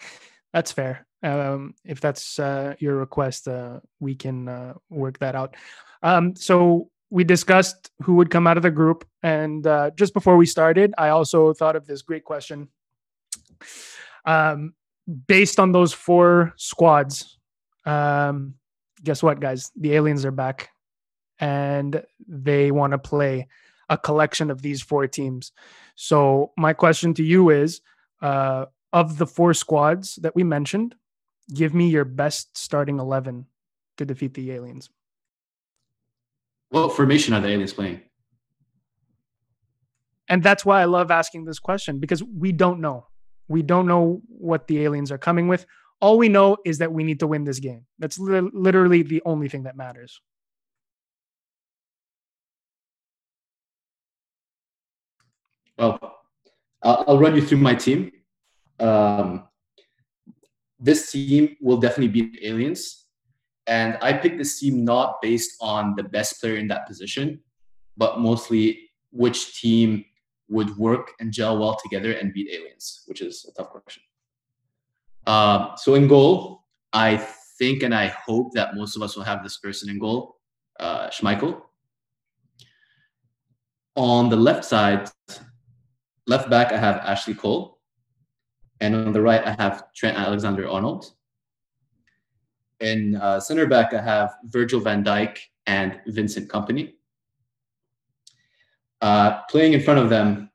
that's 0.54 0.72
fair. 0.72 1.08
Um, 1.24 1.74
if 1.84 2.00
that's 2.00 2.38
uh, 2.38 2.76
your 2.80 2.96
request, 2.98 3.48
uh, 3.48 3.80
we 4.00 4.16
can 4.16 4.48
uh, 4.48 4.74
work 4.90 5.18
that 5.20 5.36
out. 5.36 5.56
Um, 6.04 6.36
so 6.36 6.90
we 7.10 7.24
discussed 7.24 7.92
who 8.04 8.16
would 8.16 8.30
come 8.30 8.48
out 8.48 8.58
of 8.58 8.64
the 8.64 8.72
group. 8.72 9.08
And 9.24 9.66
uh, 9.66 9.92
just 9.96 10.14
before 10.14 10.38
we 10.38 10.46
started, 10.46 10.94
I 10.98 11.10
also 11.10 11.54
thought 11.54 11.76
of 11.76 11.88
this 11.88 12.02
great 12.02 12.24
question. 12.24 12.70
Um, 14.26 14.74
based 15.28 15.60
on 15.60 15.72
those 15.72 15.94
four 15.94 16.54
squads, 16.58 17.38
um, 17.86 18.56
guess 19.04 19.24
what, 19.24 19.40
guys? 19.40 19.72
The 19.76 19.94
aliens 19.94 20.26
are 20.26 20.32
back 20.32 20.70
and 21.40 22.04
they 22.28 22.72
want 22.72 22.92
to 22.92 22.98
play 22.98 23.48
a 23.90 23.98
collection 23.98 24.52
of 24.52 24.62
these 24.62 24.82
four 24.82 25.08
teams. 25.08 25.54
So, 25.96 26.52
my 26.58 26.74
question 26.74 27.14
to 27.16 27.24
you 27.24 27.52
is 27.52 27.82
uh, 28.22 28.66
of 28.92 29.18
the 29.18 29.28
four 29.28 29.54
squads 29.54 30.16
that 30.16 30.36
we 30.36 30.44
mentioned, 30.44 30.96
give 31.54 31.74
me 31.74 31.90
your 31.90 32.04
best 32.06 32.58
starting 32.58 33.00
11 33.00 33.46
to 33.98 34.06
defeat 34.06 34.34
the 34.34 34.52
aliens. 34.52 34.90
What 36.70 36.96
formation 36.96 37.34
are 37.34 37.42
the 37.42 37.48
aliens 37.48 37.74
playing? 37.74 38.02
And 40.30 40.44
that's 40.44 40.66
why 40.66 40.82
I 40.82 40.86
love 40.86 41.10
asking 41.10 41.46
this 41.46 41.60
question 41.60 42.00
because 42.00 42.22
we 42.24 42.52
don't 42.52 42.82
know. 42.82 43.08
We 43.48 43.62
don't 43.62 43.88
know 43.88 44.22
what 44.28 44.68
the 44.68 44.84
aliens 44.84 45.12
are 45.12 45.18
coming 45.18 45.48
with. 45.48 45.66
All 46.02 46.18
we 46.18 46.28
know 46.28 46.58
is 46.66 46.80
that 46.80 46.92
we 46.92 47.04
need 47.04 47.20
to 47.22 47.28
win 47.28 47.46
this 47.46 47.60
game. 47.60 47.86
That's 47.98 48.20
li- 48.20 48.50
literally 48.54 49.04
the 49.04 49.22
only 49.26 49.48
thing 49.48 49.64
that 49.64 49.78
matters. 49.78 50.22
Well, 55.78 56.18
I'll 56.84 57.18
run 57.18 57.36
you 57.36 57.42
through 57.42 57.60
my 57.60 57.76
team. 57.76 58.12
Um, 58.80 59.48
this 60.80 61.12
team 61.12 61.56
will 61.62 61.78
definitely 61.78 62.10
beat 62.10 62.40
aliens 62.44 63.07
And 63.68 63.98
I 64.02 64.14
picked 64.14 64.38
this 64.38 64.60
team 64.60 64.86
not 64.86 65.22
based 65.22 65.58
on 65.62 65.94
the 65.96 66.04
best 66.04 66.40
player 66.40 66.56
in 66.56 66.68
that 66.70 66.88
position, 66.88 67.40
but 67.98 68.20
mostly 68.20 68.90
which 69.12 69.60
team 69.60 70.06
would 70.50 70.76
work 70.78 71.12
and 71.20 71.34
gel 71.34 71.58
well 71.58 71.78
together 71.84 72.14
and 72.14 72.34
beat 72.34 72.50
aliens, 72.50 73.04
which 73.08 73.22
is 73.22 73.46
a 73.50 73.52
tough 73.52 73.70
question. 73.70 74.02
Uh, 75.26 75.76
so 75.76 75.96
in 75.96 76.08
goal, 76.08 76.64
I 76.94 77.18
think 77.60 77.84
and 77.84 77.94
I 77.94 78.08
hope 78.08 78.54
that 78.54 78.76
most 78.76 78.96
of 78.96 79.02
us 79.02 79.16
will 79.16 79.24
have 79.24 79.44
this 79.44 79.58
person 79.58 79.90
in 79.90 80.00
goal, 80.00 80.38
uh, 80.80 81.10
Schmeichel. 81.10 81.62
On 83.98 84.30
the 84.30 84.36
left 84.38 84.64
side, 84.64 85.10
left 86.28 86.50
back, 86.50 86.72
I 86.72 86.78
have 86.78 86.98
Ashley 86.98 87.34
Cole. 87.34 87.80
And 88.80 88.96
on 88.96 89.12
the 89.12 89.22
right, 89.22 89.44
I 89.46 89.56
have 89.62 89.92
Trent 89.94 90.18
Alexander 90.18 90.70
Arnold. 90.70 91.12
In 92.80 93.16
uh, 93.16 93.40
center 93.40 93.66
back, 93.66 93.94
I 93.94 94.02
have 94.02 94.36
Virgil 94.46 94.80
van 94.80 95.04
Dijk 95.04 95.38
and 95.66 96.00
Vincent 96.08 96.50
Kompany. 96.50 96.94
Uh, 99.02 99.42
playing 99.50 99.74
in 99.74 99.82
front 99.82 100.00
of 100.00 100.10
them, 100.10 100.50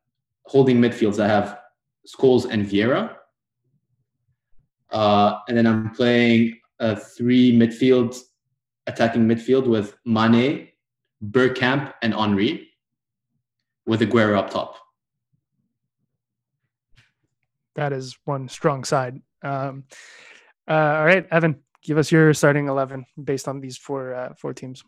holding 0.45 0.81
midfields, 0.81 1.23
I 1.23 1.29
have 1.29 1.59
Scholes 2.07 2.49
and 2.49 2.67
Vieira. 2.67 3.17
Uh, 4.91 5.39
and 5.49 5.57
then 5.57 5.67
I'm 5.67 5.91
playing 5.91 6.59
a 6.79 6.95
three 6.97 7.53
midfield, 7.57 8.19
attacking 8.87 9.27
midfield 9.27 9.67
with 9.67 9.97
Mane, 10.05 10.69
Bergkamp, 11.25 11.95
and 12.03 12.15
Henry, 12.15 12.69
with 13.87 14.01
Aguero 14.01 14.37
up 14.37 14.51
top. 14.51 14.77
That 17.75 17.93
is 17.93 18.19
one 18.25 18.49
strong 18.49 18.85
side. 18.85 19.21
Um, 19.43 19.85
uh, 20.69 20.73
all 20.73 21.05
right, 21.05 21.27
Evan, 21.31 21.57
give 21.83 21.99
us 21.99 22.13
your 22.13 22.33
starting 22.35 22.69
eleven 22.69 23.05
based 23.23 23.49
on 23.49 23.61
these 23.61 23.77
four 23.77 24.15
uh, 24.15 24.35
four 24.35 24.53
teams. 24.55 24.85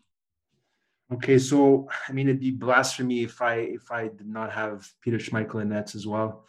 Okay, 1.13 1.37
so 1.37 1.87
I 2.09 2.11
mean, 2.13 2.27
it'd 2.27 2.39
be 2.39 2.51
blasphemy 2.51 3.23
if 3.23 3.41
I 3.41 3.55
if 3.55 3.91
I 3.91 4.07
did 4.07 4.27
not 4.27 4.51
have 4.51 4.89
Peter 5.01 5.17
Schmeichel 5.17 5.61
in 5.61 5.69
nets 5.69 5.95
as 5.95 6.07
well. 6.07 6.45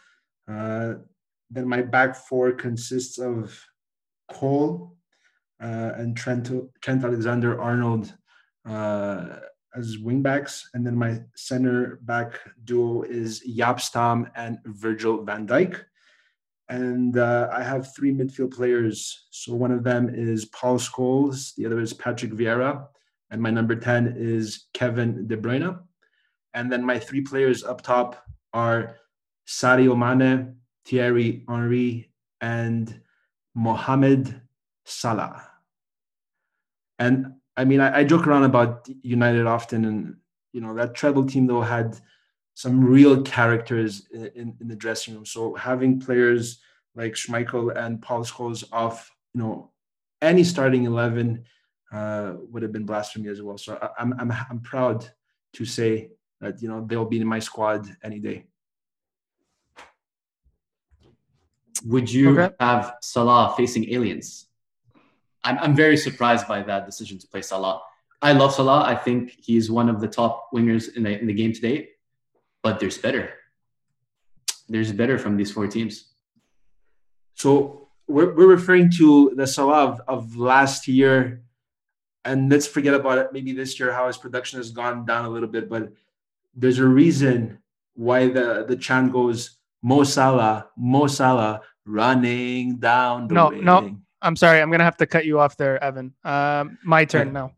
Uh, 0.47 0.95
then 1.51 1.67
my 1.67 1.81
back 1.81 2.15
four 2.15 2.51
consists 2.53 3.19
of 3.19 3.57
Cole 4.29 4.97
uh, 5.61 5.91
and 5.95 6.17
Trent 6.17 6.51
Trent 6.81 7.03
Alexander 7.03 7.61
Arnold 7.61 8.13
uh, 8.65 9.37
as 9.75 9.97
wingbacks, 9.97 10.63
and 10.73 10.85
then 10.85 10.95
my 10.95 11.19
center 11.35 11.99
back 12.03 12.39
duo 12.63 13.03
is 13.03 13.43
Jaap 13.47 13.79
Stam 13.79 14.27
and 14.35 14.57
Virgil 14.65 15.23
van 15.23 15.45
Dijk. 15.47 15.83
And 16.69 17.17
uh, 17.17 17.49
I 17.51 17.63
have 17.63 17.95
three 17.95 18.11
midfield 18.11 18.53
players. 18.53 19.27
So 19.31 19.53
one 19.53 19.71
of 19.71 19.83
them 19.83 20.09
is 20.13 20.45
Paul 20.45 20.77
Scholes, 20.77 21.55
the 21.55 21.65
other 21.65 21.79
is 21.79 21.93
Patrick 21.93 22.31
Vieira, 22.31 22.87
and 23.31 23.41
my 23.41 23.49
number 23.49 23.75
10 23.75 24.15
is 24.17 24.67
Kevin 24.73 25.27
De 25.27 25.37
Bruyne. 25.37 25.79
And 26.53 26.71
then 26.71 26.83
my 26.83 26.99
three 26.99 27.21
players 27.21 27.63
up 27.63 27.81
top 27.81 28.25
are 28.53 28.97
Sadio 29.47 29.97
Mane, 29.97 30.55
Thierry 30.85 31.45
Henry, 31.47 32.11
and 32.41 33.01
Mohamed 33.55 34.41
Salah. 34.85 35.47
And 36.99 37.33
I 37.55 37.65
mean, 37.65 37.79
I, 37.79 37.99
I, 37.99 38.03
joke 38.03 38.27
around 38.27 38.43
about 38.43 38.87
United 39.01 39.45
often, 39.45 39.85
and 39.85 40.15
you 40.53 40.61
know 40.61 40.73
that 40.75 40.95
treble 40.95 41.25
team 41.25 41.47
though 41.47 41.61
had 41.61 41.99
some 42.57 42.83
real 42.83 43.21
characters 43.21 44.07
in, 44.11 44.25
in, 44.33 44.57
in 44.61 44.67
the 44.67 44.75
dressing 44.75 45.13
room. 45.13 45.27
So 45.27 45.53
having 45.53 45.99
players 45.99 46.59
like 46.95 47.13
Schmeichel 47.13 47.77
and 47.77 48.01
Paul 48.01 48.23
Scholes 48.23 48.63
off, 48.71 49.11
you 49.35 49.41
know, 49.41 49.69
any 50.23 50.43
starting 50.43 50.85
eleven 50.85 51.45
uh, 51.91 52.33
would 52.49 52.63
have 52.63 52.71
been 52.71 52.83
blasphemy 52.83 53.29
as 53.29 53.43
well. 53.43 53.59
So 53.59 53.77
I, 53.79 53.89
I'm 54.01 54.11
I'm 54.19 54.31
I'm 54.49 54.61
proud 54.61 55.07
to 55.53 55.65
say 55.65 56.09
that 56.41 56.59
you 56.59 56.67
know 56.67 56.83
they'll 56.83 57.05
be 57.05 57.21
in 57.21 57.27
my 57.27 57.37
squad 57.37 57.95
any 58.03 58.17
day. 58.17 58.45
Would 61.85 62.11
you 62.11 62.39
okay. 62.39 62.55
have 62.59 62.95
Salah 63.03 63.53
facing 63.55 63.93
aliens? 63.93 64.47
I'm, 65.43 65.59
I'm 65.59 65.75
very 65.75 65.95
surprised 65.95 66.47
by 66.47 66.63
that 66.63 66.87
decision 66.87 67.19
to 67.19 67.27
play 67.27 67.43
Salah. 67.43 67.81
I 68.19 68.31
love 68.33 68.51
Salah. 68.51 68.83
I 68.83 68.95
think 68.95 69.35
he's 69.37 69.69
one 69.69 69.89
of 69.89 70.01
the 70.01 70.07
top 70.07 70.49
wingers 70.51 70.95
in 70.95 71.03
the 71.03 71.19
in 71.19 71.27
the 71.27 71.33
game 71.33 71.53
today, 71.53 71.89
but 72.67 72.81
there's 72.81 72.97
better. 72.97 73.31
There's 74.67 74.91
better 74.91 75.17
from 75.17 75.37
these 75.37 75.51
four 75.55 75.67
teams. 75.67 76.11
So 77.35 77.87
we're, 78.09 78.33
we're 78.35 78.53
referring 78.59 78.91
to 78.97 79.31
the 79.37 79.47
Salah 79.47 79.85
of, 79.85 80.01
of 80.05 80.35
last 80.35 80.85
year, 80.85 81.43
and 82.25 82.51
let's 82.51 82.67
forget 82.67 82.93
about 82.93 83.19
it. 83.19 83.27
Maybe 83.31 83.53
this 83.53 83.79
year 83.79 83.93
how 83.93 84.07
his 84.07 84.17
production 84.17 84.59
has 84.59 84.71
gone 84.71 85.05
down 85.05 85.23
a 85.23 85.29
little 85.29 85.47
bit, 85.47 85.69
but 85.69 85.93
there's 86.53 86.79
a 86.79 86.85
reason 86.85 87.59
why 87.93 88.27
the 88.27 88.65
the 88.67 88.75
chant 88.75 89.13
goes 89.13 89.59
Mo 89.81 90.03
Salah, 90.03 90.67
Mo 90.75 91.07
Salah 91.07 91.61
running 91.85 92.79
down 92.79 93.29
the 93.29 93.33
no, 93.33 93.47
wing. 93.47 93.63
No, 93.63 93.95
I'm 94.21 94.35
sorry. 94.35 94.59
I'm 94.59 94.69
going 94.69 94.83
to 94.83 94.89
have 94.91 94.97
to 94.97 95.07
cut 95.07 95.25
you 95.25 95.39
off 95.39 95.55
there, 95.55 95.81
Evan. 95.81 96.13
Um, 96.25 96.77
my 96.83 97.05
turn 97.05 97.31
now. 97.31 97.53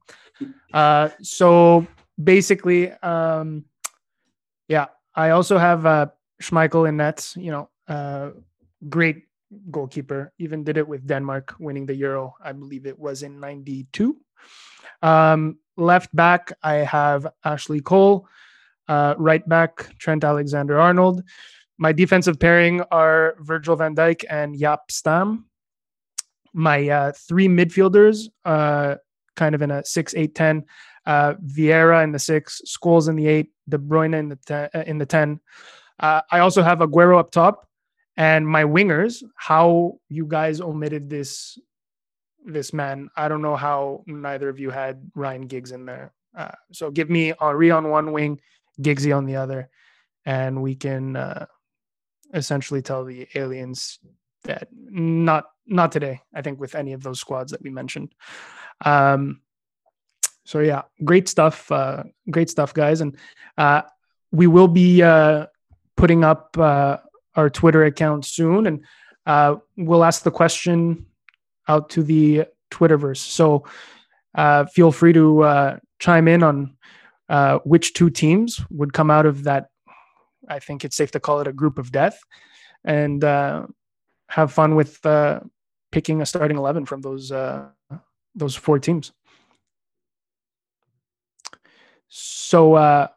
Uh, 0.72 1.10
so 1.24 1.88
basically, 2.22 2.92
um, 3.02 3.66
yeah, 4.68 4.86
I 5.16 5.32
also 5.32 5.58
have 5.58 5.86
uh, 5.86 6.08
Schmeichel 6.42 6.88
in 6.88 6.98
nets, 6.98 7.36
you 7.36 7.52
know, 7.52 7.70
uh, 7.88 8.32
great 8.88 9.24
goalkeeper, 9.72 10.32
even 10.38 10.64
did 10.64 10.78
it 10.78 10.88
with 10.88 11.08
Denmark 11.08 11.56
winning 11.60 11.86
the 11.86 11.96
Euro. 11.96 12.36
I 12.44 12.52
believe 12.54 12.86
it 12.86 12.98
was 12.98 13.24
in 13.24 13.40
92. 13.40 14.16
Um, 15.02 15.58
left 15.78 16.16
back, 16.16 16.54
I 16.64 16.76
have 16.76 17.28
Ashley 17.44 17.82
Cole. 17.82 18.28
Uh, 18.88 19.14
right 19.18 19.48
back, 19.48 19.98
Trent 20.00 20.24
Alexander 20.24 20.80
Arnold. 20.80 21.24
My 21.78 21.94
defensive 21.94 22.40
pairing 22.40 22.82
are 22.92 23.36
Virgil 23.40 23.76
van 23.76 23.96
Dijk 23.96 24.26
and 24.30 24.56
Jaap 24.56 24.90
Stam. 24.90 25.46
My 26.54 26.90
uh, 26.90 27.12
three 27.16 27.48
midfielders, 27.48 28.28
uh, 28.46 28.96
kind 29.36 29.54
of 29.54 29.62
in 29.62 29.72
a 29.72 29.86
6 29.86 30.16
8 30.16 30.36
10. 30.36 30.66
Uh, 31.10 31.34
Vieira 31.44 32.04
in 32.04 32.12
the 32.12 32.20
six, 32.20 32.62
Scholes 32.68 33.10
in 33.10 33.16
the 33.16 33.26
eight, 33.26 33.50
De 33.68 33.80
Bruyne 33.80 34.14
in 34.14 34.30
the 34.30 34.36
ten, 34.36 34.70
uh, 34.76 34.84
in 34.86 35.00
the 35.00 35.08
10. 35.08 35.40
Uh, 36.00 36.22
I 36.32 36.38
also 36.38 36.62
have 36.62 36.80
Aguero 36.80 37.18
up 37.18 37.32
top. 37.32 37.68
And 38.16 38.48
my 38.48 38.64
wingers, 38.64 39.24
how 39.36 39.98
you 40.08 40.28
guys 40.28 40.62
omitted 40.62 41.10
this 41.10 41.58
this 42.46 42.74
man. 42.74 43.10
I 43.16 43.28
don't 43.28 43.42
know 43.42 43.56
how 43.56 44.04
neither 44.06 44.50
of 44.50 44.60
you 44.60 44.70
had 44.70 45.10
Ryan 45.16 45.48
Giggs 45.48 45.72
in 45.72 45.86
there. 45.86 46.14
Uh, 46.38 46.52
so 46.72 46.92
give 46.92 47.10
me 47.10 47.34
Henry 47.40 47.72
on 47.72 47.90
one 47.90 48.12
wing, 48.12 48.40
Giggsy 48.80 49.16
on 49.16 49.26
the 49.26 49.38
other, 49.38 49.70
and 50.26 50.62
we 50.62 50.76
can 50.76 51.16
uh, 51.16 51.48
essentially 52.36 52.84
tell 52.84 53.04
the 53.04 53.28
aliens 53.34 53.98
that 54.44 54.68
not 54.72 55.46
not 55.66 55.92
today. 55.92 56.22
I 56.36 56.44
think 56.44 56.60
with 56.60 56.76
any 56.76 56.94
of 56.94 57.02
those 57.02 57.20
squads 57.20 57.52
that 57.52 57.64
we 57.64 57.72
mentioned. 57.72 58.14
Um, 58.86 59.42
so 60.50 60.62
yeah, 60.62 60.82
great 61.04 61.30
stuff. 61.30 61.72
Uh, 61.72 62.02
great 62.32 62.50
stuff, 62.50 62.74
guys, 62.74 63.02
and 63.02 63.16
uh, 63.60 63.84
we 64.32 64.48
will 64.48 64.68
be 64.68 65.04
uh, 65.04 65.46
putting 65.96 66.24
up 66.24 66.58
uh, 66.58 66.98
our 67.36 67.52
Twitter 67.52 67.84
account 67.84 68.26
soon, 68.26 68.66
and 68.66 68.84
uh, 69.28 69.58
we'll 69.78 70.04
ask 70.04 70.24
the 70.24 70.32
question 70.32 71.06
out 71.68 71.92
to 71.92 72.02
the 72.02 72.46
Twitterverse. 72.72 73.18
So 73.18 73.66
uh, 74.34 74.66
feel 74.66 74.92
free 74.92 75.14
to 75.14 75.80
chime 76.00 76.28
in 76.28 76.42
on 76.42 76.76
which 77.64 77.94
two 77.94 78.10
teams 78.10 78.60
would 78.72 78.92
come 78.92 79.12
out 79.12 79.28
of 79.28 79.44
that. 79.44 79.70
I 80.48 80.58
think 80.58 80.84
it's 80.84 80.96
safe 80.96 81.12
to 81.12 81.20
call 81.20 81.42
it 81.42 81.48
a 81.48 81.54
group 81.54 81.78
of 81.78 81.92
death 81.92 82.20
and 82.84 83.22
have 83.22 84.52
fun 84.52 84.74
with 84.74 85.00
picking 85.92 86.22
a 86.24 86.26
starting 86.26 86.58
eleven 86.58 86.88
from 86.88 87.02
those 87.02 87.32
those 88.36 88.56
four 88.56 88.80
teams. 88.80 89.12
So 92.10 92.74
uh, 92.74 93.08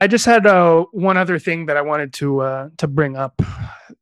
I 0.00 0.08
just 0.08 0.26
had 0.26 0.46
uh, 0.46 0.84
one 0.90 1.16
other 1.16 1.38
thing 1.38 1.66
that 1.66 1.76
I 1.76 1.82
wanted 1.82 2.12
to 2.14 2.40
uh, 2.40 2.68
to 2.78 2.88
bring 2.88 3.16
up. 3.16 3.40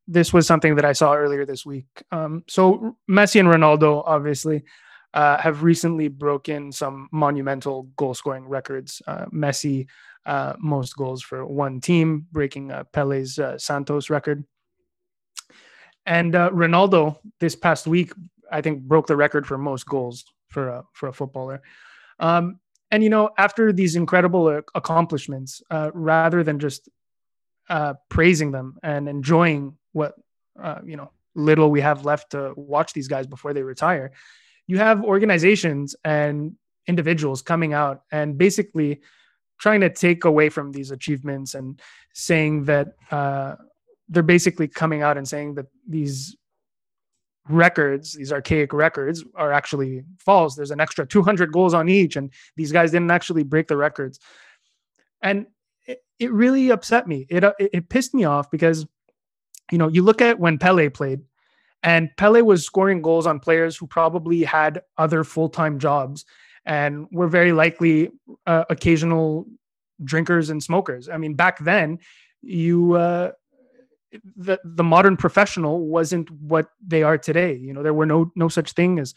This 0.07 0.33
was 0.33 0.47
something 0.47 0.75
that 0.75 0.85
I 0.85 0.93
saw 0.93 1.13
earlier 1.13 1.45
this 1.45 1.65
week. 1.65 1.85
Um, 2.11 2.43
so 2.49 2.97
Messi 3.09 3.39
and 3.39 3.47
Ronaldo, 3.47 4.03
obviously, 4.05 4.63
uh, 5.13 5.37
have 5.37 5.63
recently 5.63 6.07
broken 6.07 6.71
some 6.71 7.07
monumental 7.11 7.83
goal 7.95 8.13
scoring 8.13 8.47
records. 8.47 9.01
Uh, 9.07 9.25
Messi, 9.27 9.87
uh, 10.25 10.53
most 10.59 10.97
goals 10.97 11.21
for 11.21 11.45
one 11.45 11.79
team, 11.79 12.25
breaking 12.31 12.71
Pele's 12.91 13.39
Santos 13.57 14.09
record. 14.09 14.43
And 16.07 16.33
Ronaldo 16.33 17.19
this 17.39 17.55
past 17.55 17.85
week, 17.85 18.11
I 18.51 18.61
think, 18.61 18.81
broke 18.81 19.05
the 19.05 19.15
record 19.15 19.45
for 19.45 19.59
most 19.59 19.85
goals 19.85 20.25
for 20.47 20.67
a 20.67 20.83
for 20.93 21.09
a 21.09 21.13
footballer. 21.13 21.61
Um, 22.19 22.59
and 22.91 23.03
you 23.03 23.09
know, 23.09 23.29
after 23.37 23.71
these 23.71 23.95
incredible 23.95 24.47
uh, 24.47 24.61
accomplishments, 24.75 25.63
uh, 25.71 25.91
rather 25.93 26.43
than 26.43 26.59
just 26.59 26.89
uh, 27.69 27.93
praising 28.09 28.51
them 28.51 28.77
and 28.83 29.07
enjoying 29.07 29.77
what 29.93 30.13
uh, 30.61 30.79
you 30.85 30.97
know 30.97 31.11
little 31.33 31.71
we 31.71 31.79
have 31.81 32.05
left 32.05 32.31
to 32.31 32.53
watch 32.57 32.91
these 32.93 33.07
guys 33.07 33.25
before 33.25 33.53
they 33.53 33.63
retire, 33.63 34.11
you 34.67 34.77
have 34.77 35.03
organizations 35.03 35.95
and 36.03 36.55
individuals 36.87 37.41
coming 37.41 37.73
out 37.73 38.03
and 38.11 38.37
basically 38.37 38.99
trying 39.59 39.81
to 39.81 39.89
take 39.89 40.25
away 40.25 40.49
from 40.49 40.71
these 40.71 40.91
achievements 40.91 41.53
and 41.53 41.79
saying 42.13 42.65
that 42.65 42.87
uh, 43.11 43.55
they're 44.09 44.23
basically 44.23 44.67
coming 44.67 45.01
out 45.01 45.17
and 45.17 45.27
saying 45.27 45.53
that 45.55 45.67
these 45.87 46.35
records, 47.49 48.13
these 48.13 48.31
archaic 48.31 48.73
records, 48.73 49.23
are 49.35 49.51
actually 49.51 50.03
false. 50.19 50.55
There's 50.55 50.71
an 50.71 50.79
extra 50.79 51.05
200 51.05 51.51
goals 51.51 51.73
on 51.73 51.89
each, 51.89 52.15
and 52.15 52.31
these 52.55 52.71
guys 52.71 52.91
didn't 52.91 53.11
actually 53.11 53.43
break 53.43 53.67
the 53.67 53.77
records. 53.77 54.19
And 55.21 55.47
it, 55.85 56.03
it 56.19 56.31
really 56.31 56.69
upset 56.69 57.07
me. 57.07 57.25
It, 57.29 57.43
it 57.43 57.55
it 57.59 57.89
pissed 57.89 58.13
me 58.13 58.23
off 58.23 58.51
because, 58.51 58.85
you 59.71 59.77
know, 59.77 59.87
you 59.87 60.03
look 60.03 60.21
at 60.21 60.39
when 60.39 60.57
Pele 60.57 60.89
played, 60.89 61.21
and 61.83 62.09
Pele 62.17 62.41
was 62.41 62.65
scoring 62.65 63.01
goals 63.01 63.25
on 63.25 63.39
players 63.39 63.75
who 63.75 63.87
probably 63.87 64.43
had 64.43 64.81
other 64.97 65.23
full 65.23 65.49
time 65.49 65.79
jobs 65.79 66.25
and 66.65 67.07
were 67.11 67.27
very 67.27 67.53
likely 67.53 68.11
uh, 68.45 68.65
occasional 68.69 69.47
drinkers 70.03 70.49
and 70.49 70.61
smokers. 70.61 71.09
I 71.09 71.17
mean, 71.17 71.33
back 71.33 71.59
then, 71.59 71.99
you 72.41 72.93
uh, 72.93 73.31
the 74.35 74.59
the 74.63 74.83
modern 74.83 75.17
professional 75.17 75.87
wasn't 75.87 76.29
what 76.31 76.67
they 76.85 77.03
are 77.03 77.17
today. 77.17 77.55
You 77.55 77.73
know, 77.73 77.83
there 77.83 77.93
were 77.93 78.05
no 78.05 78.31
no 78.35 78.49
such 78.49 78.73
thing 78.73 78.99
as 78.99 79.15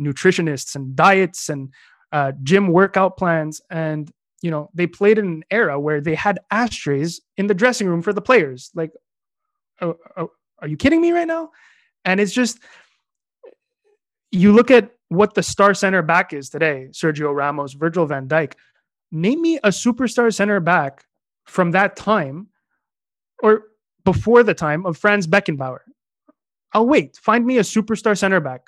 nutritionists 0.00 0.74
and 0.74 0.96
diets 0.96 1.48
and 1.48 1.72
uh, 2.12 2.32
gym 2.42 2.68
workout 2.68 3.16
plans, 3.16 3.60
and 3.70 4.10
you 4.42 4.50
know 4.50 4.70
they 4.74 4.86
played 4.86 5.18
in 5.18 5.26
an 5.26 5.44
era 5.50 5.78
where 5.78 6.00
they 6.00 6.14
had 6.14 6.40
ashtrays 6.50 7.20
in 7.36 7.46
the 7.46 7.54
dressing 7.54 7.86
room 7.86 8.02
for 8.02 8.12
the 8.12 8.20
players. 8.20 8.70
Like, 8.74 8.92
oh, 9.80 9.96
oh, 10.16 10.30
are 10.60 10.68
you 10.68 10.76
kidding 10.76 11.00
me 11.00 11.12
right 11.12 11.28
now? 11.28 11.50
And 12.04 12.20
it's 12.20 12.32
just 12.32 12.58
you 14.30 14.52
look 14.52 14.70
at 14.70 14.90
what 15.08 15.34
the 15.34 15.42
star 15.42 15.74
center 15.74 16.02
back 16.02 16.32
is 16.32 16.50
today: 16.50 16.88
Sergio 16.90 17.34
Ramos, 17.34 17.74
Virgil 17.74 18.06
Van 18.06 18.28
Dijk. 18.28 18.54
Name 19.14 19.42
me 19.42 19.58
a 19.58 19.68
superstar 19.68 20.34
center 20.34 20.58
back 20.58 21.04
from 21.44 21.72
that 21.72 21.96
time, 21.96 22.48
or 23.42 23.64
before 24.04 24.42
the 24.42 24.54
time 24.54 24.86
of 24.86 24.96
Franz 24.96 25.26
Beckenbauer. 25.26 25.80
I'll 26.72 26.86
wait. 26.86 27.16
Find 27.16 27.44
me 27.44 27.58
a 27.58 27.62
superstar 27.62 28.16
center 28.16 28.40
back. 28.40 28.62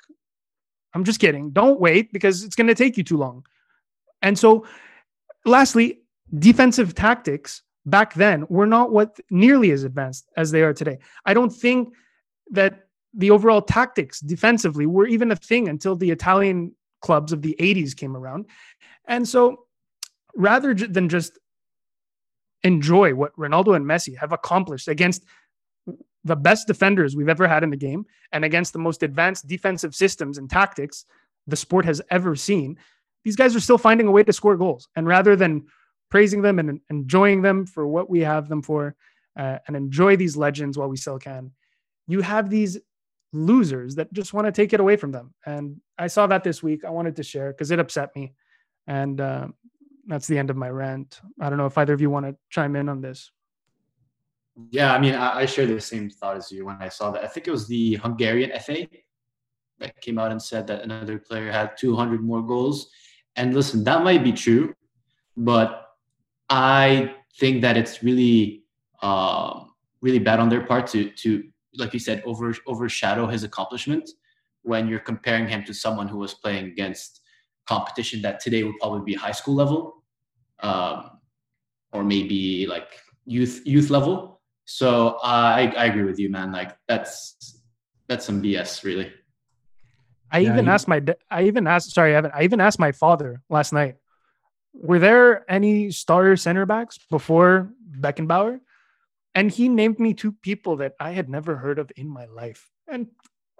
I'm 0.93 1.03
just 1.03 1.19
kidding. 1.19 1.51
Don't 1.51 1.79
wait 1.79 2.13
because 2.13 2.43
it's 2.43 2.55
going 2.55 2.67
to 2.67 2.75
take 2.75 2.97
you 2.97 3.03
too 3.03 3.17
long. 3.17 3.45
And 4.21 4.37
so, 4.37 4.65
lastly, 5.45 5.99
defensive 6.39 6.95
tactics 6.95 7.61
back 7.85 8.13
then 8.13 8.45
were 8.49 8.65
not 8.65 8.91
what 8.91 9.19
nearly 9.29 9.71
as 9.71 9.83
advanced 9.83 10.29
as 10.37 10.51
they 10.51 10.61
are 10.61 10.73
today. 10.73 10.99
I 11.25 11.33
don't 11.33 11.51
think 11.51 11.93
that 12.51 12.87
the 13.13 13.31
overall 13.31 13.61
tactics 13.61 14.19
defensively 14.19 14.85
were 14.85 15.07
even 15.07 15.31
a 15.31 15.35
thing 15.35 15.67
until 15.67 15.95
the 15.95 16.11
Italian 16.11 16.73
clubs 17.01 17.31
of 17.31 17.41
the 17.41 17.55
80s 17.59 17.95
came 17.95 18.15
around. 18.15 18.45
And 19.07 19.27
so, 19.27 19.65
rather 20.35 20.73
than 20.73 21.09
just 21.09 21.37
enjoy 22.65 23.13
what 23.13 23.35
Ronaldo 23.37 23.75
and 23.75 23.85
Messi 23.85 24.17
have 24.17 24.31
accomplished 24.31 24.87
against 24.87 25.23
the 26.23 26.35
best 26.35 26.65
defenders 26.65 27.15
we've 27.15 27.29
ever 27.29 27.47
had 27.47 27.63
in 27.63 27.69
the 27.69 27.77
game 27.77 28.05
and 28.31 28.43
against 28.43 28.73
the 28.73 28.79
most 28.79 29.03
advanced 29.03 29.47
defensive 29.47 29.93
systems 29.93 30.39
and 30.39 30.49
tactics 30.49 31.05
the 31.45 31.55
sport 31.55 31.85
has 31.85 32.01
ever 32.09 32.35
seen. 32.35 32.77
These 33.23 33.35
guys 33.35 33.55
are 33.55 33.59
still 33.59 33.77
finding 33.77 34.07
a 34.07 34.11
way 34.11 34.23
to 34.23 34.33
score 34.33 34.57
goals. 34.57 34.87
And 34.95 35.07
rather 35.07 35.35
than 35.35 35.67
praising 36.09 36.41
them 36.41 36.57
and 36.57 36.81
enjoying 36.89 37.43
them 37.43 37.67
for 37.67 37.85
what 37.87 38.09
we 38.09 38.21
have 38.21 38.49
them 38.49 38.63
for 38.63 38.95
uh, 39.37 39.59
and 39.67 39.75
enjoy 39.75 40.15
these 40.15 40.35
legends 40.35 40.77
while 40.77 40.89
we 40.89 40.97
still 40.97 41.19
can, 41.19 41.51
you 42.07 42.21
have 42.21 42.49
these 42.49 42.79
losers 43.31 43.95
that 43.95 44.11
just 44.11 44.33
want 44.33 44.47
to 44.47 44.51
take 44.51 44.73
it 44.73 44.79
away 44.79 44.95
from 44.95 45.11
them. 45.11 45.35
And 45.45 45.79
I 45.99 46.07
saw 46.07 46.25
that 46.27 46.43
this 46.43 46.63
week. 46.63 46.83
I 46.83 46.89
wanted 46.89 47.15
to 47.17 47.23
share 47.23 47.51
because 47.51 47.69
it 47.69 47.79
upset 47.79 48.15
me. 48.15 48.33
And 48.87 49.21
uh, 49.21 49.47
that's 50.07 50.27
the 50.27 50.37
end 50.37 50.49
of 50.49 50.57
my 50.57 50.69
rant. 50.69 51.21
I 51.39 51.49
don't 51.49 51.57
know 51.57 51.65
if 51.65 51.77
either 51.77 51.93
of 51.93 52.01
you 52.01 52.09
want 52.09 52.25
to 52.25 52.35
chime 52.49 52.75
in 52.75 52.89
on 52.89 53.01
this. 53.01 53.31
Yeah, 54.71 54.93
I 54.93 54.99
mean, 54.99 55.15
I, 55.15 55.39
I 55.39 55.45
share 55.45 55.65
the 55.65 55.81
same 55.81 56.09
thought 56.09 56.37
as 56.37 56.51
you 56.51 56.65
when 56.65 56.77
I 56.79 56.89
saw 56.89 57.11
that. 57.11 57.23
I 57.23 57.27
think 57.27 57.47
it 57.47 57.51
was 57.51 57.67
the 57.67 57.95
Hungarian 57.95 58.57
FA 58.61 58.87
that 59.79 59.99
came 60.01 60.17
out 60.17 60.31
and 60.31 60.41
said 60.41 60.65
that 60.67 60.83
another 60.83 61.19
player 61.19 61.51
had 61.51 61.77
200 61.77 62.23
more 62.23 62.41
goals. 62.41 62.89
And 63.35 63.53
listen, 63.53 63.83
that 63.83 64.03
might 64.03 64.23
be 64.23 64.31
true, 64.31 64.73
but 65.35 65.87
I 66.49 67.15
think 67.37 67.61
that 67.63 67.75
it's 67.75 68.01
really, 68.01 68.63
uh, 69.01 69.65
really 70.01 70.19
bad 70.19 70.39
on 70.39 70.47
their 70.47 70.65
part 70.65 70.87
to, 70.87 71.09
to 71.09 71.43
like 71.77 71.93
you 71.93 71.99
said, 71.99 72.23
over 72.25 72.55
overshadow 72.67 73.27
his 73.27 73.43
accomplishment 73.43 74.09
when 74.61 74.87
you're 74.87 74.99
comparing 74.99 75.47
him 75.47 75.63
to 75.65 75.73
someone 75.73 76.07
who 76.07 76.17
was 76.17 76.33
playing 76.33 76.65
against 76.67 77.21
competition 77.67 78.21
that 78.21 78.39
today 78.39 78.63
would 78.63 78.77
probably 78.79 79.01
be 79.03 79.13
high 79.13 79.31
school 79.31 79.55
level 79.55 80.03
um, 80.61 81.11
or 81.91 82.03
maybe 82.03 82.67
like 82.67 82.99
youth 83.25 83.61
youth 83.65 83.89
level. 83.89 84.41
So 84.65 85.17
uh, 85.23 85.53
I, 85.55 85.73
I 85.77 85.85
agree 85.85 86.03
with 86.03 86.19
you 86.19 86.29
man. 86.29 86.51
Like 86.51 86.75
that's 86.87 87.61
that's 88.07 88.25
some 88.25 88.41
bs 88.41 88.83
really. 88.83 89.11
I 90.31 90.39
yeah, 90.39 90.53
even 90.53 90.67
asked 90.67 90.87
my 90.87 91.01
i 91.29 91.43
even 91.43 91.67
asked 91.67 91.91
sorry 91.91 92.15
evan 92.15 92.31
i 92.33 92.43
even 92.43 92.59
asked 92.59 92.79
my 92.79 92.91
father 92.91 93.41
last 93.49 93.71
night 93.71 93.95
were 94.73 94.99
there 94.99 95.49
any 95.49 95.91
starter 95.91 96.35
center 96.35 96.65
backs 96.65 96.99
before 97.09 97.71
beckenbauer? 97.97 98.59
And 99.33 99.49
he 99.49 99.69
named 99.69 99.99
me 99.99 100.13
two 100.13 100.31
people 100.31 100.77
that 100.77 100.93
i 100.99 101.11
had 101.11 101.29
never 101.29 101.55
heard 101.55 101.79
of 101.79 101.91
in 101.95 102.09
my 102.09 102.25
life. 102.25 102.69
And 102.87 103.07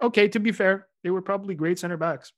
okay 0.02 0.28
to 0.28 0.40
be 0.40 0.52
fair 0.52 0.88
they 1.02 1.10
were 1.10 1.22
probably 1.22 1.54
great 1.54 1.78
center 1.78 1.96
backs 1.96 2.32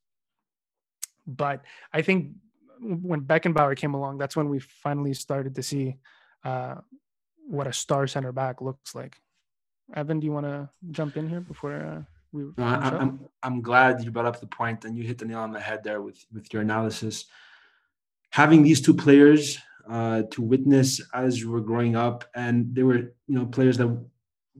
but 1.29 1.62
I 1.93 2.03
think 2.03 2.33
when 2.81 3.20
Beckenbauer 3.20 3.76
came 3.76 3.95
along, 3.95 4.18
that's 4.18 4.35
when 4.35 4.49
we 4.49 4.59
finally 4.59 5.14
started 5.14 5.55
to 5.55 5.62
see 5.62 5.97
uh, 6.45 6.76
what 7.47 7.66
a 7.66 7.72
star 7.72 8.07
center 8.07 8.33
back 8.33 8.61
looks 8.61 8.95
like. 8.95 9.20
Evan, 9.95 10.20
do 10.20 10.26
you 10.26 10.33
want 10.33 10.47
to 10.47 10.68
jump 10.91 11.16
in 11.16 11.29
here 11.29 11.41
before 11.41 11.74
uh, 11.74 12.03
we? 12.33 12.45
No, 12.57 12.64
I, 12.64 12.99
I'm 12.99 13.20
I'm 13.43 13.62
glad 13.62 14.03
you 14.05 14.11
brought 14.11 14.26
up 14.26 14.41
the 14.41 14.47
point 14.47 14.85
and 14.85 14.97
you 14.97 15.05
hit 15.05 15.18
the 15.18 15.24
nail 15.24 15.41
on 15.41 15.53
the 15.53 15.61
head 15.61 15.83
there 15.85 16.03
with 16.03 16.24
with 16.33 16.53
your 16.53 16.62
analysis. 16.62 17.26
Having 18.31 18.62
these 18.62 18.83
two 18.83 18.95
players 18.95 19.59
uh, 19.91 20.22
to 20.31 20.43
witness 20.43 21.01
as 21.14 21.43
we 21.43 21.51
were 21.51 21.62
growing 21.62 21.97
up, 21.97 22.24
and 22.35 22.74
they 22.74 22.83
were 22.83 22.99
you 23.26 23.37
know 23.37 23.47
players 23.47 23.79
that 23.79 23.89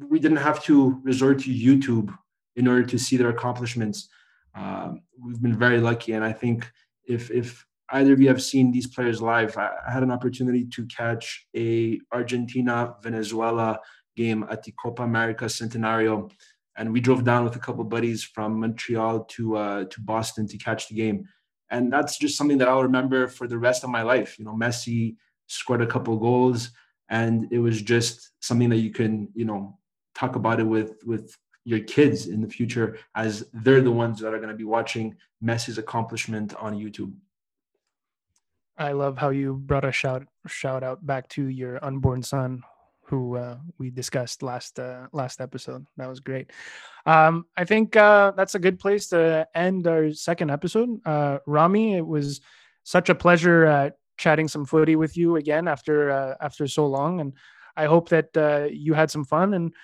we 0.09 0.19
didn't 0.19 0.39
have 0.39 0.63
to 0.65 1.01
resort 1.03 1.41
to 1.41 1.51
YouTube 1.51 2.17
in 2.57 2.67
order 2.67 2.85
to 2.85 2.99
see 2.99 3.17
their 3.17 3.29
accomplishments. 3.29 4.09
Um, 4.59 5.03
we've 5.23 5.41
been 5.41 5.59
very 5.59 5.81
lucky, 5.81 6.13
and 6.13 6.25
I 6.25 6.33
think 6.33 6.71
if 7.07 7.31
if 7.31 7.65
either 7.91 8.13
of 8.13 8.21
you 8.21 8.29
have 8.29 8.43
seen 8.43 8.71
these 8.71 8.87
players 8.87 9.23
live, 9.23 9.57
I, 9.57 9.71
I 9.87 9.93
had 9.93 10.03
an 10.03 10.11
opportunity 10.11 10.67
to 10.67 10.87
catch 10.87 11.47
a 11.57 12.01
Argentina 12.13 12.95
Venezuela 13.03 13.79
game 14.17 14.45
at 14.51 14.63
the 14.65 14.73
Copa 14.73 15.03
America 15.03 15.45
Centenario, 15.45 16.31
and 16.77 16.93
we 16.93 17.01
drove 17.01 17.25
down 17.25 17.45
with 17.45 17.57
a 17.57 17.61
couple 17.61 17.85
buddies 17.85 18.25
from 18.25 18.61
Montreal 18.61 19.25
to 19.25 19.57
uh, 19.57 19.85
to 19.85 20.01
Boston 20.01 20.49
to 20.49 20.59
catch 20.59 20.89
the 20.89 20.95
game, 20.95 21.25
and 21.71 21.93
that's 21.93 22.19
just 22.19 22.37
something 22.37 22.59
that 22.59 22.69
I'll 22.69 22.83
remember 22.83 23.29
for 23.29 23.47
the 23.47 23.59
rest 23.59 23.85
of 23.85 23.91
my 23.91 24.03
life. 24.03 24.39
You 24.39 24.45
know, 24.45 24.55
Messi 24.55 25.17
scored 25.47 25.83
a 25.83 25.87
couple 25.87 26.17
goals, 26.17 26.71
and 27.09 27.47
it 27.53 27.61
was 27.61 27.81
just 27.81 28.33
something 28.41 28.71
that 28.71 28.79
you 28.79 28.91
can 28.91 29.29
you 29.35 29.45
know 29.45 29.79
talk 30.17 30.35
about 30.35 30.59
it 30.59 30.65
with 30.65 30.97
with 31.05 31.37
your 31.69 31.81
kids 31.81 32.29
in 32.29 32.41
the 32.41 32.49
future 32.49 32.97
as 33.15 33.45
they're 33.53 33.83
the 33.83 33.93
ones 33.93 34.19
that 34.21 34.33
are 34.33 34.39
going 34.39 34.49
to 34.49 34.57
be 34.57 34.65
watching 34.65 35.15
Messi's 35.45 35.77
accomplishment 35.77 36.55
on 36.55 36.75
YouTube. 36.75 37.13
I 38.79 38.93
love 38.93 39.19
how 39.19 39.29
you 39.29 39.53
brought 39.55 39.85
a 39.85 39.93
shout 39.93 40.27
shout 40.47 40.83
out 40.83 41.07
back 41.07 41.29
to 41.31 41.47
your 41.47 41.85
unborn 41.85 42.23
son, 42.23 42.63
who 43.03 43.37
uh, 43.37 43.59
we 43.77 43.91
discussed 43.91 44.43
last 44.43 44.79
uh, 44.79 45.09
last 45.13 45.43
episode. 45.43 45.85
That 45.99 46.09
was 46.09 46.21
great. 46.21 46.53
Um, 47.05 47.45
I 47.55 47.67
think 47.67 47.97
uh, 47.97 48.33
that's 48.35 48.55
a 48.55 48.59
good 48.59 48.79
place 48.79 49.09
to 49.09 49.47
end 49.55 49.87
our 49.87 50.13
second 50.13 50.51
episode. 50.51 50.89
Uh, 51.05 51.39
Rami, 51.45 51.97
it 51.97 52.07
was 52.07 52.41
such 52.85 53.11
a 53.11 53.15
pleasure 53.15 53.67
uh, 53.67 53.91
chatting 54.17 54.49
some 54.49 54.65
footy 54.65 54.97
with 54.97 55.19
you 55.19 55.37
again 55.37 55.69
after 55.69 56.11
uh, 56.11 56.35
after 56.41 56.67
so 56.67 56.87
long, 56.87 57.21
and 57.21 57.35
I 57.77 57.85
hope 57.85 58.09
that 58.09 58.35
uh, 58.37 58.69
you 58.71 58.95
had 58.95 59.11
some 59.11 59.27
fun 59.27 59.53
and 59.53 59.75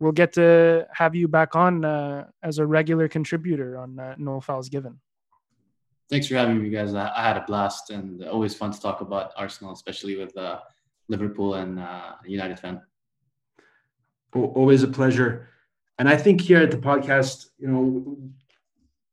we'll 0.00 0.12
get 0.12 0.32
to 0.34 0.86
have 0.92 1.14
you 1.14 1.28
back 1.28 1.56
on 1.56 1.84
uh, 1.84 2.26
as 2.42 2.58
a 2.58 2.66
regular 2.66 3.08
contributor 3.08 3.78
on 3.78 3.98
uh, 3.98 4.14
No 4.18 4.40
Fouls 4.40 4.68
Given. 4.68 5.00
Thanks 6.10 6.26
for 6.26 6.36
having 6.36 6.62
me, 6.62 6.70
guys. 6.70 6.94
I, 6.94 7.12
I, 7.14 7.22
had 7.22 7.36
a 7.36 7.44
blast 7.46 7.90
and 7.90 8.24
always 8.24 8.54
fun 8.54 8.72
to 8.72 8.80
talk 8.80 9.02
about 9.02 9.32
Arsenal, 9.36 9.72
especially 9.72 10.16
with 10.16 10.34
uh, 10.38 10.60
Liverpool 11.08 11.54
and 11.54 11.78
uh, 11.78 12.12
United 12.24 12.58
fan. 12.58 12.80
Always 14.34 14.82
a 14.82 14.88
pleasure. 14.88 15.48
And 15.98 16.08
I 16.08 16.16
think 16.16 16.40
here 16.40 16.62
at 16.62 16.70
the 16.70 16.78
podcast, 16.78 17.46
you 17.58 17.68
know, 17.68 18.16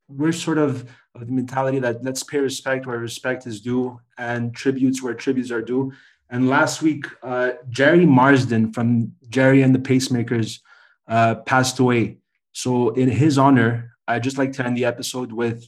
we're 0.07 0.31
sort 0.31 0.57
of 0.57 0.89
of 1.15 1.25
the 1.27 1.31
mentality 1.31 1.79
that 1.79 2.03
let's 2.03 2.23
pay 2.23 2.39
respect 2.39 2.85
where 2.85 2.99
respect 2.99 3.47
is 3.47 3.61
due 3.61 3.99
and 4.17 4.53
tributes 4.53 5.01
where 5.01 5.13
tributes 5.13 5.51
are 5.51 5.61
due. 5.61 5.91
And 6.29 6.49
last 6.49 6.81
week, 6.81 7.05
uh, 7.23 7.51
Gerry 7.69 8.05
Marsden 8.05 8.73
from 8.73 9.13
Gerry 9.29 9.61
and 9.61 9.73
the 9.73 9.79
Pacemakers 9.79 10.59
uh, 11.07 11.35
passed 11.35 11.79
away. 11.79 12.17
So, 12.53 12.89
in 12.89 13.09
his 13.09 13.37
honor, 13.37 13.91
I'd 14.07 14.23
just 14.23 14.37
like 14.37 14.53
to 14.53 14.65
end 14.65 14.77
the 14.77 14.85
episode 14.85 15.31
with 15.31 15.67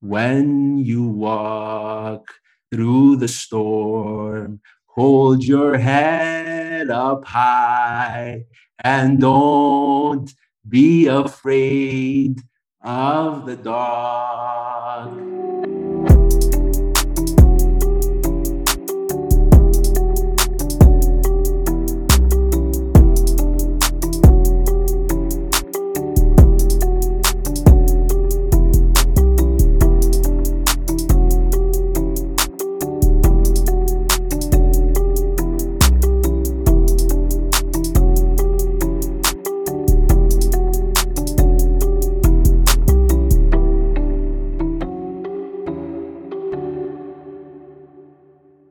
When 0.00 0.78
you 0.78 1.04
walk 1.04 2.26
through 2.70 3.16
the 3.16 3.28
storm, 3.28 4.60
hold 4.86 5.44
your 5.44 5.78
head 5.78 6.90
up 6.90 7.24
high 7.24 8.44
and 8.82 9.20
don't 9.20 10.32
be 10.68 11.06
afraid 11.06 12.40
of 12.82 13.46
the 13.46 13.56
dark. 13.56 15.41